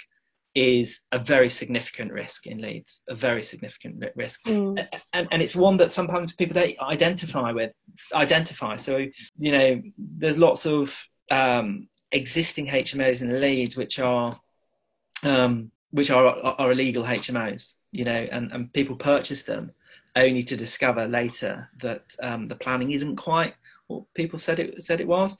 is 0.57 1.01
a 1.12 1.19
very 1.19 1.51
significant 1.51 2.11
risk 2.11 2.47
in 2.47 2.62
Leeds, 2.62 3.03
a 3.11 3.14
very 3.14 3.42
significant 3.42 4.03
risk, 4.16 4.42
mm. 4.45 4.88
and 5.12 5.29
and 5.31 5.42
it's 5.42 5.55
one 5.55 5.77
that 5.77 5.92
sometimes 5.92 6.33
people 6.33 6.55
don't 6.55 6.81
identify 6.81 7.53
with, 7.53 7.73
identify. 8.14 8.75
So 8.75 9.07
you 9.38 9.53
know, 9.53 9.83
there's 9.99 10.38
lots 10.38 10.64
of 10.64 10.97
um, 11.31 11.88
existing 12.11 12.69
HMOs 12.69 13.21
in 13.21 13.38
Leeds 13.38 13.77
which 13.77 13.99
are 13.99 14.40
um, 15.23 15.71
which 15.90 16.11
are, 16.11 16.27
are 16.27 16.73
illegal 16.73 17.05
HMOs, 17.05 17.75
you 17.92 18.05
know, 18.05 18.27
and, 18.33 18.51
and 18.51 18.73
people 18.73 18.97
purchase 18.97 19.42
them 19.42 19.73
only 20.16 20.42
to 20.42 20.57
discover 20.57 21.07
later 21.07 21.69
that 21.83 22.03
um, 22.23 22.49
the 22.49 22.57
planning 22.57 22.92
isn't 22.92 23.16
quite 23.16 23.55
what 23.88 24.03
people 24.14 24.38
said 24.38 24.59
it 24.59 24.83
said 24.83 25.03
it 25.03 25.07
was. 25.07 25.37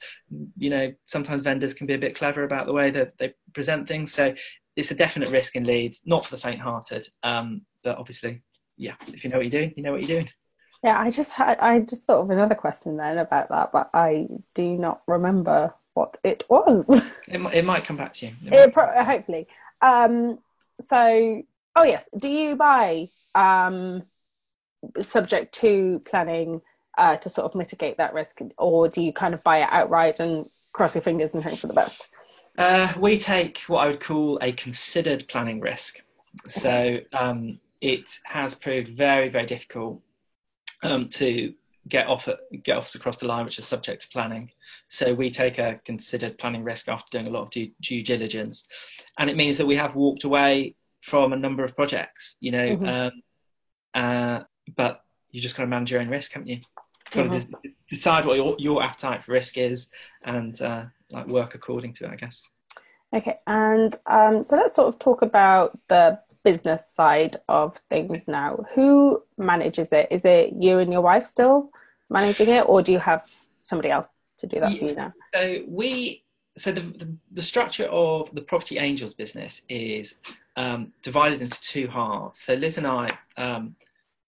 You 0.57 0.69
know, 0.69 0.93
sometimes 1.07 1.41
vendors 1.41 1.73
can 1.73 1.87
be 1.87 1.95
a 1.95 2.05
bit 2.05 2.15
clever 2.15 2.43
about 2.43 2.67
the 2.67 2.73
way 2.73 2.91
that 2.91 3.13
they 3.17 3.33
present 3.53 3.87
things. 3.87 4.13
So 4.13 4.35
it's 4.77 4.91
a 4.91 4.95
definite 4.95 5.29
risk 5.29 5.55
in 5.55 5.65
Leeds, 5.65 6.01
not 6.05 6.25
for 6.25 6.35
the 6.35 6.41
faint-hearted. 6.41 7.09
Um, 7.23 7.63
but 7.83 7.97
obviously, 7.97 8.43
yeah, 8.77 8.93
if 9.07 9.23
you 9.23 9.29
know 9.29 9.37
what 9.37 9.51
you're 9.51 9.61
doing, 9.61 9.73
you 9.75 9.83
know 9.83 9.91
what 9.91 10.01
you're 10.01 10.19
doing. 10.19 10.29
Yeah, 10.83 10.99
I 10.99 11.09
just 11.09 11.31
had, 11.31 11.57
I 11.59 11.79
just 11.79 12.05
thought 12.05 12.21
of 12.21 12.29
another 12.29 12.53
question 12.53 12.95
then 12.95 13.17
about 13.17 13.49
that, 13.49 13.71
but 13.73 13.89
I 13.93 14.27
do 14.53 14.77
not 14.77 15.01
remember 15.07 15.73
what 15.95 16.17
it 16.23 16.43
was. 16.47 16.87
it, 17.27 17.41
it 17.53 17.65
might 17.65 17.85
come 17.85 17.97
back 17.97 18.13
to 18.15 18.27
you. 18.27 18.33
It 18.45 18.53
it 18.53 18.73
pro- 18.73 19.03
hopefully. 19.03 19.47
Um, 19.81 20.37
so, 20.79 21.41
oh 21.75 21.83
yes, 21.83 22.07
do 22.15 22.29
you 22.29 22.55
buy 22.55 23.09
um, 23.33 24.03
subject 25.01 25.55
to 25.55 26.03
planning 26.05 26.61
uh, 26.99 27.17
to 27.17 27.29
sort 27.29 27.45
of 27.45 27.55
mitigate 27.55 27.97
that 27.97 28.13
risk, 28.13 28.39
or 28.59 28.87
do 28.87 29.01
you 29.01 29.11
kind 29.11 29.33
of 29.33 29.43
buy 29.43 29.63
it 29.63 29.69
outright 29.71 30.19
and 30.19 30.47
cross 30.71 30.93
your 30.93 31.01
fingers 31.01 31.33
and 31.33 31.43
hope 31.43 31.57
for 31.57 31.67
the 31.67 31.73
best? 31.73 32.07
Uh, 32.57 32.93
we 32.99 33.19
take 33.19 33.59
what 33.67 33.85
I 33.85 33.87
would 33.87 33.99
call 33.99 34.39
a 34.41 34.51
considered 34.51 35.27
planning 35.27 35.59
risk. 35.59 36.01
So 36.49 36.97
um, 37.13 37.59
it 37.81 38.05
has 38.23 38.55
proved 38.55 38.89
very, 38.89 39.29
very 39.29 39.45
difficult 39.45 40.01
um, 40.83 41.09
to 41.09 41.53
get 41.87 42.07
off 42.07 42.27
get 42.63 42.77
offers 42.77 42.95
across 42.95 43.17
the 43.17 43.27
line 43.27 43.45
which 43.45 43.59
are 43.59 43.63
subject 43.63 44.03
to 44.03 44.09
planning. 44.09 44.51
So 44.89 45.13
we 45.13 45.29
take 45.31 45.57
a 45.57 45.79
considered 45.85 46.37
planning 46.37 46.63
risk 46.63 46.89
after 46.89 47.07
doing 47.11 47.27
a 47.27 47.29
lot 47.29 47.43
of 47.43 47.51
due, 47.51 47.71
due 47.81 48.03
diligence, 48.03 48.67
and 49.17 49.29
it 49.29 49.37
means 49.37 49.57
that 49.57 49.67
we 49.67 49.75
have 49.75 49.95
walked 49.95 50.23
away 50.23 50.75
from 51.01 51.33
a 51.33 51.37
number 51.37 51.63
of 51.63 51.75
projects. 51.75 52.35
You 52.39 52.51
know, 52.51 52.67
mm-hmm. 52.75 52.87
um, 52.87 53.11
uh, 53.93 54.43
but 54.75 55.01
you 55.31 55.41
just 55.41 55.55
got 55.55 55.63
to 55.63 55.67
manage 55.67 55.91
your 55.91 56.01
own 56.01 56.09
risk, 56.09 56.33
haven't 56.33 56.49
you? 56.49 56.61
Got 57.11 57.27
mm-hmm. 57.27 57.51
to 57.51 57.69
decide 57.89 58.25
what 58.25 58.35
your, 58.35 58.55
your 58.59 58.83
appetite 58.83 59.23
for 59.23 59.31
risk 59.31 59.57
is, 59.57 59.87
and 60.23 60.59
uh, 60.61 60.85
like 61.11 61.27
work 61.27 61.55
according 61.55 61.93
to 61.93 62.05
it, 62.05 62.11
I 62.11 62.15
guess. 62.15 62.41
Okay, 63.15 63.37
and 63.47 63.95
um, 64.05 64.43
so 64.43 64.57
let's 64.57 64.75
sort 64.75 64.87
of 64.87 64.99
talk 64.99 65.21
about 65.21 65.77
the 65.87 66.19
business 66.43 66.93
side 66.93 67.37
of 67.47 67.77
things 67.89 68.27
now. 68.27 68.65
Who 68.73 69.23
manages 69.37 69.93
it? 69.93 70.07
Is 70.11 70.25
it 70.25 70.53
you 70.57 70.79
and 70.79 70.91
your 70.91 71.01
wife 71.01 71.25
still 71.25 71.71
managing 72.09 72.49
it, 72.49 72.61
or 72.61 72.81
do 72.81 72.91
you 72.91 72.99
have 72.99 73.25
somebody 73.63 73.89
else 73.89 74.15
to 74.39 74.47
do 74.47 74.59
that 74.59 74.77
for 74.77 74.85
you 74.85 74.95
now? 74.95 75.13
So 75.33 75.59
we, 75.67 76.23
so 76.57 76.71
the, 76.71 76.81
the, 76.81 77.13
the 77.31 77.41
structure 77.41 77.85
of 77.85 78.33
the 78.33 78.41
Property 78.41 78.77
Angels 78.77 79.13
business 79.13 79.61
is 79.69 80.15
um, 80.55 80.93
divided 81.03 81.41
into 81.41 81.59
two 81.61 81.87
halves. 81.87 82.39
So 82.39 82.53
Liz 82.53 82.77
and 82.77 82.87
I, 82.87 83.17
um, 83.37 83.75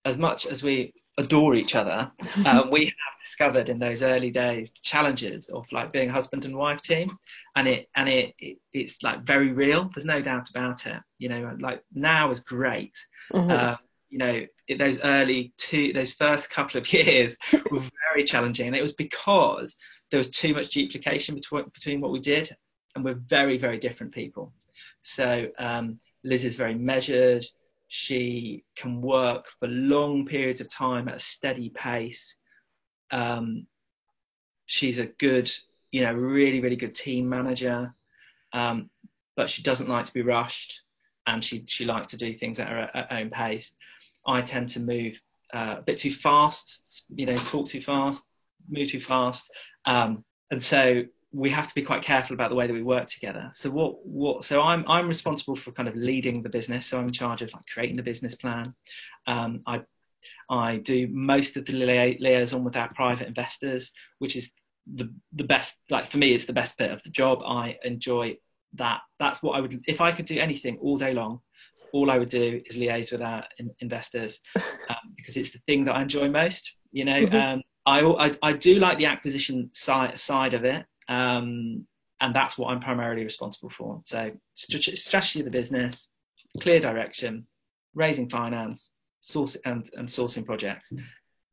as 0.06 0.18
much 0.18 0.46
as 0.46 0.64
we 0.64 0.94
adore 1.18 1.56
each 1.56 1.76
other, 1.76 2.12
um, 2.46 2.70
we 2.72 2.86
have 2.86 3.24
discovered 3.24 3.70
in 3.70 3.80
those 3.80 4.02
early 4.02 4.32
days 4.32 4.72
challenges 4.82 5.50
of 5.50 5.66
like 5.72 5.92
being 5.92 6.10
a 6.10 6.14
husband 6.14 6.46
and 6.46 6.56
wife 6.56 6.82
team, 6.82 7.18
and 7.56 7.68
it 7.68 7.90
and 7.96 8.08
it, 8.08 8.34
it 8.40 8.58
it's 8.74 9.04
like 9.04 9.24
very 9.24 9.52
real. 9.52 9.90
There's 9.94 10.06
no 10.06 10.22
doubt 10.22 10.50
about 10.50 10.86
it. 10.86 11.02
You 11.18 11.30
know, 11.30 11.56
like 11.60 11.84
now 11.94 12.32
is 12.32 12.40
great. 12.40 12.94
Mm-hmm. 13.34 13.52
Uh, 13.52 13.76
you 14.10 14.18
know, 14.18 14.46
those 14.78 14.98
early 15.04 15.54
two, 15.58 15.94
those 15.94 16.14
first 16.14 16.50
couple 16.50 16.80
of 16.80 16.92
years 16.94 17.38
were 17.70 17.84
very 18.14 18.24
challenging, 18.24 18.68
and 18.68 18.76
it 18.76 18.82
was 18.82 18.94
because 18.94 19.76
there 20.12 20.18
was 20.18 20.30
too 20.30 20.54
much 20.54 20.70
duplication 20.70 21.36
between 21.36 21.66
between 21.74 22.02
what 22.02 22.12
we 22.12 22.20
did, 22.20 22.50
and 22.96 23.04
we're 23.04 23.20
very 23.28 23.58
very 23.58 23.78
different 23.78 24.14
people. 24.14 24.54
So 25.02 25.48
um, 25.60 26.00
Liz 26.24 26.46
is 26.46 26.56
very 26.56 26.76
measured 26.76 27.46
she 27.92 28.64
can 28.76 29.02
work 29.02 29.48
for 29.60 29.68
long 29.68 30.24
periods 30.24 30.62
of 30.62 30.70
time 30.70 31.10
at 31.10 31.16
a 31.16 31.20
steady 31.20 31.70
pace. 31.70 32.36
Um, 33.10 33.66
she's 34.68 35.00
a 35.00 35.08
good, 35.08 35.52
you 35.92 36.04
know, 36.04 36.14
really, 36.14 36.62
really 36.62 36.76
good 36.76 36.94
team 36.94 37.28
manager. 37.28 37.96
Um, 38.54 38.92
but 39.36 39.50
she 39.50 39.64
doesn't 39.64 39.90
like 39.90 40.06
to 40.06 40.14
be 40.14 40.22
rushed 40.22 40.82
and 41.26 41.44
she, 41.44 41.64
she 41.66 41.84
likes 41.84 42.08
to 42.08 42.18
do 42.18 42.32
things 42.32 42.60
at 42.60 42.68
her, 42.68 42.92
at 42.94 43.12
her 43.12 43.18
own 43.18 43.32
pace. 43.32 43.72
I 44.26 44.44
tend 44.44 44.70
to 44.70 44.80
move 44.80 45.20
uh, 45.52 45.78
a 45.80 45.82
bit 45.82 45.98
too 45.98 46.12
fast, 46.12 47.06
you 47.10 47.26
know, 47.26 47.38
talk 47.38 47.70
too 47.70 47.82
fast, 47.82 48.24
move 48.70 48.92
too 48.92 49.02
fast. 49.02 49.50
Um, 49.86 50.24
and 50.52 50.62
so 50.62 51.06
we 51.32 51.50
have 51.52 51.68
to 51.68 51.76
be 51.76 51.84
quite 51.84 52.02
careful 52.02 52.34
about 52.34 52.50
the 52.50 52.56
way 52.56 52.66
that 52.66 52.74
we 52.74 52.82
work 52.82 53.08
together. 53.08 53.52
So 53.54 53.70
what 53.70 54.06
what 54.06 54.44
so 54.44 54.62
I'm 54.62 54.84
I'm 54.88 55.08
responsible 55.08 55.56
for 55.56 55.72
kind 55.72 55.88
of 55.88 55.96
leading 55.96 56.42
the 56.42 56.50
business. 56.50 56.88
So 56.88 56.98
I'm 56.98 57.08
in 57.08 57.14
charge 57.14 57.42
of 57.42 57.54
like 57.54 57.66
creating 57.72 57.98
the 57.98 58.04
business 58.04 58.36
plan. 58.36 58.74
Um, 59.28 59.62
I 59.66 59.82
I 60.50 60.78
do 60.78 61.08
most 61.12 61.56
of 61.58 61.66
the 61.66 61.74
liaison 61.74 62.64
with 62.64 62.76
our 62.76 62.92
private 62.94 63.28
investors, 63.28 63.92
which 64.18 64.36
is 64.36 64.50
the 64.92 65.14
the 65.34 65.44
best. 65.44 65.76
Like 65.90 66.10
for 66.10 66.18
me, 66.18 66.34
it's 66.34 66.46
the 66.46 66.54
best 66.54 66.78
bit 66.78 66.92
of 66.92 67.04
the 67.04 67.12
job. 67.12 67.40
I 67.46 67.78
enjoy 67.84 68.38
that. 68.74 69.02
That's 69.20 69.44
what 69.44 69.56
I 69.56 69.62
would 69.62 69.84
if 69.88 70.02
I 70.02 70.12
could 70.12 70.26
do 70.26 70.40
anything 70.40 70.78
all 70.82 70.98
day 70.98 71.14
long. 71.14 71.42
All 71.92 72.12
I 72.12 72.20
would 72.20 72.30
do 72.30 72.62
is 72.66 72.76
liaise 72.76 73.12
with 73.12 73.22
our 73.22 73.44
in, 73.58 73.72
investors 73.80 74.40
um, 74.56 75.14
because 75.16 75.38
it's 75.38 75.52
the 75.52 75.60
thing 75.68 75.86
that 75.86 75.96
I 75.96 76.02
enjoy 76.02 76.30
most. 76.30 76.76
You 76.92 77.06
know, 77.06 77.26
mm-hmm. 77.26 77.36
um, 77.36 77.62
I, 77.86 78.02
I, 78.02 78.38
I 78.42 78.54
do 78.54 78.76
like 78.76 78.98
the 78.98 79.06
acquisition 79.06 79.70
side 79.74 80.20
side 80.20 80.54
of 80.54 80.66
it. 80.66 80.86
Um, 81.10 81.86
and 82.22 82.34
that's 82.34 82.58
what 82.58 82.72
I'm 82.72 82.80
primarily 82.80 83.24
responsible 83.24 83.70
for. 83.70 84.02
So 84.06 84.32
strategy 84.54 85.40
of 85.40 85.46
the 85.46 85.52
business, 85.52 86.08
clear 86.62 86.80
direction, 86.80 87.48
raising 87.94 88.30
finance, 88.30 88.92
source 89.22 89.58
and, 89.66 89.90
and 89.96 90.08
sourcing 90.08 90.46
projects. 90.46 90.92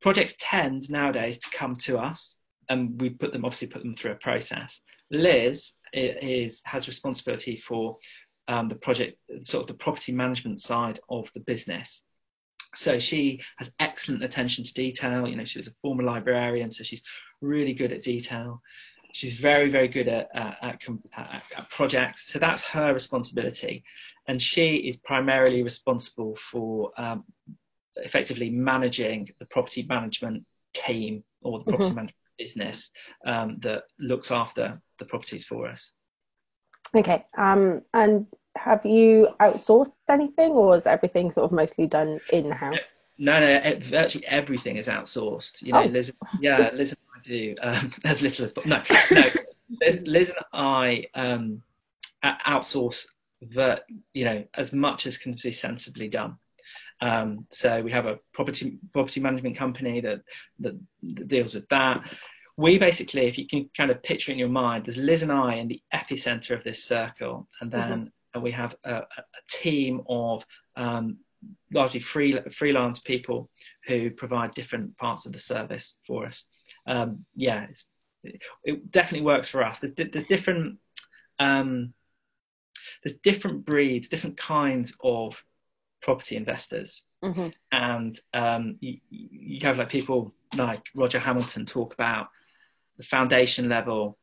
Projects 0.01 0.35
tend 0.39 0.91
nowadays 0.91 1.39
to 1.39 1.51
come 1.51 1.75
to 1.75 1.99
us, 1.99 2.37
and 2.69 3.01
we 3.01 3.11
put 3.11 3.33
them 3.33 3.45
obviously 3.45 3.69
put 3.69 3.83
them 3.83 3.95
through 3.95 4.13
a 4.13 4.17
process. 4.17 4.81
Liz 5.11 5.73
is 5.93 6.61
has 6.65 6.89
responsibility 6.89 7.57
for 7.57 7.97
um, 8.49 8.69
the 8.69 8.75
project, 8.75 9.19
sort 9.45 9.63
of 9.63 9.69
the 9.69 9.75
property 9.75 10.13
management 10.13 10.61
side 10.61 11.01
of 11.09 11.31
the 11.35 11.41
business. 11.41 12.03
So 12.75 12.99
she 12.99 13.41
has 13.59 13.73
excellent 13.81 14.23
attention 14.23 14.65
to 14.65 14.75
detail. 14.75 15.27
You 15.27 15.37
know, 15.37 15.45
she 15.45 15.59
was 15.59 15.69
a 15.69 15.75
former 15.81 16.03
librarian, 16.03 16.71
so 16.71 16.85
she's 16.85 17.03
really 17.41 17.73
good 17.73 17.93
at 17.93 18.03
detail. 18.03 18.61
She's 19.17 19.33
very, 19.33 19.71
very 19.71 19.89
good 19.89 20.09
at, 20.09 20.29
at, 20.35 20.59
at, 20.63 21.43
at, 21.57 21.71
projects. 21.71 22.31
So 22.31 22.39
that's 22.39 22.63
her 22.65 22.93
responsibility. 22.93 23.83
And 24.29 24.43
she 24.43 24.77
is 24.77 24.97
primarily 24.97 25.63
responsible 25.63 26.37
for 26.37 26.93
um, 26.99 27.25
effectively 27.97 28.51
managing 28.51 29.31
the 29.39 29.47
property 29.47 29.87
management 29.89 30.45
team 30.75 31.25
or 31.41 31.61
the 31.61 31.65
property 31.65 31.89
mm-hmm. 31.89 31.97
management 31.97 32.17
business 32.37 32.91
um, 33.25 33.57
that 33.61 33.85
looks 33.99 34.31
after 34.31 34.83
the 34.99 35.07
properties 35.07 35.47
for 35.47 35.67
us. 35.67 35.93
Okay. 36.95 37.25
Um, 37.39 37.81
and 37.95 38.27
have 38.55 38.85
you 38.85 39.29
outsourced 39.41 39.97
anything, 40.11 40.51
or 40.51 40.77
is 40.77 40.87
everything 40.87 41.31
sort 41.31 41.47
of 41.47 41.53
mostly 41.53 41.87
done 41.87 42.21
in 42.35 42.51
house? 42.51 43.01
No, 43.17 43.41
no, 43.41 43.79
virtually 43.81 44.27
everything 44.27 44.77
is 44.77 44.89
outsourced. 44.89 45.63
You 45.63 45.73
know, 45.73 45.85
oh. 45.85 45.87
Liz, 45.87 46.13
yeah, 46.39 46.69
Liz 46.75 46.95
do 47.27 47.55
um, 47.63 47.93
as 48.05 48.23
little 48.23 48.45
as 48.45 48.53
possible. 48.53 48.83
No, 49.11 49.21
no, 49.21 49.31
Liz, 49.81 50.03
Liz, 50.07 50.29
and 50.29 50.47
I 50.53 51.07
um, 51.15 51.63
outsource 52.25 53.07
that 53.55 53.85
you 54.15 54.25
know 54.25 54.45
as 54.55 54.73
much 54.73 55.07
as 55.07 55.19
can 55.19 55.35
be 55.43 55.53
sensibly 55.53 56.09
done. 56.09 56.39
Um, 57.01 57.47
so 57.51 57.83
we 57.83 57.93
have 57.93 58.07
a 58.07 58.19
property 58.33 58.79
property 58.93 59.21
management 59.21 59.57
company 59.57 60.01
that, 60.01 60.23
that, 60.61 60.79
that 61.03 61.29
deals 61.29 61.55
with 61.55 61.69
that. 61.69 62.09
We 62.57 62.79
basically, 62.79 63.27
if 63.27 63.37
you 63.37 63.47
can 63.47 63.69
kind 63.77 63.91
of 63.91 64.03
picture 64.03 64.33
in 64.33 64.39
your 64.39 64.49
mind, 64.49 64.87
there's 64.87 64.97
Liz 64.97 65.23
and 65.23 65.33
I 65.33 65.57
in 65.57 65.69
the 65.69 65.83
epicenter 65.93 66.53
of 66.53 66.65
this 66.65 66.83
circle, 66.83 67.49
and 67.61 67.71
then 67.71 68.13
mm-hmm. 68.35 68.43
we 68.43 68.51
have 68.53 68.75
a, 68.83 68.95
a, 68.95 69.07
team 69.51 70.01
of 70.09 70.43
um, 70.75 71.19
largely 71.73 72.01
free, 72.01 72.41
freelance 72.51 72.99
people 72.99 73.51
who 73.87 74.11
provide 74.11 74.55
different 74.55 74.97
parts 74.97 75.27
of 75.27 75.33
the 75.33 75.39
service 75.39 75.97
for 76.07 76.25
us. 76.25 76.45
Um, 76.87 77.25
yeah, 77.35 77.67
it 78.65 78.91
definitely 78.91 79.27
works 79.27 79.49
for 79.49 79.63
us. 79.63 79.81
There's, 79.81 79.93
there's 79.95 80.25
different 80.25 80.79
um, 81.39 81.93
there's 83.03 83.19
different 83.23 83.65
breeds, 83.65 84.09
different 84.09 84.37
kinds 84.37 84.95
of 85.03 85.43
property 86.03 86.37
investors. 86.37 87.03
Mm-hmm. 87.23 87.49
And 87.73 88.21
um, 88.33 88.77
you, 88.81 88.99
you 89.11 89.61
have 89.67 89.79
like 89.79 89.89
people 89.89 90.35
like 90.57 90.85
Roger 90.95 91.19
Hamilton 91.19 91.67
talk 91.67 91.95
about 91.95 92.29
the 92.97 93.05
foundation 93.05 93.69
level, 93.69 94.19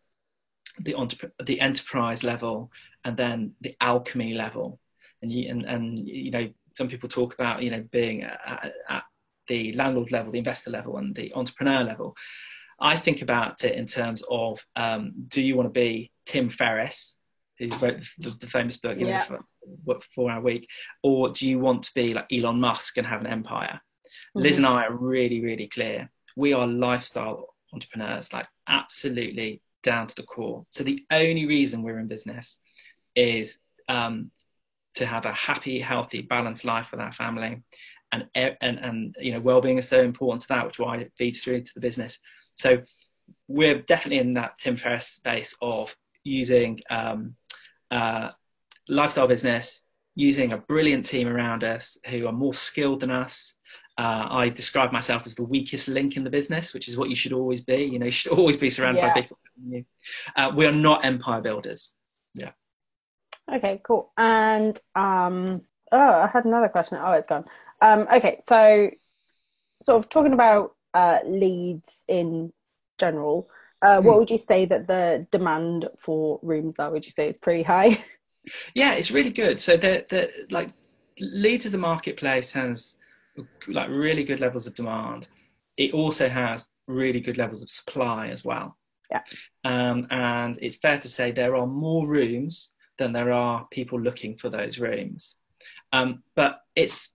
the, 0.80 0.96
the 1.44 1.60
enterprise 1.60 2.24
level, 2.24 2.72
and 3.04 3.18
then 3.18 3.54
the 3.62 3.76
alchemy 3.82 4.34
level. 4.34 4.80
And, 5.22 5.32
you, 5.32 5.50
and, 5.50 5.66
and 5.66 6.08
you 6.08 6.32
know, 6.32 6.50
some 6.74 6.88
people 6.88 7.08
talk 7.08 7.34
about 7.34 7.62
you 7.62 7.72
know 7.72 7.84
being 7.92 8.24
at, 8.24 8.74
at 8.90 9.04
the 9.48 9.74
landlord 9.74 10.12
level, 10.12 10.32
the 10.32 10.40
investor 10.40 10.70
level, 10.70 10.98
and 10.98 11.16
the 11.16 11.34
entrepreneur 11.34 11.84
level. 11.84 12.16
I 12.80 12.98
think 12.98 13.22
about 13.22 13.64
it 13.64 13.76
in 13.76 13.88
terms 13.88 14.24
of 14.30 14.60
um, 14.76 15.14
do 15.28 15.42
you 15.42 15.56
want 15.56 15.68
to 15.74 15.80
be 15.80 16.12
Tim 16.26 16.50
Ferriss, 16.50 17.16
who 17.60 17.70
wrote 17.78 18.04
the, 18.18 18.32
the 18.42 18.48
famous 18.48 18.78
book, 18.78 18.98
you 18.98 19.08
yeah. 19.08 19.26
know, 19.30 20.00
Four 20.16 20.32
Hour 20.32 20.42
Week, 20.42 20.68
or 21.02 21.30
do 21.30 21.48
you 21.48 21.60
want 21.60 21.84
to 21.84 21.92
be 21.94 22.14
like 22.14 22.32
Elon 22.32 22.60
Musk 22.60 22.98
and 22.98 23.08
have 23.08 23.22
an 23.22 23.28
empire? 23.28 23.80
Mm-hmm. 24.36 24.42
Liz 24.42 24.58
and 24.58 24.66
I 24.66 24.86
are 24.86 24.96
really, 24.96 25.42
really 25.42 25.68
clear. 25.68 26.10
We 26.36 26.54
are 26.54 26.68
lifestyle 26.68 27.54
entrepreneurs, 27.72 28.32
like 28.34 28.48
absolutely 28.68 29.62
down 29.84 30.08
to 30.08 30.16
the 30.16 30.24
core. 30.24 30.66
So 30.70 30.84
the 30.84 31.06
only 31.12 31.46
reason 31.46 31.84
we're 31.84 32.00
in 32.00 32.08
business 32.08 32.58
is 33.16 33.58
um, 33.88 34.32
to 34.96 35.06
have 35.06 35.26
a 35.26 35.34
happy, 35.34 35.80
healthy, 35.80 36.22
balanced 36.22 36.66
life 36.66 36.88
with 36.92 37.00
our 37.00 37.12
family, 37.12 37.62
and 38.14 38.58
and 38.62 38.80
and 38.80 39.16
you 39.20 39.32
know, 39.34 39.40
well-being 39.40 39.78
is 39.78 39.88
so 39.88 40.02
important 40.02 40.44
to 40.44 40.48
that, 40.50 40.66
which 40.66 40.80
why 40.80 40.98
it 40.98 41.12
feeds 41.18 41.40
through 41.40 41.62
to 41.62 41.72
the 41.74 41.82
business. 41.82 42.20
So 42.54 42.84
we're 43.48 43.82
definitely 43.82 44.20
in 44.20 44.36
that 44.36 44.60
Tim 44.60 44.78
Ferriss 44.78 45.08
space 45.08 45.56
of 45.62 45.96
using 46.24 46.80
um, 46.90 47.36
uh, 47.92 48.30
lifestyle 48.88 49.28
business, 49.28 49.82
using 50.16 50.54
a 50.54 50.58
brilliant 50.58 51.06
team 51.06 51.28
around 51.28 51.64
us 51.64 51.98
who 52.08 52.28
are 52.28 52.32
more 52.32 52.54
skilled 52.54 53.02
than 53.02 53.12
us. 53.12 53.56
Uh, 53.98 54.28
I 54.30 54.50
describe 54.50 54.92
myself 54.92 55.24
as 55.26 55.36
the 55.36 55.44
weakest 55.44 55.88
link 55.88 56.16
in 56.16 56.24
the 56.24 56.30
business, 56.30 56.74
which 56.74 56.88
is 56.88 56.98
what 56.98 57.10
you 57.10 57.16
should 57.16 57.34
always 57.34 57.62
be. 57.62 57.84
You 57.84 58.00
know, 58.00 58.06
you 58.08 58.12
should 58.12 58.32
always 58.32 58.58
be 58.58 58.70
surrounded 58.70 59.02
yeah. 59.02 59.14
by 59.14 59.22
people. 59.22 59.38
Uh, 60.36 60.52
we 60.56 60.66
are 60.66 60.72
not 60.72 61.06
empire 61.06 61.42
builders. 61.42 61.92
Yeah. 62.34 62.52
Okay, 63.52 63.82
cool. 63.84 64.12
And 64.18 64.80
um, 64.96 65.62
oh, 65.92 65.98
I 65.98 66.30
had 66.32 66.46
another 66.46 66.70
question. 66.70 66.98
Oh, 67.02 67.12
it's 67.12 67.28
gone. 67.28 67.46
Um, 67.84 68.08
okay, 68.16 68.40
so 68.48 68.90
sort 69.82 70.00
of 70.00 70.10
talking 70.10 70.34
about 70.34 70.76
uh, 70.94 71.20
Leeds 71.26 72.06
in 72.08 72.54
general. 72.98 73.50
Uh, 73.82 74.00
what 74.02 74.14
hmm. 74.14 74.20
would 74.20 74.32
you 74.32 74.38
say 74.38 74.66
that 74.66 74.88
the 74.88 75.28
demand 75.32 75.90
for 76.00 76.40
rooms 76.42 76.80
are? 76.80 76.90
Would 76.90 77.04
you 77.04 77.12
say 77.12 77.28
it's 77.28 77.38
pretty 77.38 77.64
high? 77.64 78.04
Yeah, 78.76 78.96
it's 78.96 79.10
really 79.10 79.30
good. 79.30 79.62
So 79.62 79.78
the 79.78 80.06
the 80.10 80.30
like 80.50 80.74
Leeds 81.18 81.66
as 81.66 81.74
a 81.74 81.78
marketplace 81.78 82.52
has 82.52 82.98
like 83.70 83.88
really 83.90 84.26
good 84.26 84.42
levels 84.42 84.68
of 84.68 84.76
demand. 84.76 85.30
It 85.78 85.94
also 85.94 86.28
has 86.28 86.66
really 86.88 87.22
good 87.22 87.38
levels 87.38 87.62
of 87.62 87.70
supply 87.70 88.28
as 88.28 88.44
well. 88.44 88.78
Yeah. 89.10 89.22
Um, 89.64 90.08
and 90.10 90.60
it's 90.62 90.76
fair 90.76 91.00
to 91.00 91.08
say 91.08 91.32
there 91.32 91.56
are 91.56 91.66
more 91.66 92.06
rooms 92.06 92.70
than 92.98 93.14
there 93.14 93.32
are 93.32 93.66
people 93.72 93.98
looking 94.00 94.36
for 94.36 94.50
those 94.50 94.78
rooms. 94.78 95.36
Um, 95.94 96.24
but 96.36 96.60
it's 96.76 97.12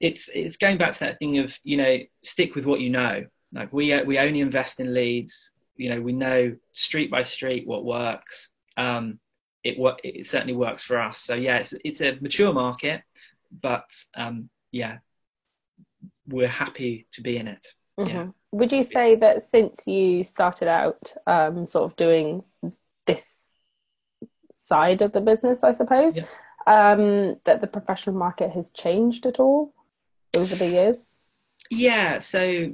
it's 0.00 0.28
it's 0.34 0.56
going 0.56 0.78
back 0.78 0.94
to 0.94 1.00
that 1.00 1.18
thing 1.18 1.38
of 1.38 1.58
you 1.64 1.76
know 1.76 1.98
stick 2.22 2.54
with 2.54 2.66
what 2.66 2.80
you 2.80 2.90
know. 2.90 3.24
Like 3.52 3.72
we 3.72 4.00
we 4.02 4.18
only 4.18 4.40
invest 4.40 4.80
in 4.80 4.92
Leeds 4.94 5.50
you 5.76 5.90
know 5.90 6.00
we 6.00 6.12
know 6.12 6.54
street 6.72 7.10
by 7.10 7.22
street 7.22 7.66
what 7.66 7.84
works 7.84 8.48
um, 8.76 9.18
it 9.62 9.76
it 10.02 10.26
certainly 10.26 10.54
works 10.54 10.82
for 10.82 11.00
us 11.00 11.18
so 11.18 11.34
yeah 11.34 11.58
it's, 11.58 11.74
it's 11.84 12.00
a 12.00 12.18
mature 12.20 12.52
market 12.52 13.02
but 13.62 13.88
um, 14.14 14.48
yeah 14.72 14.98
we're 16.28 16.48
happy 16.48 17.06
to 17.12 17.20
be 17.20 17.36
in 17.36 17.48
it 17.48 17.66
mm-hmm. 17.98 18.08
yeah. 18.10 18.26
would 18.52 18.72
you 18.72 18.84
say 18.84 19.14
that 19.14 19.42
since 19.42 19.86
you 19.86 20.22
started 20.22 20.68
out 20.68 21.12
um, 21.26 21.66
sort 21.66 21.84
of 21.84 21.96
doing 21.96 22.42
this 23.06 23.54
side 24.50 25.02
of 25.02 25.12
the 25.12 25.20
business 25.20 25.62
i 25.62 25.72
suppose 25.72 26.16
yeah. 26.16 26.24
Um, 26.66 27.36
that 27.44 27.60
the 27.60 27.66
professional 27.66 28.16
market 28.16 28.50
has 28.50 28.70
changed 28.70 29.26
at 29.26 29.38
all 29.38 29.74
over 30.36 30.54
the 30.54 30.66
years 30.66 31.06
yeah 31.70 32.18
so 32.18 32.72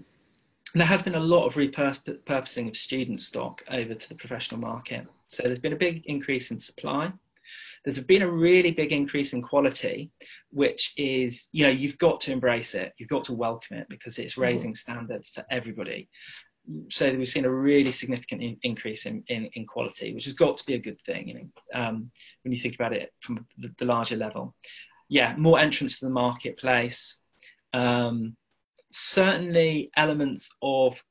there 0.74 0.86
has 0.86 1.02
been 1.02 1.14
a 1.14 1.20
lot 1.20 1.46
of 1.46 1.54
repurposing 1.54 2.68
of 2.68 2.76
student 2.76 3.20
stock 3.20 3.62
over 3.70 3.94
to 3.94 4.08
the 4.08 4.14
professional 4.14 4.60
market. 4.60 5.06
So 5.26 5.42
there's 5.44 5.58
been 5.58 5.72
a 5.72 5.76
big 5.76 6.02
increase 6.06 6.50
in 6.50 6.58
supply. 6.58 7.12
There's 7.84 7.98
been 7.98 8.22
a 8.22 8.30
really 8.30 8.70
big 8.70 8.92
increase 8.92 9.32
in 9.32 9.42
quality, 9.42 10.12
which 10.50 10.92
is, 10.96 11.48
you 11.50 11.64
know, 11.64 11.72
you've 11.72 11.98
got 11.98 12.20
to 12.22 12.32
embrace 12.32 12.74
it. 12.74 12.92
You've 12.98 13.08
got 13.08 13.24
to 13.24 13.32
welcome 13.32 13.78
it 13.78 13.86
because 13.88 14.18
it's 14.18 14.34
mm-hmm. 14.34 14.42
raising 14.42 14.74
standards 14.74 15.30
for 15.30 15.44
everybody. 15.50 16.08
So 16.88 17.12
we've 17.14 17.28
seen 17.28 17.44
a 17.44 17.50
really 17.50 17.92
significant 17.92 18.42
in- 18.42 18.58
increase 18.62 19.06
in, 19.06 19.24
in, 19.28 19.50
in, 19.54 19.66
quality, 19.66 20.14
which 20.14 20.24
has 20.24 20.34
got 20.34 20.56
to 20.58 20.66
be 20.66 20.74
a 20.74 20.78
good 20.78 21.00
thing, 21.06 21.28
you 21.28 21.34
know, 21.34 21.48
um, 21.74 22.10
when 22.42 22.52
you 22.52 22.60
think 22.60 22.74
about 22.74 22.92
it 22.92 23.12
from 23.20 23.46
the, 23.58 23.72
the 23.78 23.84
larger 23.84 24.16
level. 24.16 24.54
Yeah, 25.08 25.34
more 25.36 25.58
entrance 25.58 25.98
to 25.98 26.04
the 26.04 26.12
marketplace. 26.12 27.16
Um, 27.72 28.36
certainly 28.92 29.90
elements 29.96 30.50
of 30.62 31.02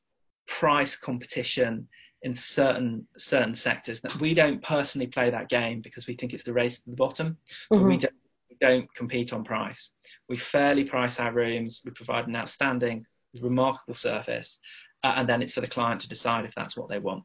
price 0.47 0.95
competition 0.95 1.87
in 2.23 2.35
certain 2.35 3.07
certain 3.17 3.55
sectors 3.55 4.01
that 4.01 4.19
we 4.19 4.33
don't 4.33 4.61
personally 4.61 5.07
play 5.07 5.29
that 5.29 5.47
game 5.47 5.79
because 5.81 6.05
we 6.07 6.15
think 6.15 6.33
it's 6.33 6.43
the 6.43 6.51
race 6.51 6.81
to 6.81 6.89
the 6.89 6.95
bottom 6.95 7.37
mm-hmm. 7.71 7.87
we 7.87 7.97
don't 7.97 8.13
we 8.49 8.57
don't 8.59 8.93
compete 8.93 9.31
on 9.31 9.43
price 9.43 9.91
we 10.27 10.35
fairly 10.35 10.83
price 10.83 11.19
our 11.19 11.31
rooms 11.31 11.81
we 11.85 11.91
provide 11.91 12.27
an 12.27 12.35
outstanding 12.35 13.05
remarkable 13.41 13.93
service 13.93 14.59
uh, 15.03 15.13
and 15.15 15.27
then 15.27 15.41
it's 15.41 15.53
for 15.53 15.61
the 15.61 15.67
client 15.67 16.01
to 16.01 16.09
decide 16.09 16.45
if 16.45 16.55
that's 16.55 16.75
what 16.75 16.89
they 16.89 16.99
want. 16.99 17.23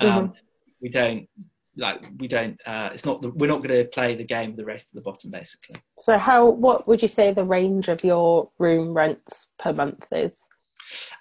Um, 0.00 0.08
mm-hmm. 0.08 0.32
we 0.80 0.88
don't 0.88 1.28
like 1.76 2.04
we 2.18 2.28
don't 2.28 2.60
uh, 2.66 2.90
it's 2.92 3.04
not 3.04 3.22
the, 3.22 3.30
we're 3.30 3.46
not 3.46 3.62
going 3.62 3.82
to 3.82 3.88
play 3.88 4.14
the 4.14 4.24
game 4.24 4.50
of 4.50 4.56
the 4.56 4.64
race 4.64 4.84
to 4.84 4.94
the 4.94 5.00
bottom 5.00 5.30
basically. 5.30 5.76
So 5.98 6.18
how 6.18 6.48
what 6.48 6.86
would 6.86 7.00
you 7.00 7.08
say 7.08 7.32
the 7.32 7.44
range 7.44 7.88
of 7.88 8.04
your 8.04 8.50
room 8.58 8.92
rents 8.92 9.48
per 9.58 9.72
month 9.72 10.06
is? 10.12 10.40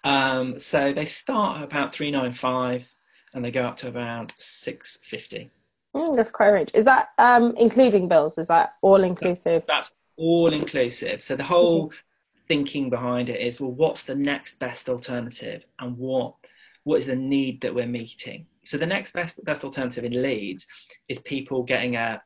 Um, 0.04 0.60
so 0.60 0.92
they 0.92 1.06
start 1.06 1.60
at 1.60 1.64
about 1.64 1.94
395 1.94 2.92
and 3.34 3.46
they 3.46 3.52
go 3.52 3.64
up 3.64 3.78
to 3.78 3.96
around 3.96 4.34
650 4.38 5.50
mm, 5.96 6.16
that's 6.16 6.32
quite 6.32 6.48
a 6.48 6.54
range. 6.54 6.72
Is 6.74 6.86
that 6.86 7.10
um, 7.18 7.54
including 7.58 8.08
bills? 8.08 8.38
Is 8.38 8.48
that 8.48 8.74
all 8.82 9.04
inclusive? 9.04 9.64
that's 9.68 9.92
all 10.18 10.52
inclusive. 10.52 11.24
So 11.24 11.36
the 11.36 11.44
whole 11.44 11.88
mm-hmm. 11.88 11.98
Thinking 12.52 12.90
behind 12.90 13.30
it 13.30 13.40
is 13.40 13.62
well 13.62 13.72
what's 13.72 14.04
the 14.04 14.16
next 14.16 14.60
best 14.60 14.90
alternative 14.90 15.66
and 15.80 15.98
what 15.98 16.34
what 16.84 16.98
is 16.98 17.06
the 17.06 17.16
need 17.16 17.62
that 17.62 17.74
we're 17.74 17.86
meeting 17.86 18.46
so 18.64 18.78
the 18.78 18.86
next 18.86 19.14
best 19.14 19.44
best 19.44 19.64
alternative 19.64 20.04
in 20.04 20.22
Leeds 20.22 20.66
is 21.08 21.20
people 21.20 21.64
getting 21.64 21.96
a 21.96 22.22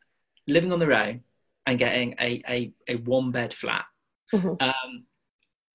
living 0.47 0.71
on 0.71 0.79
their 0.79 0.93
own 0.93 1.21
and 1.65 1.79
getting 1.79 2.15
a 2.19 2.41
a, 2.47 2.73
a 2.87 2.95
one 2.97 3.31
bed 3.31 3.53
flat. 3.53 3.85
Mm-hmm. 4.33 4.55
Um, 4.59 5.05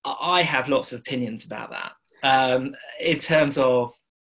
I 0.04 0.42
have 0.42 0.68
lots 0.68 0.92
of 0.92 1.00
opinions 1.00 1.44
about 1.44 1.70
that. 1.70 1.92
Um, 2.22 2.74
in 3.00 3.18
terms 3.18 3.56
of 3.58 3.92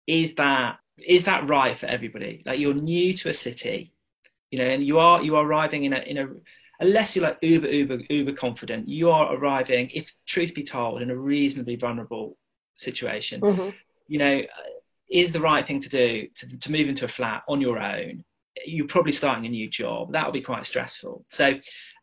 is 0.07 0.33
that 0.35 0.79
is 0.97 1.25
that 1.25 1.47
right 1.47 1.77
for 1.77 1.85
everybody? 1.87 2.41
Like 2.45 2.59
you're 2.59 2.73
new 2.73 3.13
to 3.17 3.29
a 3.29 3.33
city, 3.33 3.93
you 4.49 4.59
know, 4.59 4.65
and 4.65 4.85
you 4.85 4.99
are 4.99 5.21
you 5.21 5.35
are 5.35 5.45
arriving 5.45 5.83
in 5.83 5.93
a 5.93 5.99
in 5.99 6.17
a 6.17 6.27
unless 6.79 7.15
you're 7.15 7.25
like 7.25 7.37
uber 7.41 7.67
uber 7.67 7.99
uber 8.09 8.33
confident, 8.33 8.87
you 8.87 9.09
are 9.09 9.35
arriving, 9.35 9.89
if 9.93 10.11
truth 10.27 10.53
be 10.53 10.63
told, 10.63 11.01
in 11.01 11.11
a 11.11 11.17
reasonably 11.17 11.75
vulnerable 11.75 12.37
situation. 12.75 13.41
Mm-hmm. 13.41 13.69
You 14.07 14.19
know, 14.19 14.41
is 15.09 15.31
the 15.31 15.41
right 15.41 15.65
thing 15.65 15.79
to 15.81 15.89
do 15.89 16.27
to, 16.35 16.57
to 16.57 16.71
move 16.71 16.87
into 16.87 17.05
a 17.05 17.07
flat 17.07 17.43
on 17.47 17.61
your 17.61 17.79
own 17.79 18.23
you're 18.65 18.87
probably 18.87 19.11
starting 19.11 19.45
a 19.45 19.49
new 19.49 19.69
job. 19.69 20.13
That 20.13 20.25
will 20.25 20.31
be 20.31 20.41
quite 20.41 20.65
stressful. 20.65 21.25
So, 21.29 21.53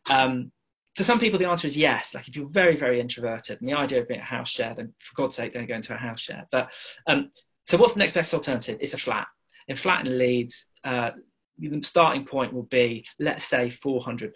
um, 0.09 0.51
for 0.95 1.03
some 1.03 1.19
people, 1.19 1.39
the 1.39 1.49
answer 1.49 1.65
is 1.65 1.75
yes. 1.75 2.13
Like 2.13 2.27
if 2.27 2.35
you're 2.35 2.49
very, 2.49 2.75
very 2.75 2.99
introverted, 2.99 3.59
and 3.59 3.67
the 3.67 3.73
idea 3.73 4.01
of 4.01 4.07
being 4.07 4.19
a 4.19 4.23
house 4.23 4.49
share, 4.49 4.75
then 4.75 4.93
for 4.99 5.15
God's 5.15 5.35
sake, 5.35 5.53
don't 5.53 5.65
go 5.65 5.75
into 5.75 5.93
a 5.93 5.97
house 5.97 6.19
share. 6.19 6.47
But 6.51 6.71
um, 7.07 7.31
so, 7.63 7.77
what's 7.77 7.93
the 7.93 7.99
next 7.99 8.13
best 8.13 8.33
alternative? 8.33 8.77
It's 8.79 8.93
a 8.93 8.97
flat. 8.97 9.27
In 9.67 9.75
flat 9.75 10.05
in 10.05 10.17
Leeds, 10.17 10.65
uh, 10.83 11.11
the 11.59 11.81
starting 11.83 12.25
point 12.25 12.53
will 12.53 12.63
be, 12.63 13.05
let's 13.19 13.45
say, 13.45 13.69
£400, 13.69 14.31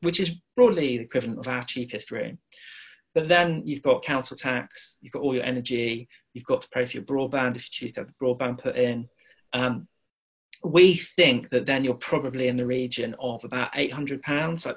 which 0.00 0.20
is 0.20 0.32
broadly 0.56 0.98
the 0.98 1.04
equivalent 1.04 1.38
of 1.38 1.48
our 1.48 1.64
cheapest 1.64 2.10
room. 2.10 2.38
But 3.14 3.28
then 3.28 3.62
you've 3.64 3.82
got 3.82 4.04
council 4.04 4.36
tax, 4.36 4.98
you've 5.00 5.12
got 5.12 5.22
all 5.22 5.34
your 5.34 5.44
energy, 5.44 6.08
you've 6.34 6.44
got 6.44 6.60
to 6.62 6.68
pay 6.68 6.86
for 6.86 6.92
your 6.92 7.04
broadband 7.04 7.56
if 7.56 7.62
you 7.62 7.68
choose 7.70 7.92
to 7.92 8.00
have 8.00 8.08
the 8.08 8.24
broadband 8.24 8.62
put 8.62 8.76
in. 8.76 9.08
Um, 9.52 9.88
we 10.64 10.96
think 11.16 11.50
that 11.50 11.66
then 11.66 11.84
you're 11.84 11.94
probably 11.94 12.48
in 12.48 12.56
the 12.56 12.66
region 12.66 13.14
of 13.20 13.44
about 13.44 13.70
800 13.74 14.22
pounds, 14.22 14.66
like 14.66 14.76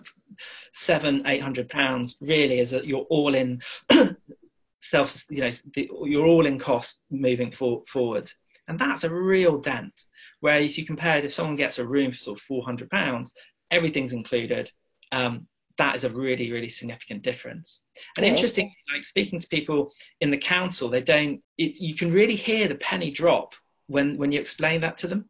seven, 0.73 1.23
800 1.25 1.69
pounds 1.69 2.17
really 2.21 2.59
is 2.59 2.71
that 2.71 2.85
you're 2.85 3.07
all 3.09 3.33
in 3.33 3.61
self, 4.79 5.23
you 5.29 5.41
know, 5.41 5.51
the, 5.73 5.89
you're 6.05 6.25
all 6.25 6.45
in 6.45 6.59
cost 6.59 7.03
moving 7.09 7.51
for, 7.51 7.83
forward. 7.87 8.31
And 8.67 8.79
that's 8.79 9.03
a 9.03 9.13
real 9.13 9.57
dent. 9.57 9.93
Whereas 10.39 10.77
you 10.77 10.85
compare 10.85 11.17
it, 11.17 11.25
if 11.25 11.33
someone 11.33 11.55
gets 11.55 11.79
a 11.79 11.87
room 11.87 12.11
for 12.11 12.17
sort 12.17 12.39
of 12.39 12.43
400 12.43 12.89
pounds, 12.89 13.33
everything's 13.69 14.13
included. 14.13 14.71
Um, 15.11 15.47
that 15.77 15.95
is 15.95 16.03
a 16.03 16.09
really, 16.09 16.51
really 16.51 16.69
significant 16.69 17.23
difference. 17.23 17.79
And 18.17 18.25
yeah. 18.25 18.33
interesting, 18.33 18.73
like 18.93 19.03
speaking 19.03 19.39
to 19.39 19.47
people 19.47 19.91
in 20.19 20.31
the 20.31 20.37
council, 20.37 20.89
they 20.89 21.01
don't, 21.01 21.41
it, 21.57 21.79
you 21.79 21.95
can 21.95 22.11
really 22.11 22.35
hear 22.35 22.67
the 22.67 22.75
penny 22.75 23.11
drop 23.11 23.53
when, 23.87 24.17
when 24.17 24.31
you 24.31 24.39
explain 24.39 24.81
that 24.81 24.97
to 24.99 25.07
them. 25.07 25.29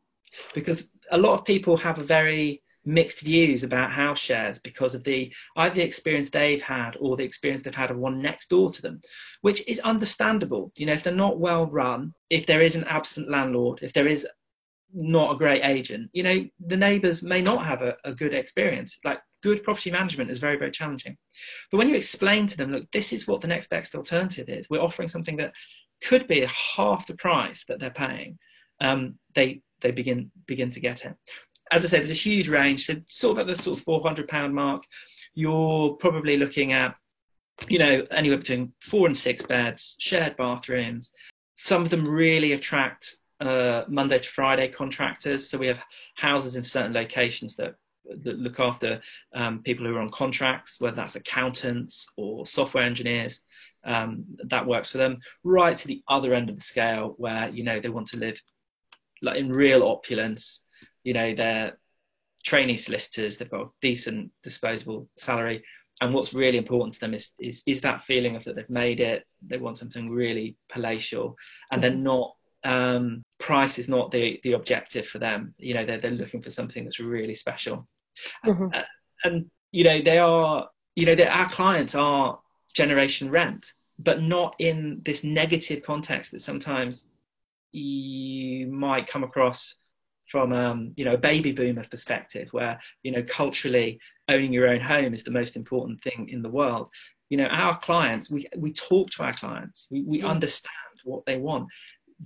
Because 0.53 0.89
a 1.11 1.17
lot 1.17 1.38
of 1.38 1.45
people 1.45 1.77
have 1.77 1.99
a 1.99 2.03
very 2.03 2.61
mixed 2.86 3.21
views 3.21 3.63
about 3.63 3.91
house 3.91 4.19
shares 4.19 4.59
because 4.59 4.95
of 4.95 5.03
the 5.03 5.32
either 5.57 5.75
the 5.75 5.82
experience 5.82 6.29
they've 6.29 6.61
had 6.61 6.97
or 6.99 7.15
the 7.15 7.23
experience 7.23 7.63
they've 7.63 7.75
had 7.75 7.91
of 7.91 7.97
one 7.97 8.21
next 8.21 8.49
door 8.49 8.71
to 8.71 8.82
them, 8.82 9.01
which 9.41 9.67
is 9.67 9.79
understandable. 9.79 10.71
You 10.75 10.88
know, 10.88 10.93
if 10.93 11.03
they're 11.03 11.13
not 11.13 11.39
well 11.39 11.65
run, 11.65 12.13
if 12.29 12.45
there 12.45 12.61
is 12.61 12.75
an 12.75 12.86
absent 12.86 13.29
landlord, 13.29 13.79
if 13.82 13.93
there 13.93 14.07
is 14.07 14.27
not 14.93 15.36
a 15.36 15.38
great 15.38 15.63
agent, 15.63 16.09
you 16.13 16.23
know, 16.23 16.45
the 16.67 16.77
neighbours 16.77 17.21
may 17.23 17.41
not 17.41 17.65
have 17.65 17.82
a, 17.82 17.95
a 18.03 18.13
good 18.13 18.34
experience. 18.34 18.97
Like 19.03 19.19
good 19.43 19.63
property 19.63 19.91
management 19.91 20.32
is 20.32 20.39
very, 20.39 20.57
very 20.57 20.71
challenging. 20.71 21.17
But 21.71 21.77
when 21.77 21.89
you 21.89 21.95
explain 21.95 22.47
to 22.47 22.57
them, 22.57 22.71
look, 22.71 22.91
this 22.91 23.13
is 23.13 23.27
what 23.27 23.41
the 23.41 23.47
next 23.47 23.69
best 23.69 23.95
alternative 23.95 24.49
is, 24.49 24.69
we're 24.69 24.82
offering 24.82 25.09
something 25.09 25.38
that 25.38 25.53
could 26.03 26.27
be 26.27 26.47
half 26.75 27.07
the 27.07 27.15
price 27.15 27.63
that 27.67 27.79
they're 27.79 27.91
paying, 27.91 28.39
um, 28.79 29.19
they 29.36 29.61
they 29.82 29.91
begin 29.91 30.32
begin 30.45 30.71
to 30.71 30.79
get 30.79 31.05
it. 31.05 31.15
As 31.72 31.86
I 31.86 31.88
said, 31.88 31.99
there's 32.01 32.11
a 32.11 32.15
huge 32.15 32.49
range. 32.49 32.86
So 32.86 32.95
sort 33.07 33.38
of 33.38 33.47
at 33.47 33.55
the 33.55 33.61
sort 33.61 33.80
of 33.80 33.86
400 33.86 34.28
pound 34.28 34.53
mark, 34.53 34.84
you're 35.34 35.91
probably 35.91 36.38
looking 36.38 36.74
at, 36.74 36.95
you 37.69 37.80
know, 37.80 38.03
anywhere 38.11 38.38
between 38.38 38.74
four 38.82 39.07
and 39.07 39.17
six 39.17 39.41
beds, 39.43 39.95
shared 39.99 40.36
bathrooms. 40.36 41.11
Some 41.55 41.82
of 41.84 41.89
them 41.89 42.07
really 42.07 42.53
attract 42.53 43.15
uh, 43.39 43.84
Monday 43.88 44.19
to 44.19 44.28
Friday 44.28 44.67
contractors. 44.67 45.49
So 45.49 45.57
we 45.57 45.67
have 45.67 45.80
houses 46.15 46.55
in 46.55 46.63
certain 46.63 46.93
locations 46.93 47.55
that 47.55 47.76
that 48.24 48.39
look 48.39 48.59
after 48.59 49.01
um, 49.34 49.61
people 49.63 49.86
who 49.86 49.95
are 49.95 50.01
on 50.01 50.09
contracts, 50.09 50.80
whether 50.80 50.95
that's 50.95 51.15
accountants 51.15 52.07
or 52.17 52.45
software 52.45 52.84
engineers. 52.84 53.41
Um, 53.84 54.26
that 54.45 54.67
works 54.67 54.91
for 54.91 54.97
them. 54.97 55.19
Right 55.43 55.78
to 55.78 55.88
the 55.88 56.03
other 56.07 56.34
end 56.34 56.49
of 56.49 56.55
the 56.55 56.61
scale, 56.61 57.15
where 57.17 57.49
you 57.49 57.63
know 57.63 57.80
they 57.80 57.89
want 57.89 58.07
to 58.07 58.17
live 58.17 58.41
like 59.22 59.38
in 59.38 59.51
real 59.51 59.84
opulence. 59.84 60.61
You 61.04 61.14
know 61.14 61.36
they're 61.36 61.78
trainee 62.43 62.78
solicitors. 62.78 63.38
They've 63.38 63.49
got 63.49 63.62
a 63.62 63.70
decent 63.82 64.32
disposable 64.43 65.08
salary. 65.18 65.64
And 66.02 66.14
what's 66.14 66.34
really 66.34 66.58
important 66.58 66.95
to 66.95 66.99
them 66.99 67.14
is, 67.14 67.30
is, 67.39 67.62
is 67.68 67.82
that 67.82 68.02
feeling 68.02 68.36
of 68.36 68.43
that 68.45 68.56
they've 68.56 68.70
made 68.70 68.99
it. 68.99 69.26
They 69.45 69.58
want 69.58 69.78
something 69.78 70.10
really 70.10 70.58
palatial, 70.70 71.36
and 71.72 71.84
they're 71.84 71.91
not 71.91 72.34
um, 72.64 73.24
price 73.39 73.78
is 73.78 73.88
not 73.88 74.12
the 74.12 74.39
the 74.43 74.54
objective 74.54 75.08
for 75.08 75.20
them. 75.20 75.54
You 75.58 75.76
know, 75.76 75.86
they're 75.86 75.99
they're 75.99 76.12
looking 76.12 76.41
for 76.41 76.49
something 76.49 76.84
that's 76.84 76.99
really 76.99 77.36
special, 77.36 77.88
mm-hmm. 78.45 78.68
and, 78.74 78.86
and, 79.24 79.52
you 79.72 79.84
know 79.84 80.02
they 80.02 80.18
are 80.18 80.70
you 80.95 81.06
know 81.06 81.24
our 81.24 81.49
clients 81.49 81.95
are 81.95 82.39
generation 82.74 83.30
rent, 83.30 83.74
but 83.99 84.22
not 84.22 84.56
in 84.60 85.02
this 85.06 85.24
negative 85.24 85.84
context 85.84 86.32
that 86.32 86.41
sometimes 86.41 87.06
you 87.72 88.68
might 88.68 89.08
come 89.08 89.24
across 89.24 89.76
from 90.32 90.53
um, 90.53 90.93
you 90.95 91.05
know 91.05 91.13
a 91.13 91.17
baby 91.17 91.51
boomer 91.51 91.86
perspective, 91.89 92.49
where 92.51 92.79
you 93.03 93.11
know 93.11 93.23
culturally 93.23 93.99
owning 94.29 94.53
your 94.53 94.69
own 94.69 94.82
home 94.82 95.13
is 95.13 95.23
the 95.23 95.32
most 95.32 95.55
important 95.55 96.01
thing 96.01 96.29
in 96.29 96.41
the 96.41 96.49
world. 96.49 96.89
You 97.29 97.38
know, 97.38 97.45
our 97.45 97.77
clients, 97.79 98.29
we 98.29 98.47
we 98.57 98.73
talk 98.73 99.09
to 99.11 99.23
our 99.23 99.34
clients, 99.34 99.88
we 99.91 100.03
we 100.03 100.21
mm. 100.21 100.29
understand 100.29 100.73
what 101.03 101.25
they 101.25 101.38
want 101.38 101.67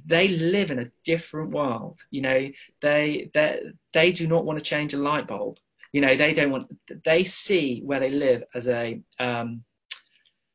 they 0.06 0.28
live 0.28 0.72
in 0.72 0.80
a 0.80 0.92
different 1.06 1.52
world. 1.52 2.00
You 2.12 2.22
know, 2.22 2.50
they 2.82 3.30
they 3.34 3.62
they 3.94 4.12
do 4.12 4.28
not 4.28 4.46
want 4.46 4.60
to 4.60 4.66
change 4.66 4.94
a 4.94 4.98
light 4.98 5.28
bulb. 5.28 5.58
You 5.94 6.02
know, 6.02 6.18
they 6.18 6.34
don't 6.34 6.52
want. 6.52 6.68
They 7.06 7.24
see 7.24 7.82
where 7.84 8.00
they 8.00 8.10
live 8.10 8.44
as 8.54 8.68
a 8.68 9.00
um, 9.20 9.64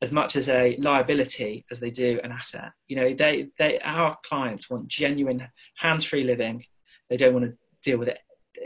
as 0.03 0.13
much 0.13 0.37
as 0.37 0.49
a 0.49 0.77
liability 0.79 1.65
as 1.71 1.81
they 1.81 1.91
do 1.91 2.21
an 2.23 2.33
asset. 2.33 2.73
You 2.89 2.97
know, 2.97 3.15
they 3.15 3.49
they 3.59 3.79
our 3.81 4.19
clients 4.25 4.69
want 4.69 4.89
genuine 4.89 5.49
hands-free 5.77 6.25
living. 6.25 6.65
They 7.11 7.17
don't 7.17 7.35
want 7.35 7.47
to 7.47 7.57
deal 7.83 7.99
with 7.99 8.09
it 8.09 8.19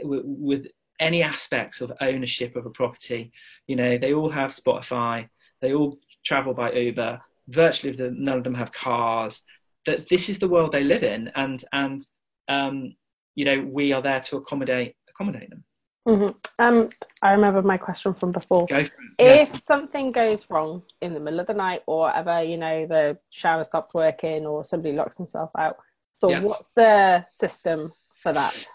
with, 0.04 0.22
with 0.24 0.66
any 1.00 1.22
aspects 1.22 1.80
of 1.80 1.92
ownership 2.00 2.54
of 2.54 2.66
a 2.66 2.70
property. 2.70 3.32
You 3.66 3.76
know, 3.76 3.98
they 3.98 4.12
all 4.12 4.30
have 4.30 4.54
Spotify. 4.54 5.28
They 5.60 5.72
all 5.72 5.98
travel 6.24 6.54
by 6.54 6.72
Uber. 6.72 7.20
Virtually, 7.48 7.96
none 8.12 8.38
of 8.38 8.44
them 8.44 8.54
have 8.54 8.72
cars 8.72 9.42
that 9.86 10.08
this 10.08 10.28
is 10.28 10.38
the 10.38 10.48
world 10.48 10.72
they 10.72 10.82
live 10.82 11.02
in, 11.02 11.30
and 11.34 11.64
and 11.72 12.06
um, 12.48 12.94
you 13.34 13.44
know 13.44 13.60
we 13.60 13.92
are 13.92 14.02
there 14.02 14.20
to 14.20 14.36
accommodate 14.36 14.96
accommodate 15.08 15.50
them. 15.50 15.64
Mm-hmm. 16.06 16.62
Um, 16.62 16.90
I 17.22 17.32
remember 17.32 17.62
my 17.62 17.78
question 17.78 18.12
from 18.12 18.32
before. 18.32 18.66
If 18.70 18.90
yeah. 19.18 19.58
something 19.66 20.12
goes 20.12 20.44
wrong 20.50 20.82
in 21.00 21.14
the 21.14 21.20
middle 21.20 21.40
of 21.40 21.46
the 21.46 21.54
night 21.54 21.82
or 21.86 22.00
whatever, 22.00 22.42
you 22.42 22.58
know, 22.58 22.86
the 22.86 23.16
shower 23.30 23.64
stops 23.64 23.94
working 23.94 24.44
or 24.44 24.64
somebody 24.64 24.94
locks 24.94 25.16
themselves 25.16 25.52
out. 25.56 25.78
So, 26.20 26.28
yeah. 26.28 26.40
what's 26.40 26.74
the 26.74 27.24
system 27.30 27.92
for 28.24 28.32
that? 28.32 28.66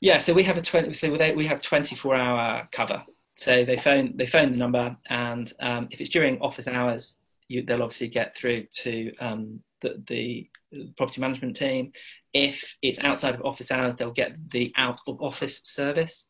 Yeah, 0.00 0.18
so 0.18 0.34
we 0.34 0.42
have 0.42 0.56
a 0.56 0.62
twenty. 0.62 0.92
So 0.94 1.10
we 1.12 1.46
have 1.46 1.60
twenty-four 1.62 2.14
hour 2.14 2.68
cover. 2.72 3.04
So 3.36 3.64
they 3.64 3.76
phone 3.76 4.16
they 4.16 4.26
phone 4.26 4.52
the 4.52 4.58
number, 4.58 4.96
and 5.08 5.52
um, 5.60 5.88
if 5.92 6.00
it's 6.00 6.10
during 6.10 6.40
office 6.40 6.66
hours, 6.66 7.14
you, 7.48 7.64
they'll 7.64 7.82
obviously 7.82 8.08
get 8.08 8.36
through 8.36 8.66
to 8.82 9.14
um, 9.20 9.60
the, 9.82 10.02
the 10.08 10.48
property 10.96 11.20
management 11.20 11.56
team. 11.56 11.92
If 12.32 12.74
it's 12.82 12.98
outside 13.00 13.34
of 13.34 13.44
office 13.44 13.70
hours, 13.70 13.96
they'll 13.96 14.10
get 14.10 14.50
the 14.50 14.72
out 14.76 14.98
of 15.06 15.20
office 15.20 15.60
service, 15.64 16.26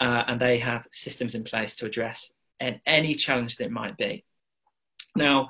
uh, 0.00 0.24
and 0.26 0.40
they 0.40 0.58
have 0.58 0.86
systems 0.90 1.34
in 1.34 1.44
place 1.44 1.74
to 1.76 1.86
address 1.86 2.32
an, 2.60 2.80
any 2.86 3.14
challenge 3.14 3.56
that 3.56 3.70
might 3.70 3.96
be. 3.96 4.24
Now, 5.14 5.48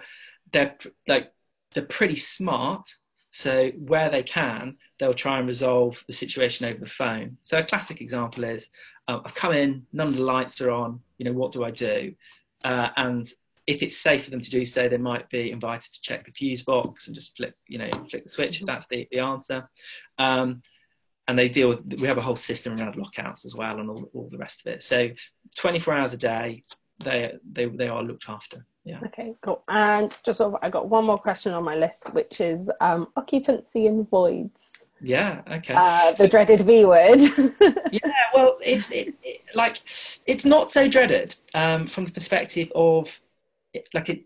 they're 0.52 0.76
like 1.06 1.32
they're 1.72 1.84
pretty 1.84 2.16
smart, 2.16 2.88
so 3.36 3.70
where 3.76 4.08
they 4.08 4.22
can, 4.22 4.78
they'll 4.98 5.12
try 5.12 5.38
and 5.38 5.46
resolve 5.46 6.02
the 6.06 6.12
situation 6.14 6.64
over 6.64 6.80
the 6.80 6.86
phone. 6.86 7.36
So 7.42 7.58
a 7.58 7.62
classic 7.62 8.00
example 8.00 8.44
is, 8.44 8.70
uh, 9.08 9.18
I've 9.22 9.34
come 9.34 9.52
in, 9.52 9.84
none 9.92 10.08
of 10.08 10.14
the 10.14 10.22
lights 10.22 10.58
are 10.62 10.70
on. 10.70 11.00
You 11.18 11.26
know, 11.26 11.34
what 11.34 11.52
do 11.52 11.62
I 11.62 11.70
do? 11.70 12.14
Uh, 12.64 12.88
and 12.96 13.30
if 13.66 13.82
it's 13.82 13.98
safe 13.98 14.24
for 14.24 14.30
them 14.30 14.40
to 14.40 14.48
do 14.48 14.64
so, 14.64 14.88
they 14.88 14.96
might 14.96 15.28
be 15.28 15.50
invited 15.50 15.92
to 15.92 16.00
check 16.00 16.24
the 16.24 16.30
fuse 16.30 16.62
box 16.62 17.08
and 17.08 17.14
just 17.14 17.36
flip, 17.36 17.54
you 17.68 17.76
know, 17.76 17.90
flick 18.08 18.24
the 18.24 18.30
switch 18.30 18.62
if 18.62 18.66
that's 18.66 18.86
the, 18.86 19.06
the 19.10 19.18
answer. 19.18 19.68
Um, 20.18 20.62
and 21.28 21.38
they 21.38 21.50
deal 21.50 21.68
with, 21.68 21.84
we 22.00 22.08
have 22.08 22.16
a 22.16 22.22
whole 22.22 22.36
system 22.36 22.80
around 22.80 22.96
lockouts 22.96 23.44
as 23.44 23.54
well 23.54 23.80
and 23.80 23.90
all, 23.90 24.08
all 24.14 24.30
the 24.30 24.38
rest 24.38 24.62
of 24.64 24.72
it. 24.72 24.82
So 24.82 25.10
24 25.56 25.92
hours 25.92 26.14
a 26.14 26.16
day, 26.16 26.64
they, 27.04 27.34
they, 27.52 27.66
they 27.66 27.88
are 27.88 28.02
looked 28.02 28.30
after. 28.30 28.64
Yeah. 28.86 29.00
Okay, 29.06 29.34
cool. 29.42 29.64
And 29.66 30.16
just 30.24 30.38
sort 30.38 30.54
of, 30.54 30.60
I 30.62 30.70
got 30.70 30.88
one 30.88 31.04
more 31.04 31.18
question 31.18 31.52
on 31.52 31.64
my 31.64 31.74
list, 31.74 32.14
which 32.14 32.40
is 32.40 32.70
um, 32.80 33.08
occupancy 33.16 33.88
and 33.88 34.08
voids. 34.08 34.70
Yeah. 35.00 35.42
Okay. 35.50 35.74
Uh, 35.74 36.12
the 36.12 36.18
so, 36.18 36.28
dreaded 36.28 36.60
V 36.60 36.84
word. 36.84 37.18
yeah. 37.90 38.12
Well, 38.32 38.58
it's 38.62 38.90
it, 38.92 39.14
it, 39.24 39.40
like 39.54 39.80
it's 40.24 40.44
not 40.44 40.70
so 40.70 40.88
dreaded 40.88 41.34
um, 41.52 41.88
from 41.88 42.04
the 42.04 42.12
perspective 42.12 42.70
of 42.76 43.20
it, 43.74 43.88
like 43.92 44.08
it, 44.08 44.22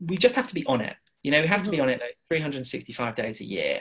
we 0.00 0.16
just 0.16 0.36
have 0.36 0.46
to 0.46 0.54
be 0.54 0.64
on 0.66 0.80
it. 0.80 0.96
You 1.24 1.32
know, 1.32 1.40
we 1.40 1.48
have 1.48 1.64
to 1.64 1.70
be 1.70 1.78
mm-hmm. 1.78 1.84
on 1.84 1.90
it 1.90 2.00
like 2.00 2.16
365 2.28 3.16
days 3.16 3.40
a 3.40 3.44
year. 3.44 3.80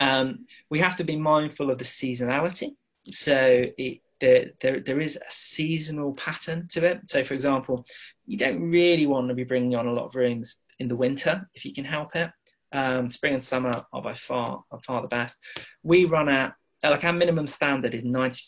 Um, 0.00 0.46
we 0.70 0.80
have 0.80 0.96
to 0.96 1.04
be 1.04 1.16
mindful 1.16 1.70
of 1.70 1.78
the 1.78 1.84
seasonality. 1.84 2.74
So 3.12 3.64
it, 3.78 4.00
there, 4.20 4.50
there, 4.60 4.80
there 4.80 5.00
is 5.00 5.16
a 5.16 5.30
seasonal 5.30 6.14
pattern 6.14 6.68
to 6.72 6.84
it. 6.84 7.08
So, 7.08 7.24
for 7.24 7.34
example, 7.34 7.86
you 8.26 8.36
don't 8.36 8.60
really 8.60 9.06
want 9.06 9.28
to 9.28 9.34
be 9.34 9.44
bringing 9.44 9.74
on 9.76 9.86
a 9.86 9.92
lot 9.92 10.06
of 10.06 10.14
rooms 10.14 10.56
in 10.78 10.88
the 10.88 10.96
winter 10.96 11.48
if 11.54 11.64
you 11.64 11.72
can 11.72 11.84
help 11.84 12.14
it. 12.16 12.30
Um, 12.72 13.08
spring 13.08 13.34
and 13.34 13.44
summer 13.44 13.84
are 13.92 14.02
by 14.02 14.14
far 14.14 14.64
are 14.70 14.80
far 14.80 15.00
the 15.02 15.08
best. 15.08 15.36
We 15.82 16.04
run 16.04 16.28
at 16.28 16.54
like 16.82 17.04
our 17.04 17.12
minimum 17.12 17.46
standard 17.46 17.94
is 17.94 18.04
90, 18.04 18.40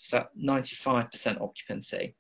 95% 0.45 1.41
occupancy 1.41 2.15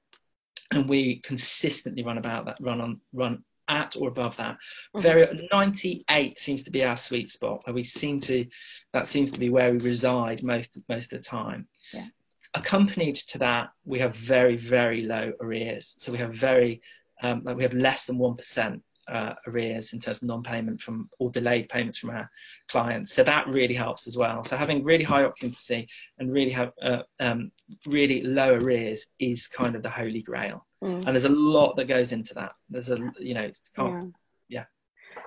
and 0.71 0.89
we 0.89 1.21
consistently 1.21 2.03
run 2.03 2.19
about 2.19 2.47
that 2.47 2.59
run 2.61 2.81
on 2.81 3.01
run 3.13 3.43
at 3.69 3.97
or 3.97 4.09
above 4.09 4.37
that 4.37 4.55
mm-hmm. 4.55 5.01
very 5.01 5.49
98 5.53 6.39
seems 6.39 6.63
to 6.63 6.71
be 6.71 6.85
our 6.85 6.97
sweet 6.97 7.29
spot 7.29 7.61
where 7.65 7.75
we 7.75 7.85
seem 7.85 8.21
to 8.21 8.47
that 8.93 9.07
seems 9.07 9.31
to 9.31 9.39
be 9.39 9.51
where 9.51 9.73
we 9.73 9.79
reside 9.79 10.43
most 10.43 10.79
most 10.89 11.13
of 11.13 11.19
the 11.19 11.25
time 11.25 11.69
yeah. 11.93 12.07
accompanied 12.55 13.17
to 13.17 13.39
that 13.39 13.71
we 13.85 13.99
have 13.99 14.15
very 14.15 14.57
very 14.57 15.03
low 15.03 15.33
arrears 15.41 15.95
so 15.99 16.11
we 16.13 16.19
have 16.19 16.35
very 16.35 16.81
um, 17.23 17.43
like 17.45 17.57
we 17.57 17.62
have 17.62 17.73
less 17.73 18.07
than 18.07 18.19
1% 18.19 18.81
uh, 19.09 19.35
arrears 19.47 19.93
in 19.93 20.01
terms 20.01 20.19
of 20.19 20.29
non-payment 20.29 20.81
from 20.81 21.09
or 21.19 21.31
delayed 21.31 21.69
payments 21.69 21.99
from 21.99 22.11
our 22.11 22.31
clients. 22.71 23.12
So 23.14 23.23
that 23.25 23.47
really 23.49 23.75
helps 23.75 24.07
as 24.07 24.16
well. 24.16 24.45
So 24.45 24.57
having 24.57 24.85
really 24.85 25.05
high 25.05 25.25
occupancy 25.25 25.89
and 26.19 26.33
really 26.33 26.51
have 26.53 26.73
uh, 26.83 27.03
um, 27.19 27.51
really 27.87 28.23
low 28.23 28.55
arrears 28.55 29.07
is 29.19 29.47
kind 29.47 29.75
of 29.75 29.83
the 29.83 29.91
holy 29.91 30.23
grail. 30.23 30.66
Mm. 30.83 31.07
And 31.07 31.09
there's 31.09 31.25
a 31.25 31.31
lot 31.31 31.77
that 31.77 31.87
goes 31.87 32.12
into 32.12 32.35
that. 32.35 32.53
There's 32.69 32.91
a 32.91 32.99
you 33.19 33.35
know 33.35 33.51
yeah. 33.79 34.03
yeah. 34.49 34.64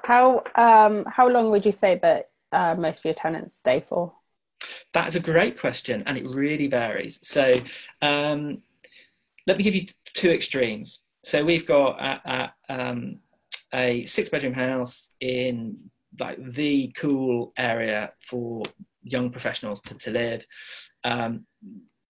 How 0.04 0.44
um, 0.56 1.06
how 1.08 1.28
long 1.28 1.52
would 1.52 1.66
you 1.66 1.72
say 1.72 2.00
that 2.02 2.30
uh, 2.52 2.76
most 2.76 3.00
of 3.00 3.06
your 3.06 3.14
tenants 3.14 3.56
stay 3.56 3.82
for? 3.82 4.14
That 4.94 5.08
is 5.08 5.16
a 5.16 5.20
great 5.20 5.60
question, 5.60 6.04
and 6.06 6.18
it 6.18 6.26
really 6.26 6.68
varies. 6.68 7.20
So 7.22 7.56
um, 8.02 8.62
let 9.48 9.58
me 9.58 9.64
give 9.64 9.76
you 9.76 9.88
two 10.14 10.30
extremes. 10.30 11.00
So 11.24 11.46
we've 11.46 11.68
got 11.68 12.00
at, 12.02 12.22
at 12.26 12.54
um, 12.70 13.20
a 13.74 14.06
six 14.06 14.30
bedroom 14.30 14.54
house 14.54 15.12
in 15.20 15.78
like 16.20 16.44
the 16.44 16.94
cool 16.98 17.54
area 17.58 18.12
for 18.28 18.64
young 19.04 19.32
professionals 19.32 19.82
to, 19.82 19.96
to 19.96 20.12
live. 20.12 20.46
Um, 21.04 21.46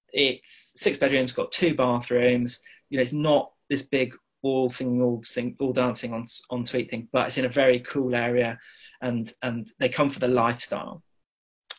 it's 0.10 0.72
six 0.76 0.98
bedrooms, 0.98 1.32
got 1.32 1.52
two 1.52 1.76
bathrooms. 1.76 2.60
You 2.90 2.98
know, 2.98 3.04
it's 3.04 3.14
not 3.14 3.52
this 3.70 3.84
big 3.84 4.14
all 4.44 4.70
singing, 4.70 5.02
all 5.02 5.22
sing, 5.24 5.56
all 5.60 5.74
dancing 5.74 6.14
on 6.14 6.26
en 6.52 6.66
suite 6.66 6.90
thing, 6.90 7.08
but 7.12 7.28
it's 7.28 7.38
in 7.38 7.46
a 7.46 7.50
very 7.50 7.80
cool 7.80 8.16
area, 8.16 8.58
and 9.02 9.32
and 9.42 9.72
they 9.80 9.90
come 9.90 10.10
for 10.10 10.20
the 10.20 10.28
lifestyle. 10.28 11.04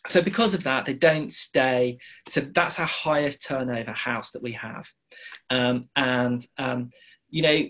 So 0.06 0.20
because 0.20 0.54
of 0.54 0.64
that, 0.64 0.84
they 0.84 0.94
don't 0.94 1.32
stay. 1.32 1.98
So 2.28 2.40
that's 2.40 2.78
our 2.78 2.86
highest 2.86 3.44
turnover 3.44 3.92
house 3.92 4.30
that 4.32 4.42
we 4.42 4.52
have, 4.52 4.86
um, 5.50 5.88
and 5.96 6.46
um, 6.58 6.90
you 7.32 7.42
know 7.42 7.66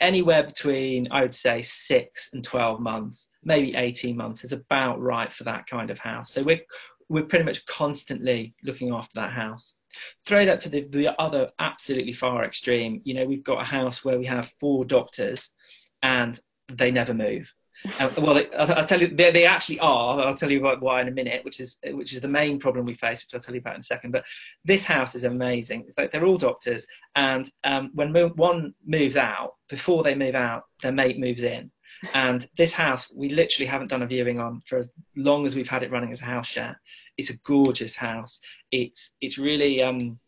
anywhere 0.00 0.42
between 0.42 1.06
I 1.12 1.22
would 1.22 1.34
say 1.34 1.62
six 1.62 2.30
and 2.32 2.42
twelve 2.42 2.80
months, 2.80 3.28
maybe 3.44 3.76
eighteen 3.76 4.16
months 4.16 4.42
is 4.42 4.52
about 4.52 5.00
right 5.00 5.32
for 5.32 5.44
that 5.44 5.66
kind 5.66 5.90
of 5.90 5.98
house. 6.00 6.32
So 6.32 6.42
we're 6.42 6.62
we're 7.08 7.24
pretty 7.24 7.44
much 7.44 7.64
constantly 7.66 8.54
looking 8.64 8.92
after 8.92 9.12
that 9.16 9.32
house. 9.32 9.74
Throw 10.26 10.46
that 10.46 10.62
to 10.62 10.70
the, 10.70 10.88
the 10.88 11.20
other 11.20 11.50
absolutely 11.58 12.14
far 12.14 12.44
extreme. 12.44 13.02
You 13.04 13.14
know, 13.14 13.26
we've 13.26 13.44
got 13.44 13.60
a 13.60 13.64
house 13.64 14.02
where 14.02 14.18
we 14.18 14.24
have 14.26 14.50
four 14.58 14.86
doctors 14.86 15.50
and 16.02 16.40
they 16.72 16.90
never 16.90 17.12
move. 17.12 17.52
Uh, 17.98 18.10
well, 18.18 18.42
I'll, 18.56 18.72
I'll, 18.74 18.86
tell 18.86 19.00
you, 19.00 19.08
they, 19.08 19.30
they, 19.32 19.44
actually 19.44 19.80
are. 19.80 20.20
I'll 20.20 20.36
tell 20.36 20.50
you 20.50 20.62
why 20.62 21.00
in 21.00 21.08
a 21.08 21.12
minute, 21.12 21.44
which 21.44 21.60
is 21.60 21.78
which 21.84 22.12
is 22.12 22.20
the 22.20 22.28
main 22.28 22.60
problem 22.60 22.86
we 22.86 22.94
face, 22.94 23.22
which 23.22 23.34
I'll 23.34 23.40
tell 23.40 23.54
you 23.54 23.60
about 23.60 23.74
in 23.74 23.80
a 23.80 23.84
second. 23.84 24.12
But 24.12 24.24
this 24.64 24.84
house 24.84 25.14
is 25.14 25.24
amazing. 25.24 25.84
It's 25.88 25.98
like 25.98 26.12
they're 26.12 26.24
all 26.24 26.36
doctors, 26.36 26.86
and 27.16 27.50
um, 27.64 27.90
when 27.94 28.12
mo- 28.12 28.32
one 28.36 28.74
moves 28.86 29.16
out, 29.16 29.54
before 29.68 30.02
they 30.02 30.14
move 30.14 30.34
out, 30.34 30.64
their 30.82 30.92
mate 30.92 31.18
moves 31.18 31.42
in. 31.42 31.70
And 32.14 32.48
this 32.56 32.72
house, 32.72 33.10
we 33.14 33.28
literally 33.28 33.66
haven't 33.66 33.88
done 33.88 34.02
a 34.02 34.06
viewing 34.06 34.40
on 34.40 34.62
for 34.66 34.78
as 34.78 34.90
long 35.14 35.46
as 35.46 35.54
we've 35.54 35.68
had 35.68 35.82
it 35.82 35.90
running 35.92 36.12
as 36.12 36.20
a 36.20 36.24
house 36.24 36.48
share. 36.48 36.80
It's 37.16 37.30
a 37.30 37.36
gorgeous 37.44 37.94
house. 37.94 38.38
It's 38.70 39.10
it's 39.20 39.38
really 39.38 39.82
um, 39.82 40.18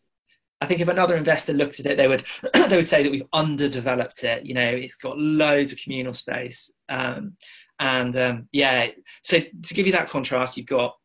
I 0.65 0.67
think 0.67 0.81
if 0.81 0.87
another 0.87 1.15
investor 1.15 1.53
looked 1.53 1.79
at 1.79 1.85
it, 1.85 1.95
they 1.95 2.07
would 2.07 2.25
they 2.53 2.75
would 2.75 2.87
say 2.87 3.03
that 3.03 3.11
we've 3.11 3.27
underdeveloped 3.31 4.23
it. 4.23 4.47
You 4.47 4.55
know, 4.55 4.67
it's 4.67 4.95
got 4.95 5.15
loads 5.15 5.71
of 5.71 5.77
communal 5.77 6.13
space, 6.13 6.71
um, 6.89 7.33
and 7.79 8.17
um, 8.17 8.49
yeah. 8.51 8.87
So 9.21 9.41
to 9.41 9.73
give 9.75 9.85
you 9.85 9.91
that 9.91 10.09
contrast, 10.09 10.57
you've 10.57 10.65
got 10.65 10.95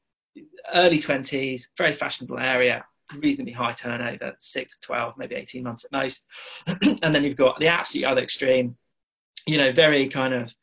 early 0.72 0.98
twenties, 0.98 1.68
very 1.76 1.92
fashionable 1.92 2.38
area, 2.38 2.86
reasonably 3.18 3.52
high 3.52 3.74
turnover, 3.74 4.34
six, 4.38 4.78
12, 4.80 5.18
maybe 5.18 5.34
eighteen 5.34 5.62
months 5.62 5.84
at 5.84 5.92
most, 5.92 6.24
and 7.02 7.14
then 7.14 7.22
you've 7.22 7.36
got 7.36 7.60
the 7.60 7.68
absolute 7.68 8.06
other 8.06 8.22
extreme. 8.22 8.78
You 9.46 9.58
know, 9.58 9.72
very 9.72 10.08
kind 10.08 10.32
of 10.32 10.54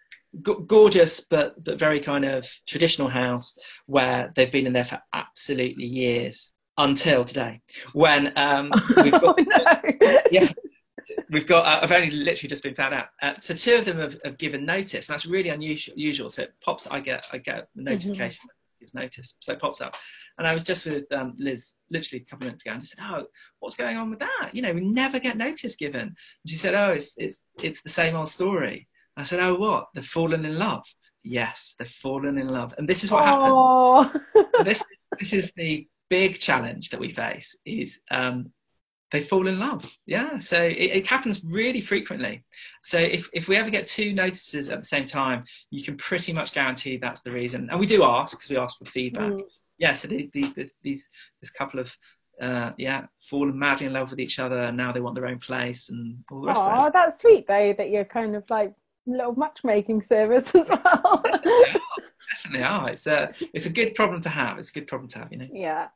gorgeous 0.66 1.20
but 1.20 1.64
but 1.64 1.78
very 1.78 2.00
kind 2.00 2.26
of 2.26 2.48
traditional 2.68 3.10
house 3.10 3.56
where 3.86 4.34
they've 4.36 4.52
been 4.52 4.66
in 4.66 4.74
there 4.74 4.86
for 4.86 5.00
absolutely 5.14 5.86
years 5.86 6.52
until 6.78 7.26
today 7.26 7.62
when 7.94 8.32
um, 8.38 8.72
we've 8.98 9.12
got 9.12 9.24
oh, 9.40 9.44
no. 9.46 9.94
yeah 10.32 10.52
we've 11.30 11.48
got 11.48 11.66
uh, 11.66 11.80
I've 11.84 11.92
only 11.92 12.12
literally 12.12 12.50
just 12.50 12.64
been 12.64 12.76
found 12.76 12.94
out. 12.94 13.08
Uh, 13.22 13.34
so 13.40 13.54
two 13.54 13.76
of 13.76 13.86
them 13.86 14.00
have, 14.00 14.18
have, 14.24 14.38
given 14.38 14.66
notice 14.66 15.08
and 15.08 15.14
that's 15.14 15.26
really 15.26 15.50
unusual 15.50 15.96
usual. 15.98 16.30
So 16.30 16.44
it 16.44 16.54
pops 16.62 16.88
I 16.88 17.00
get 17.00 17.26
I 17.32 17.38
get 17.38 17.58
a 17.60 17.68
notification 17.76 18.42
mm-hmm. 18.46 18.84
it's 18.84 18.94
notice 18.94 19.36
so 19.40 19.54
it 19.54 19.60
pops 19.60 19.82
up. 19.82 19.96
And 20.38 20.46
I 20.46 20.54
was 20.54 20.64
just 20.64 20.86
with 20.86 21.12
um, 21.12 21.34
Liz 21.40 21.74
literally 21.90 22.22
a 22.22 22.30
couple 22.30 22.46
of 22.46 22.50
minutes 22.50 22.64
ago 22.64 22.74
and 22.74 22.82
just 22.82 22.96
said 22.96 23.06
oh 23.10 23.26
what's 23.60 23.76
going 23.76 23.98
on 23.98 24.10
with 24.10 24.20
that? 24.20 24.50
You 24.54 24.62
know 24.62 24.74
we 24.74 24.82
never 24.82 25.20
get 25.20 25.38
notice 25.38 25.76
given. 25.76 26.02
And 26.02 26.16
she 26.46 26.58
said 26.58 26.76
oh 26.76 26.92
it's 26.92 27.14
it's 27.18 27.44
it's 27.62 27.82
the 27.82 27.90
same 27.90 28.16
old 28.16 28.30
story. 28.30 28.88
I 29.16 29.24
said 29.24 29.40
oh 29.40 29.56
what? 29.56 29.88
They've 29.94 30.06
fallen 30.06 30.46
in 30.46 30.58
love? 30.58 30.86
Yes 31.24 31.76
they've 31.78 31.88
fallen 31.88 32.38
in 32.38 32.50
love. 32.50 32.74
And 32.78 32.88
this 32.88 33.04
is 33.04 33.12
what 33.12 33.24
Aww. 33.24 34.12
happened 34.12 34.66
this 34.66 34.84
this 35.20 35.34
is 35.34 35.52
the 35.56 35.88
big 36.10 36.40
challenge 36.40 36.90
that 36.90 37.00
we 37.00 37.12
face 37.12 37.56
is 37.66 38.00
um, 38.12 38.52
they 39.12 39.22
fall 39.22 39.48
in 39.48 39.60
love. 39.60 39.90
Yeah, 40.06 40.40
so 40.40 40.62
it, 40.62 40.74
it, 40.74 41.08
happens 41.08 41.42
really 41.44 41.82
frequently. 41.82 42.44
So 42.84 42.98
if, 42.98 43.30
if 43.34 43.48
we 43.48 43.56
ever 43.56 43.70
get 43.70 43.88
two 43.88 44.14
notices 44.14 44.70
at 44.70 44.80
the 44.80 44.86
same 44.86 45.06
time, 45.06 45.44
you 45.70 45.84
can 45.84 45.96
pretty 45.98 46.34
much 46.34 46.54
guarantee 46.54 46.98
that's 46.98 47.22
the 47.22 47.32
reason. 47.32 47.70
And 47.70 47.80
we 47.80 47.86
do 47.86 48.04
ask 48.04 48.38
because 48.38 48.50
we 48.50 48.58
ask 48.58 48.78
for 48.78 48.86
feedback. 48.86 49.32
Mm. 49.32 49.42
Yeah, 49.78 49.94
so 49.94 50.08
the, 50.08 50.30
the, 50.34 50.42
the, 50.56 50.70
these 50.84 51.08
this 51.42 51.52
couple 51.52 51.80
of 51.80 51.96
uh, 52.42 52.72
yeah 52.78 53.06
fallen 53.30 53.58
madly 53.58 53.88
in 53.88 53.94
love 53.94 54.10
with 54.10 54.20
each 54.20 54.40
other, 54.40 54.64
and 54.64 54.78
now 54.78 54.92
they 54.92 55.00
want 55.00 55.16
their 55.16 55.28
own 55.28 55.40
place 55.40 55.90
and 55.90 56.18
all 56.32 56.42
the 56.42 56.48
rest. 56.48 56.62
Oh, 56.62 56.90
that's 56.92 57.22
sweet 57.22 57.48
though 57.48 57.74
that 57.78 57.90
you're 57.90 58.06
kind 58.06 58.36
of 58.36 58.44
like 58.50 58.74
little 59.06 59.36
matchmaking 59.36 60.02
service 60.02 60.54
as 60.54 60.68
well. 60.84 61.24
yeah, 61.46 61.77
definitely 62.48 62.68
are. 62.68 62.90
It's 62.90 63.08
a 63.08 63.32
it's 63.54 63.66
a 63.66 63.70
good 63.70 63.96
problem 63.96 64.22
to 64.22 64.30
have. 64.30 64.58
It's 64.60 64.70
a 64.70 64.74
good 64.74 64.88
problem 64.88 65.10
to 65.10 65.20
have, 65.20 65.32
you 65.32 65.38
know. 65.40 65.48
Yeah. 65.52 65.88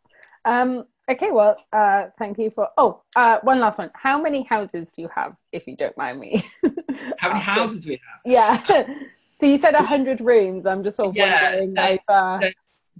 Um, 0.45 0.85
okay, 1.09 1.31
well, 1.31 1.57
uh, 1.71 2.07
thank 2.17 2.37
you 2.37 2.49
for. 2.49 2.69
Oh, 2.77 3.01
uh, 3.15 3.39
one 3.43 3.59
last 3.59 3.77
one. 3.77 3.91
How 3.93 4.21
many 4.21 4.43
houses 4.43 4.87
do 4.95 5.01
you 5.01 5.09
have, 5.15 5.35
if 5.51 5.67
you 5.67 5.75
don't 5.75 5.97
mind 5.97 6.19
me? 6.19 6.45
How 7.17 7.29
many 7.29 7.41
houses 7.41 7.85
we 7.85 7.93
have? 7.93 8.21
Yeah. 8.25 8.93
so 9.39 9.45
you 9.45 9.57
said 9.57 9.75
hundred 9.75 10.21
rooms. 10.21 10.65
I'm 10.65 10.83
just 10.83 10.97
sort 10.97 11.09
of 11.09 11.15
yeah, 11.15 11.43
wondering. 11.43 11.73
That, 11.73 11.91
if, 11.93 12.01
uh... 12.07 12.39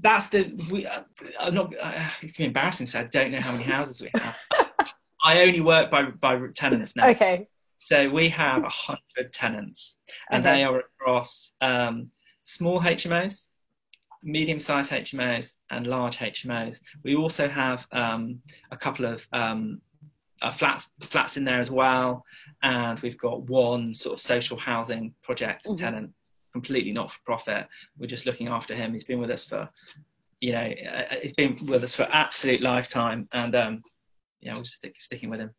that's 0.02 0.30
the. 0.30 0.54
We, 0.72 0.86
uh, 0.86 1.04
I'm 1.40 1.56
not. 1.56 1.74
Uh, 1.80 2.10
it's 2.22 2.40
embarrassing. 2.40 2.88
So 2.88 3.00
I 3.00 3.04
don't 3.04 3.32
know 3.32 3.42
how 3.42 3.52
many 3.52 3.64
houses 3.64 4.02
we 4.02 4.12
have. 4.16 4.38
I 5.24 5.42
only 5.42 5.62
work 5.62 5.92
by 5.92 6.04
by 6.04 6.40
tenants 6.56 6.96
now. 6.96 7.10
Okay. 7.10 7.48
So 7.84 8.10
we 8.12 8.30
have 8.30 8.64
hundred 8.64 9.34
tenants, 9.34 9.96
and 10.30 10.46
okay. 10.46 10.58
they 10.58 10.64
are 10.64 10.80
across 10.80 11.54
um, 11.62 12.12
small 12.44 12.82
HMOs, 12.82 13.46
medium-sized 14.24 14.92
HMOs 14.92 15.54
and 15.70 15.88
large 15.88 16.18
HMOs. 16.18 16.80
We 17.04 17.16
also 17.16 17.48
have 17.48 17.88
um, 17.92 18.40
a 18.72 18.78
couple 18.78 19.06
of 19.06 19.26
um, 19.34 19.82
uh, 20.42 20.52
flats 20.52 20.90
flats 21.02 21.38
in 21.38 21.44
there 21.44 21.60
as 21.60 21.72
well, 21.72 22.24
and 22.64 23.00
we've 23.00 23.18
got 23.18 23.44
one 23.44 23.94
sort 23.94 24.14
of 24.14 24.20
social 24.20 24.58
housing 24.58 25.14
project 25.24 25.66
mm-hmm. 25.66 25.76
tenant, 25.76 26.12
completely 26.52 26.92
not 26.92 27.12
for 27.12 27.20
profit. 27.26 27.68
We're 27.98 28.08
just 28.08 28.26
looking 28.26 28.48
after 28.48 28.76
him. 28.76 28.94
He's 28.94 29.04
been 29.04 29.20
with 29.20 29.30
us 29.30 29.46
for, 29.46 29.70
you 30.40 30.54
know, 30.54 30.72
uh, 30.94 31.16
he's 31.22 31.34
been 31.34 31.64
with 31.66 31.84
us 31.84 31.96
for 31.96 32.04
absolute 32.04 32.62
lifetime, 32.62 33.28
and 33.32 33.56
um, 33.56 33.84
yeah, 34.40 34.56
we're 34.56 34.64
just 34.64 34.76
stick, 34.76 34.96
sticking 35.00 35.30
with 35.30 35.40
him. 35.40 35.52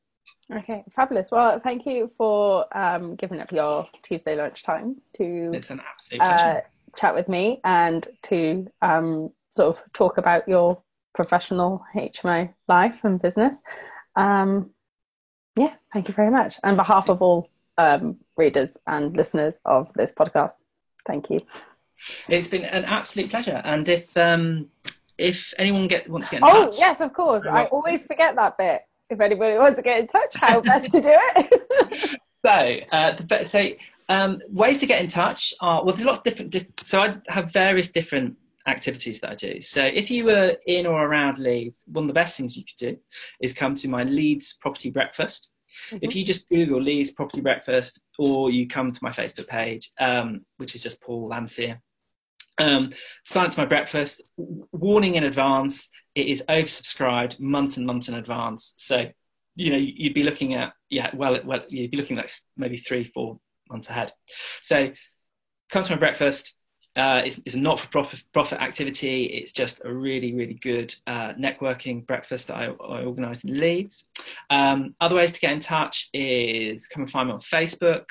Okay, 0.59 0.85
fabulous. 0.95 1.31
Well, 1.31 1.59
thank 1.59 1.87
you 1.87 2.11
for 2.17 2.67
um, 2.77 3.15
giving 3.17 3.41
up 3.41 3.53
your 3.53 3.89
Tuesday 4.03 4.37
lunchtime 4.37 4.97
to. 5.17 5.53
It's 5.55 5.71
an 5.71 5.81
absolute 5.81 6.21
pleasure. 6.21 6.59
Uh, 6.59 6.61
chat 6.97 7.15
with 7.15 7.29
me 7.29 7.61
and 7.65 8.07
to 8.25 8.67
um, 8.83 9.31
sort 9.49 9.77
of 9.77 9.83
talk 9.93 10.19
about 10.19 10.47
your 10.47 10.83
professional 11.15 11.85
HMO 11.95 12.53
life 12.69 12.99
and 13.03 13.21
business. 13.21 13.57
Um, 14.17 14.71
yeah, 15.57 15.75
thank 15.93 16.09
you 16.09 16.15
very 16.15 16.31
much. 16.31 16.59
On 16.65 16.77
behalf 16.77 17.09
of 17.09 17.23
all 17.23 17.51
um, 17.79 18.17
readers 18.37 18.77
and 18.87 19.17
listeners 19.17 19.61
of 19.65 19.93
this 19.95 20.13
podcast, 20.13 20.53
thank 21.07 21.31
you. 21.31 21.41
It's 22.29 22.49
been 22.49 22.65
an 22.65 22.85
absolute 22.85 23.31
pleasure. 23.31 23.63
And 23.65 23.89
if 23.89 24.15
um, 24.17 24.69
if 25.19 25.55
anyone 25.59 25.89
get 25.89 26.09
wants 26.09 26.29
to 26.29 26.33
get 26.33 26.39
in 26.39 26.45
oh 26.45 26.67
touch, 26.67 26.79
yes, 26.79 27.01
of 27.01 27.13
course. 27.13 27.45
I 27.47 27.65
always 27.67 28.07
forget 28.07 28.35
that 28.37 28.59
bit. 28.59 28.83
If 29.13 29.21
anybody 29.21 29.59
wants 29.59 29.77
to 29.77 29.83
get 29.83 30.01
in 30.01 30.07
touch, 30.07 30.35
how 30.35 30.61
best 30.63 30.91
to 30.93 31.01
do 31.03 31.11
it? 31.13 32.21
so, 32.47 32.97
uh, 32.97 33.17
the, 33.17 33.45
so 33.47 33.69
um, 34.09 34.41
ways 34.49 34.81
to 34.81 34.87
get 34.87 35.03
in 35.03 35.11
touch 35.11 35.53
are 35.61 35.85
well. 35.85 35.95
There's 35.95 36.07
lots 36.07 36.19
of 36.19 36.25
different. 36.25 36.55
so 36.83 37.03
I 37.03 37.17
have 37.29 37.53
various 37.53 37.89
different 37.89 38.37
activities 38.67 39.21
that 39.21 39.31
I 39.31 39.35
do. 39.35 39.61
So 39.61 39.85
if 39.85 40.11
you 40.11 40.25
were 40.25 40.57
in 40.67 40.87
or 40.87 41.05
around 41.05 41.39
Leeds, 41.39 41.81
one 41.87 42.05
of 42.05 42.09
the 42.09 42.15
best 42.15 42.37
things 42.37 42.57
you 42.57 42.65
could 42.65 42.93
do 42.93 42.97
is 43.41 43.53
come 43.53 43.75
to 43.75 43.89
my 43.89 44.03
Leeds 44.03 44.57
property 44.61 44.91
breakfast. 44.91 45.51
Mm-hmm. 45.91 45.99
If 46.03 46.17
you 46.17 46.25
just 46.25 46.49
Google 46.49 46.81
Leeds 46.81 47.11
property 47.11 47.43
breakfast, 47.43 48.01
or 48.19 48.51
you 48.51 48.67
come 48.67 48.93
to 48.93 48.99
my 49.03 49.11
Facebook 49.11 49.49
page, 49.49 49.91
um, 50.01 50.47
which 50.57 50.75
is 50.75 50.83
just 50.83 51.01
Paul 51.03 51.29
Lanfear, 51.29 51.81
um, 52.63 52.91
to 53.25 53.55
my 53.57 53.67
breakfast. 53.67 54.23
Warning 54.37 55.15
in 55.15 55.25
advance: 55.25 55.89
it 56.15 56.27
is 56.27 56.43
oversubscribed 56.49 57.41
months 57.41 57.77
and 57.77 57.87
months 57.87 58.09
in 58.09 58.15
advance. 58.15 58.75
So 58.77 59.09
you 59.55 59.71
know 59.71 59.77
you'd 59.77 60.15
be 60.15 60.23
looking 60.23 60.55
at 60.55 60.73
yeah 60.89 61.11
well 61.15 61.39
well 61.45 61.61
you'd 61.69 61.91
be 61.91 61.99
looking 61.99 62.17
like 62.17 62.31
maybe 62.57 62.79
three 62.79 63.05
four 63.05 63.39
months 63.71 63.89
ahead. 63.89 64.13
So 64.63 64.93
come 65.71 65.83
to 65.83 65.93
my 65.93 65.99
breakfast 65.99 66.55
uh, 66.95 67.23
it's, 67.25 67.41
it's, 67.47 67.55
a 67.55 67.59
not-for-profit 67.59 68.61
activity. 68.61 69.25
It's 69.25 69.53
just 69.53 69.81
a 69.85 69.93
really, 69.93 70.35
really 70.35 70.55
good 70.55 70.95
uh, 71.07 71.33
networking 71.35 72.07
breakfast 72.07 72.49
that 72.49 72.57
I, 72.57 72.65
I 72.67 73.05
organise 73.05 73.45
in 73.45 73.59
Leeds. 73.59 74.05
Um, 74.51 74.95
other 75.01 75.15
ways 75.15 75.33
to 75.33 75.41
get 75.41 75.53
in 75.53 75.61
touch 75.61 76.11
is 76.13 76.87
come 76.87 77.05
and 77.05 77.11
find 77.11 77.29
me 77.29 77.35
on 77.35 77.41
Facebook, 77.41 78.05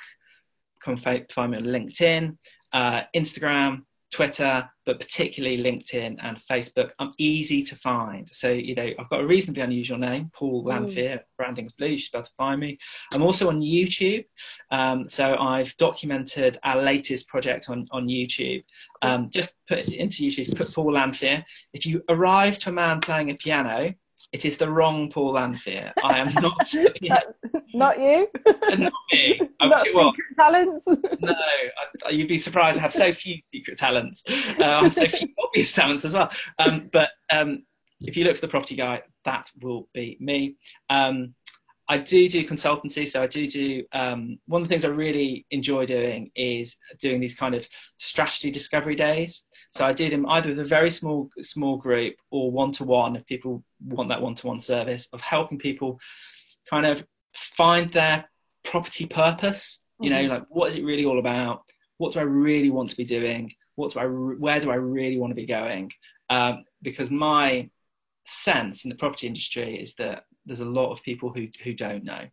come 0.84 0.97
find 0.97 1.52
me 1.52 1.58
on 1.58 1.64
LinkedIn, 1.64 2.38
uh, 2.74 3.02
Instagram, 3.16 3.84
Twitter, 4.12 4.70
but 4.86 4.99
particularly 4.99 5.57
LinkedIn 5.57 6.18
and 6.22 6.38
Facebook. 6.49 6.91
I'm 6.99 7.12
easy 7.18 7.64
to 7.64 7.76
find. 7.78 8.28
So, 8.32 8.49
you 8.49 8.76
know, 8.76 8.89
I've 8.99 9.09
got 9.09 9.22
a 9.22 9.26
reasonably 9.26 9.64
unusual 9.64 9.97
name, 9.97 10.32
Paul 10.34 10.64
Lanfear, 10.66 11.18
mm. 11.18 11.24
Branding's 11.38 11.74
Blue. 11.74 11.88
You 11.88 11.97
should 11.97 12.12
be 12.12 12.18
able 12.18 12.26
to 12.26 12.32
find 12.38 12.59
me. 12.59 12.78
I'm 13.14 13.24
also 13.24 13.47
on 13.47 13.62
YouTube. 13.62 14.26
Um, 14.70 15.07
so 15.07 15.38
I've 15.38 15.76
documented 15.78 16.59
our 16.64 16.82
latest 16.82 17.28
project 17.30 17.70
on, 17.70 17.88
on 17.91 18.07
YouTube. 18.07 18.64
Um, 19.01 19.30
just 19.32 19.53
put 19.68 19.80
it 19.80 19.93
into 19.93 20.24
YouTube, 20.24 20.57
put 20.57 20.74
Paul 20.74 20.93
Lanfear. 20.93 21.45
If 21.74 21.86
you 21.86 22.03
arrive 22.09 22.59
to 22.59 22.70
a 22.70 22.74
man 22.74 22.99
playing 22.99 23.32
a 23.32 23.36
piano, 23.36 23.93
it 24.32 24.45
is 24.45 24.57
the 24.57 24.70
wrong 24.70 25.09
Paul 25.09 25.34
Lanfear. 25.34 25.93
I 26.03 26.20
am 26.20 26.34
not. 26.34 26.74
not 27.74 27.99
you. 27.99 28.28
not 28.78 28.91
not 29.70 29.86
secret 29.86 30.16
talents. 30.36 30.88
no, 30.88 31.34
I, 32.05 32.09
you'd 32.09 32.28
be 32.28 32.39
surprised. 32.39 32.78
I 32.78 32.82
have 32.82 32.93
so 32.93 33.14
few 33.14 33.38
secret 33.53 33.78
talents. 33.78 34.24
Uh, 34.28 34.64
I 34.64 34.84
have 34.84 34.93
so 34.93 35.07
few 35.07 35.30
obvious 35.43 35.72
talents 35.74 36.05
as 36.05 36.14
well. 36.14 36.32
Um, 36.59 36.89
but 36.91 37.09
um, 37.32 37.64
if 38.01 38.18
you 38.18 38.24
look 38.24 38.36
for 38.36 38.41
the 38.41 38.47
property 38.47 38.76
guy, 38.76 39.03
that 39.26 39.49
will 39.62 39.88
be 39.93 40.18
me. 40.20 40.55
Um, 40.89 41.36
I 41.91 41.97
do 41.97 42.30
do 42.30 42.47
consultancy, 42.47 43.05
so 43.05 43.22
I 43.22 43.28
do 43.28 43.47
do. 43.47 43.84
Um, 43.91 44.39
one 44.45 44.62
of 44.62 44.68
the 44.70 44.72
things 44.72 44.86
I 44.86 44.88
really 44.88 45.45
enjoy 45.51 45.86
doing 45.86 46.32
is 46.38 46.78
doing 47.01 47.20
these 47.20 47.36
kind 47.36 47.53
of 47.53 47.68
strategy 47.97 48.49
discovery 48.49 48.95
days. 48.95 49.43
So 49.72 49.86
I 49.86 49.91
do 49.91 50.09
them 50.09 50.26
either 50.28 50.49
with 50.49 50.59
a 50.59 50.64
very 50.64 50.89
small 50.89 51.30
small 51.41 51.76
group 51.76 52.16
or 52.30 52.49
one 52.49 52.72
to 52.74 52.86
one 52.86 53.18
if 53.18 53.26
people 53.26 53.66
want 53.84 54.07
that 54.07 54.22
one 54.22 54.36
to 54.36 54.47
one 54.47 54.62
service 54.62 55.09
of 55.12 55.20
helping 55.20 55.57
people 55.57 55.99
kind 56.70 56.86
of 56.86 57.05
find 57.57 57.91
their 57.91 58.30
property 58.64 59.05
purpose. 59.05 59.80
You 59.99 60.09
mm-hmm. 60.09 60.28
know, 60.28 60.34
like 60.36 60.43
what 60.49 60.70
is 60.70 60.76
it 60.76 60.84
really 60.84 61.05
all 61.05 61.20
about? 61.20 61.64
What 61.97 62.14
do 62.14 62.20
I 62.20 62.24
really 62.24 62.70
want 62.70 62.89
to 62.91 62.97
be 62.97 63.05
doing? 63.05 63.51
What 63.76 63.93
do 63.93 63.99
I? 63.99 64.05
Where 64.05 64.59
do 64.59 64.72
I 64.72 64.76
really 64.76 65.18
want 65.18 65.32
to 65.32 65.36
be 65.36 65.45
going? 65.45 65.91
Um, 66.30 66.64
because 66.82 67.12
my 67.12 67.70
sense 68.26 68.84
in 68.84 68.89
the 68.89 68.95
property 68.95 69.28
industry 69.28 69.80
is 69.80 69.95
that 69.95 70.24
there's 70.45 70.59
a 70.59 70.66
lot 70.66 70.91
of 70.91 71.03
people 71.03 71.32
who 71.32 71.47
who 71.64 71.74
don't 71.74 72.03
know. 72.03 72.26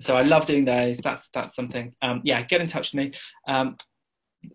So 0.00 0.16
I 0.16 0.22
love 0.22 0.46
doing 0.46 0.64
those. 0.64 0.98
That's 0.98 1.28
that's 1.32 1.56
something. 1.56 1.94
Um, 2.02 2.20
yeah, 2.24 2.42
get 2.42 2.60
in 2.60 2.68
touch 2.68 2.92
with 2.92 3.04
me. 3.04 3.12
Um, 3.48 3.76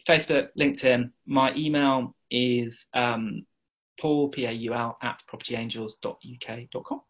Facebook, 0.07 0.49
LinkedIn. 0.57 1.11
My 1.25 1.53
email 1.55 2.15
is 2.29 2.85
um, 2.93 3.45
paul 3.99 4.29
p 4.29 4.45
a 4.45 4.51
u 4.51 4.73
l 4.73 4.97
at 5.01 5.21
propertyangels.uk.com. 5.29 7.01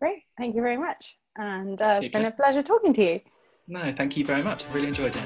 Great, 0.00 0.22
thank 0.38 0.54
you 0.56 0.62
very 0.62 0.78
much, 0.78 1.16
and 1.36 1.80
uh, 1.80 2.00
it's 2.02 2.12
been 2.12 2.26
a 2.26 2.30
pleasure 2.30 2.62
talking 2.62 2.92
to 2.94 3.02
you. 3.02 3.20
No, 3.68 3.92
thank 3.96 4.16
you 4.16 4.24
very 4.24 4.42
much. 4.42 4.66
I 4.66 4.72
really 4.72 4.88
enjoyed 4.88 5.14
it. 5.14 5.22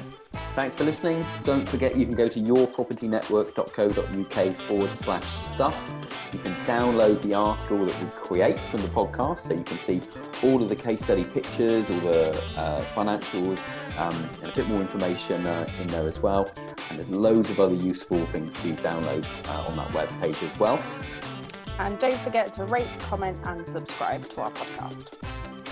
Thanks 0.53 0.75
for 0.75 0.83
listening. 0.83 1.25
Don't 1.43 1.67
forget 1.67 1.97
you 1.97 2.05
can 2.05 2.13
go 2.15 2.27
to 2.27 2.39
yourpropertynetwork.co.uk 2.39 4.55
forward 4.55 4.91
slash 4.91 5.25
stuff. 5.25 5.95
You 6.33 6.39
can 6.39 6.53
download 6.65 7.21
the 7.23 7.33
article 7.33 7.83
that 7.85 7.99
we 8.01 8.07
create 8.11 8.59
from 8.59 8.83
the 8.83 8.89
podcast 8.89 9.39
so 9.39 9.53
you 9.53 9.63
can 9.63 9.79
see 9.79 10.01
all 10.43 10.61
of 10.61 10.67
the 10.69 10.75
case 10.75 11.03
study 11.03 11.23
pictures, 11.23 11.89
all 11.89 11.99
the 11.99 12.29
uh, 12.55 12.81
financials, 12.95 13.59
um, 13.97 14.13
and 14.41 14.51
a 14.51 14.55
bit 14.55 14.67
more 14.67 14.81
information 14.81 15.43
uh, 15.45 15.67
in 15.81 15.87
there 15.87 16.07
as 16.07 16.19
well. 16.19 16.51
And 16.89 16.99
there's 16.99 17.09
loads 17.09 17.49
of 17.49 17.59
other 17.59 17.75
useful 17.75 18.23
things 18.27 18.53
to 18.61 18.73
download 18.75 19.25
uh, 19.49 19.65
on 19.67 19.75
that 19.77 19.91
web 19.93 20.09
page 20.21 20.41
as 20.43 20.59
well. 20.59 20.79
And 21.79 21.97
don't 21.99 22.19
forget 22.21 22.53
to 22.55 22.65
rate, 22.65 22.87
comment, 23.01 23.39
and 23.45 23.65
subscribe 23.67 24.27
to 24.29 24.41
our 24.41 24.51
podcast. 24.51 25.17